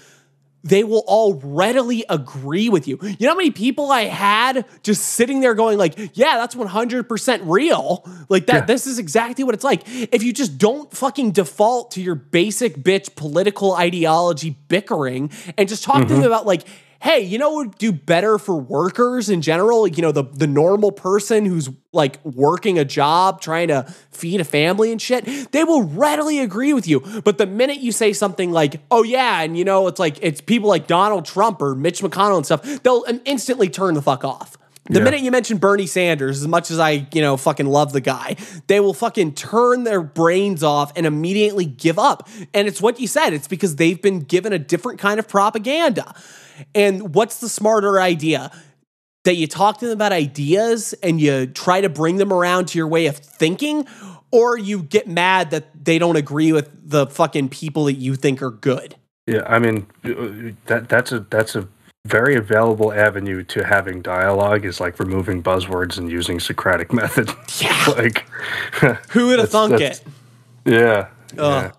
[0.64, 2.98] they will all readily agree with you.
[3.02, 7.40] You know how many people i had just sitting there going like yeah that's 100%
[7.44, 8.08] real.
[8.28, 8.64] Like that Yeah.
[8.66, 9.82] this is exactly what it's like.
[9.86, 15.84] If you just don't fucking default to your basic bitch political ideology bickering and just
[15.84, 16.26] talk to them mm-hmm.
[16.26, 16.64] about like
[17.02, 19.86] hey, you know what would do better for workers in general?
[19.88, 23.82] You know, the the normal person who's like working a job, trying to
[24.12, 27.00] feed a family and shit, they will readily agree with you.
[27.24, 30.40] But the minute you say something like, oh yeah, and you know, it's like it's
[30.40, 34.56] people like Donald Trump or Mitch McConnell and stuff, they'll instantly turn the fuck off.
[34.84, 35.04] The Yeah.
[35.04, 38.36] minute you mention Bernie Sanders, as much as I, you know, fucking love the guy,
[38.66, 42.28] they will fucking turn their brains off and immediately give up.
[42.52, 43.32] And it's what you said.
[43.32, 46.14] It's because they've been given a different kind of propaganda.
[46.74, 48.50] And what's the smarter idea?
[49.24, 52.78] That you talk to them about ideas and you try to bring them around to
[52.78, 53.86] your way of thinking,
[54.32, 58.42] or you get mad that they don't agree with the fucking people that you think
[58.42, 58.96] are good.
[59.28, 61.68] Yeah, I mean uh, that that's a that's a
[62.06, 67.30] very available avenue to having dialogue is like removing buzzwords and using Socratic method.
[67.60, 67.84] Yeah.
[67.96, 68.28] like
[69.10, 70.02] Who would have thunk it?
[70.64, 71.08] yeah.
[71.38, 71.38] Ugh.
[71.38, 71.72] yeah.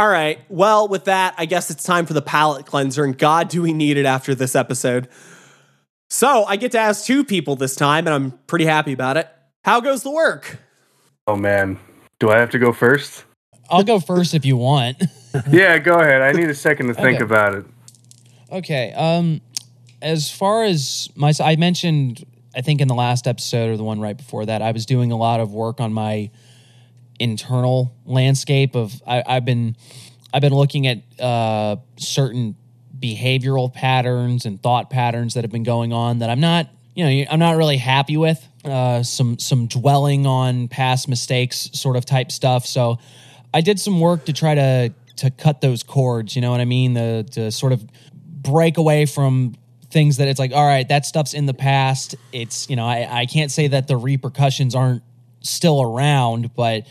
[0.00, 0.40] All right.
[0.48, 3.74] Well, with that, I guess it's time for the palate cleanser, and God, do we
[3.74, 5.08] need it after this episode?
[6.08, 9.28] So I get to ask two people this time, and I'm pretty happy about it.
[9.62, 10.56] How goes the work?
[11.26, 11.78] Oh man.
[12.18, 13.24] Do I have to go first?
[13.68, 15.02] I'll go first if you want.
[15.50, 16.22] yeah, go ahead.
[16.22, 17.24] I need a second to think Okay.
[17.24, 17.66] about it.
[18.50, 18.94] Okay.
[18.94, 19.42] Um,
[20.00, 22.24] as far as my, I mentioned,
[22.56, 25.12] I think in the last episode or the one right before that, I was doing
[25.12, 26.30] a lot of work on my
[27.20, 29.00] internal landscape of.
[29.06, 29.76] I, I've been,
[30.32, 32.56] I've been looking at uh, certain
[32.98, 37.30] behavioral patterns and thought patterns that have been going on that I'm not, you know,
[37.30, 38.46] I'm not really happy with.
[38.62, 42.66] Uh, some some dwelling on past mistakes, sort of type stuff.
[42.66, 42.98] So,
[43.52, 46.36] I did some work to try to to cut those cords.
[46.36, 46.94] You know what I mean?
[46.94, 49.54] The to sort of break away from
[49.90, 52.14] things that it's like, all right, that stuff's in the past.
[52.32, 55.02] It's you know, I, I can't say that the repercussions aren't
[55.42, 56.86] still around, but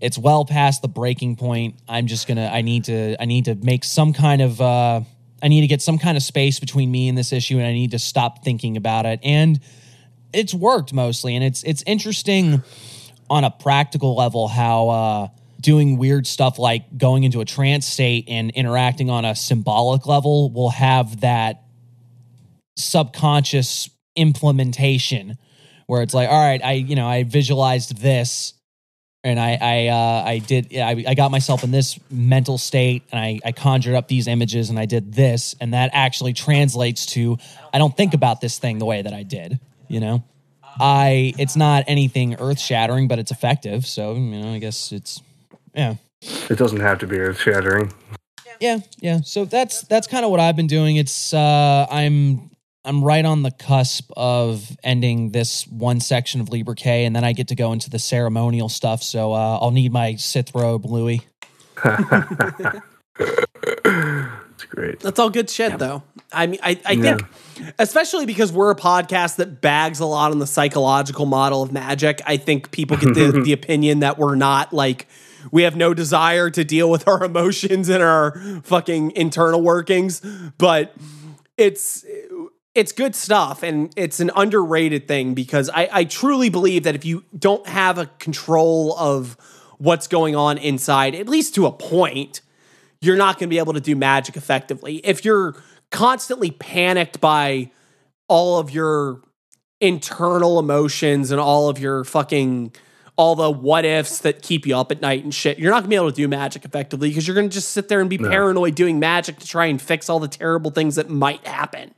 [0.00, 1.76] it's well past the breaking point.
[1.88, 5.02] I'm just gonna I need to I need to make some kind of uh
[5.42, 7.72] I need to get some kind of space between me and this issue and I
[7.72, 9.20] need to stop thinking about it.
[9.22, 9.60] And
[10.32, 12.62] it's worked mostly and it's it's interesting
[13.28, 15.28] on a practical level how uh
[15.60, 20.50] doing weird stuff like going into a trance state and interacting on a symbolic level
[20.50, 21.62] will have that
[22.76, 25.36] subconscious implementation
[25.86, 28.54] where it's like all right i you know i visualized this
[29.22, 33.20] and i i uh i did i, I got myself in this mental state and
[33.20, 35.54] I, I conjured up these images and i did this.
[35.60, 37.38] And that actually translates to
[37.72, 40.22] i don't think about this thing the way that i did you know?
[40.78, 43.84] I it's not anything earth shattering but it's effective.
[43.86, 45.20] So you know i guess it's
[45.74, 45.96] yeah.
[46.48, 47.92] It doesn't have to be earth shattering.
[48.60, 49.20] yeah yeah.
[49.22, 50.96] So that's that's kind of what i've been doing.
[50.96, 52.49] It's uh i'm
[52.84, 57.24] i'm right on the cusp of ending this one section of libre k and then
[57.24, 60.84] i get to go into the ceremonial stuff so uh, i'll need my sith robe
[60.84, 61.22] louie
[64.62, 65.00] It's great.
[65.00, 66.02] That's all good shit, though.
[66.30, 67.22] I mean, I, I think,
[67.78, 72.20] especially because we're a podcast that bags a lot on the psychological model of magic,
[72.26, 75.08] I think people get the, the opinion that we're not like,
[75.50, 80.20] we have no desire to deal with our emotions and our fucking internal workings.
[80.58, 80.94] But
[81.56, 82.04] it's,
[82.74, 87.04] it's good stuff and it's an underrated thing because I, I truly believe that if
[87.04, 89.36] you don't have a control of
[89.78, 92.42] what's going on inside, at least to a point,
[93.00, 94.96] you're not going to be able to do magic effectively.
[94.98, 95.56] If you're
[95.90, 97.70] constantly panicked by
[98.28, 99.22] all of your
[99.80, 102.72] internal emotions and all of your fucking
[103.16, 105.58] all the what ifs that keep you up at night and shit.
[105.58, 108.00] You're not gonna be able to do magic effectively because you're gonna just sit there
[108.00, 111.46] and be paranoid doing magic to try and fix all the terrible things that might
[111.46, 111.94] happen.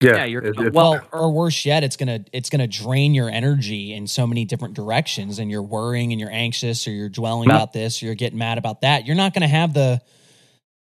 [0.00, 3.28] Yeah, Yeah, you're- it- it- Well, or worse yet, it's gonna it's gonna drain your
[3.28, 7.48] energy in so many different directions, and you're worrying and you're anxious, or you're dwelling
[7.48, 7.56] Yeah.
[7.56, 9.06] about this, or you're getting mad about that.
[9.06, 10.00] You're not gonna have the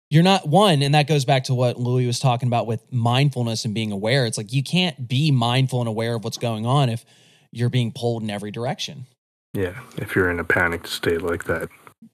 [0.09, 3.65] you're not one, and that goes back to what Louie was talking about with mindfulness
[3.65, 4.25] and being aware.
[4.25, 7.03] It's like you can't be mindful and aware of what's going on if
[7.51, 9.05] you're being pulled in every direction.
[9.53, 11.67] yeah, if you're in a panicked state like that,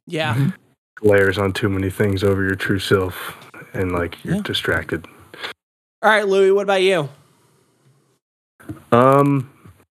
[0.08, 0.34] Yeah.
[0.36, 1.08] Mm-hmm.
[1.08, 3.36] layers on too many things over your true self,
[3.74, 4.42] and like you're Yeah.
[4.44, 5.06] distracted.
[6.04, 7.08] All right, Louie, what about you?
[8.92, 9.50] Um,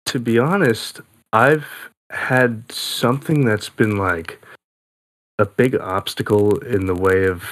[0.04, 1.00] to be honest,
[1.32, 1.66] I've
[2.10, 4.40] had something that's been like
[5.40, 7.42] a big obstacle in the way of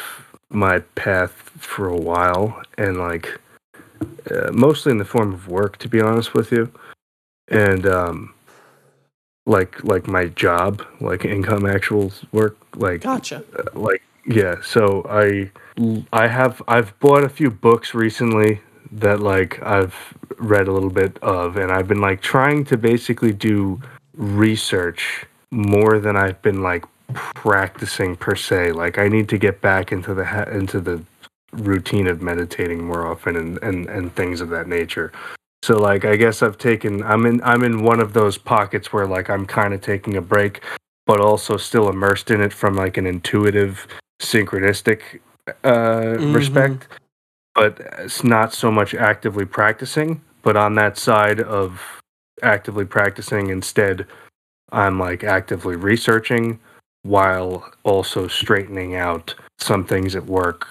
[0.50, 3.40] my path for a while, and like
[4.30, 6.70] uh, mostly in the form of work, to be honest with you,
[7.48, 8.34] and um,
[9.46, 13.42] like like my job, like income, actual work, like Gotcha.
[13.74, 15.50] like yeah so i
[16.12, 18.60] i have i've bought a few books recently
[18.92, 23.32] that like i've read a little bit of and i've been like trying to basically
[23.32, 23.80] do
[24.14, 26.84] research more than i've been like
[27.34, 28.72] practicing per se.
[28.72, 31.02] Like i need to get back into the ha- into the
[31.52, 35.12] routine of meditating more often and and, and things of that nature.
[35.62, 39.06] So like i guess i've taken i'm in i'm in one of those pockets where
[39.06, 40.62] like i'm kind of taking a break
[41.06, 43.86] but also still immersed in it from like an intuitive
[44.20, 45.20] synchronistic
[45.64, 46.34] uh, Mhm.
[46.34, 46.88] respect,
[47.54, 50.20] but it's not so much actively practicing.
[50.42, 51.80] But on that side of
[52.42, 54.06] actively practicing, instead,
[54.72, 56.58] I'm like actively researching
[57.02, 60.66] while also straightening out some things at work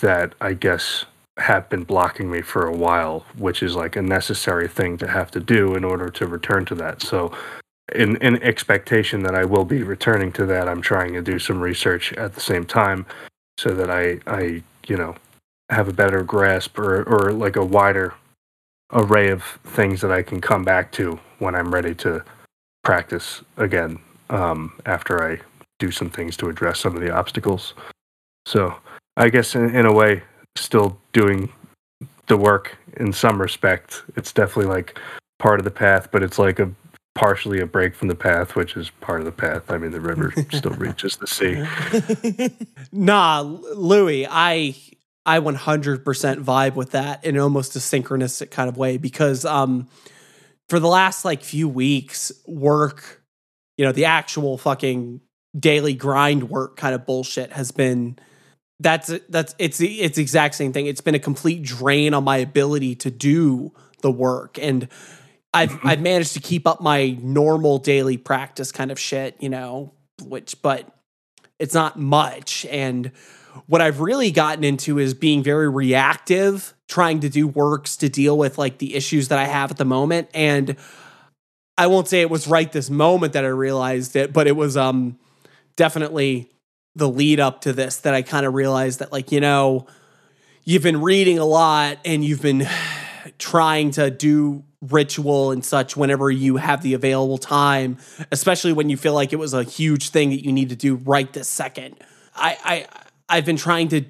[0.00, 1.04] that I guess
[1.38, 5.30] have been blocking me for a while, which is like a necessary thing to have
[5.32, 7.02] to do in order to return to that.
[7.02, 7.32] So
[7.94, 11.60] in in expectation that I will be returning to that, I'm trying to do some
[11.60, 13.06] research at the same time
[13.60, 15.14] so that I I you know
[15.68, 18.14] have a better grasp or or like a wider
[18.92, 22.24] array of things that I can come back to when I'm ready to
[22.82, 23.98] practice again
[24.30, 25.40] um, after I
[25.78, 27.74] do some things to address some of the obstacles.
[28.46, 28.74] So
[29.16, 30.22] I guess in, in a way,
[30.56, 31.52] still doing
[32.26, 34.02] the work in some respect.
[34.16, 34.98] It's definitely like
[35.38, 36.70] part of the path, but it's like a
[37.14, 39.70] partially a break from the path, which is part of the path.
[39.70, 41.64] I mean, the river still reaches the sea.
[42.92, 44.74] Nah, Louie, I
[45.24, 46.02] I 100%
[46.42, 49.88] vibe with that in almost a synchronistic kind of way because um
[50.68, 53.22] for the last like few weeks work,
[53.76, 55.20] you know, the actual fucking
[55.58, 58.18] daily grind work kind of bullshit has been
[58.78, 60.86] that's that's it's the it's the exact same thing.
[60.86, 64.88] It's been a complete drain on my ability to do the work and
[65.52, 69.92] I've I've managed to keep up my normal daily practice kind of shit, you know,
[70.22, 70.88] which but
[71.58, 72.64] it's not much.
[72.66, 73.12] And
[73.66, 78.38] what I've really gotten into is being very reactive, trying to do works to deal
[78.38, 80.28] with like the issues that I have at the moment.
[80.34, 80.76] And
[81.76, 84.76] I won't say it was right this moment that I realized it, but it was
[84.76, 85.18] um
[85.76, 86.50] definitely
[86.94, 89.86] the lead up to this that I kind of realized that like, you know,
[90.64, 92.68] you've been reading a lot and you've been
[93.38, 97.98] trying to do ritual and such whenever you have the available time,
[98.32, 100.96] especially when you feel like it was a huge thing that you need to do
[100.96, 101.96] right this second.
[102.34, 102.86] I, I
[103.28, 104.04] I've been trying to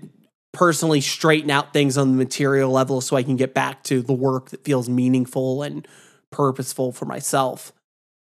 [0.52, 4.12] personally straighten out things on the material level so I can get back to the
[4.12, 5.86] work that feels meaningful and
[6.30, 7.72] purposeful for myself.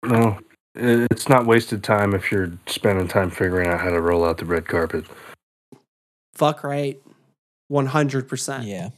[0.03, 0.39] No,
[0.75, 4.45] it's not wasted time if you're spending time figuring out how to roll out the
[4.45, 5.05] red carpet.
[6.33, 6.99] Fuck right.
[7.71, 8.65] 100%.
[8.67, 8.89] Yeah.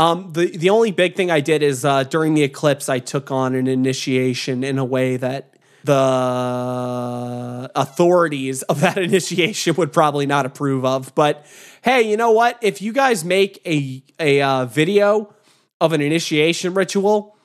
[0.00, 3.30] Um, the the only big thing I did is uh, during the eclipse, I took
[3.30, 5.54] on an initiation in a way that
[5.84, 11.14] the authorities of that initiation would probably not approve of.
[11.14, 11.44] But
[11.82, 12.58] hey, you know what?
[12.62, 15.34] If you guys make a a uh, video
[15.80, 17.36] of an initiation ritual,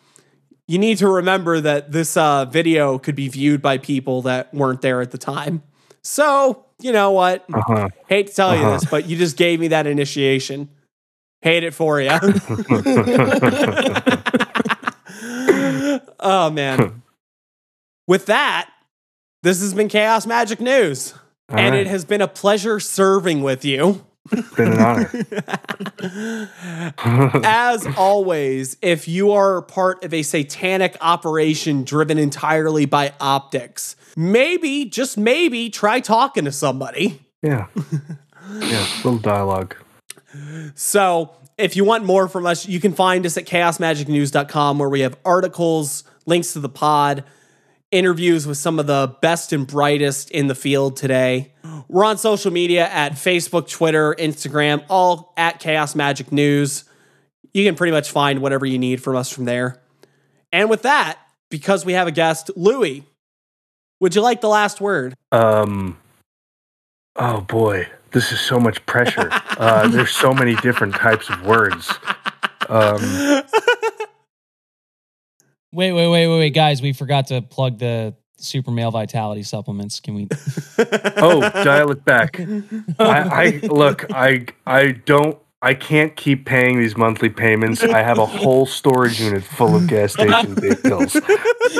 [0.67, 4.81] you need to remember that this uh, video could be viewed by people that weren't
[4.81, 5.61] there at the time.
[6.01, 7.45] So you know what?
[7.53, 7.89] Uh-huh.
[8.07, 8.73] Hate to tell you Uh-huh.
[8.73, 10.69] this, but you just gave me that initiation.
[11.41, 12.09] Hate it for you.
[16.19, 17.03] oh man.
[18.07, 18.69] With that,
[19.43, 21.13] this has been Chaos Magic News.
[21.49, 21.81] All and right.
[21.81, 24.03] it has been a pleasure serving with you.
[24.31, 26.49] It's been an honor.
[27.45, 34.85] As always, if you are part of a satanic operation driven entirely by optics, maybe,
[34.85, 37.21] just maybe, try talking to somebody.
[37.41, 37.67] Yeah.
[38.47, 38.85] Yeah.
[38.97, 39.75] Little dialogue.
[40.75, 45.01] So, if you want more from us, you can find us at chaosmagicknews.com where we
[45.01, 47.23] have articles, links to the pod,
[47.91, 51.53] interviews with some of the best and brightest in the field today.
[51.87, 56.83] We're on social media at Facebook, Twitter, Instagram, all at Chaos Magic News.
[57.53, 59.81] You can pretty much find whatever you need from us from there.
[60.51, 63.05] And with that, because we have a guest, Louie,
[63.99, 65.13] would you like the last word?
[65.31, 65.97] Um.
[67.15, 69.29] Oh boy, this is so much pressure.
[69.57, 71.89] Uh, there's so many different types of words.
[72.67, 72.99] Um,
[75.75, 76.81] Wait, wait, wait, wait, wait, guys!
[76.81, 79.99] We forgot to plug the super male vitality supplements.
[79.99, 80.29] Can we?
[81.17, 82.39] oh, dial it back.
[82.99, 84.05] I, I look.
[84.09, 85.37] I I don't.
[85.61, 87.83] I can't keep paying these monthly payments.
[87.83, 91.13] I have a whole storage unit full of gas station big pills.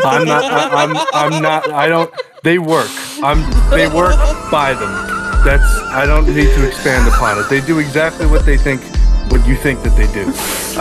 [0.03, 0.43] I'm not.
[0.43, 0.97] I, I'm.
[1.14, 1.72] I'm not.
[1.72, 2.14] I don't.
[2.43, 2.89] They work.
[3.23, 3.39] I'm.
[3.69, 4.17] They work.
[4.51, 5.14] Buy them.
[5.45, 5.77] That's.
[5.93, 7.48] I don't need to expand upon it.
[7.49, 8.82] They do exactly what they think.
[9.32, 10.25] What you think that they do.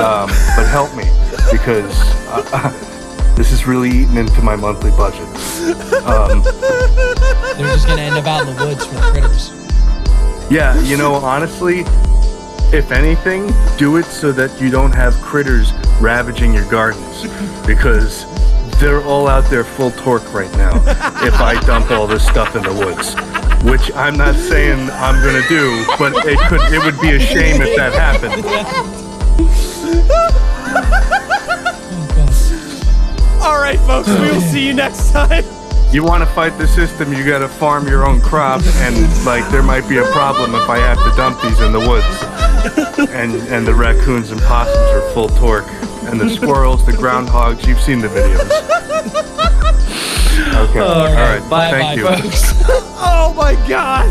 [0.01, 1.05] Um, but help me
[1.53, 1.95] because.
[2.29, 2.91] Uh,
[3.37, 5.29] this is really eating into my monthly budget.
[6.05, 9.51] Um, They're just gonna end up out in the woods for the critters.
[10.51, 11.81] Yeah, you know, honestly,
[12.73, 17.23] if anything, do it so that you don't have critters ravaging your gardens
[17.67, 18.25] because
[18.79, 20.77] they're all out there full torque right now
[21.25, 23.15] if I dump all this stuff in the woods.
[23.65, 27.63] Which I'm not saying I'm gonna do, but it could it would be a shame
[27.63, 28.45] if that happened.
[33.45, 35.45] All right, folks, we will see you next time.
[35.93, 39.49] You want to fight the system, you got to farm your own crop, and like
[39.51, 42.05] there might be a problem if I have to dump these in the woods.
[43.11, 45.69] And and the raccoons and possums are full torque,
[46.11, 47.67] and the squirrels, the groundhogs.
[47.67, 49.54] You've seen the videos.
[50.55, 51.51] Okay, all right.
[51.51, 52.23] Bye, Thank bye, you.
[52.23, 52.55] folks.
[53.07, 54.09] Oh my god.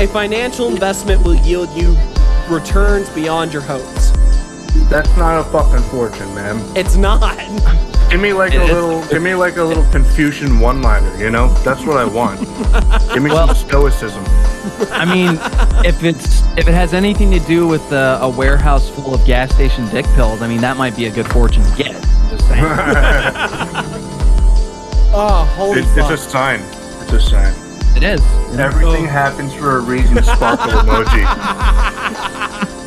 [0.00, 1.96] A financial investment will yield you
[2.50, 4.10] returns beyond your hopes.
[4.90, 6.60] That's not a fucking fortune, man.
[6.76, 7.22] It's not.
[8.14, 11.16] Give me like a little, give me like a little Confucian one-liner.
[11.16, 12.38] You know, that's what I want.
[13.12, 14.22] Give me some stoicism.
[14.92, 15.36] I mean,
[15.84, 19.52] if it's if it has anything to do with uh, a warehouse full of gas
[19.52, 21.96] station dick pills, I mean that might be a good fortune to get.
[21.96, 22.64] I'm just saying.
[25.16, 26.60] Oh, holy It, it's a sign.
[27.02, 27.52] It's a sign.
[27.96, 28.20] it is.
[28.56, 30.22] Everything happens for a reason.
[30.22, 31.24] Sparkle emoji.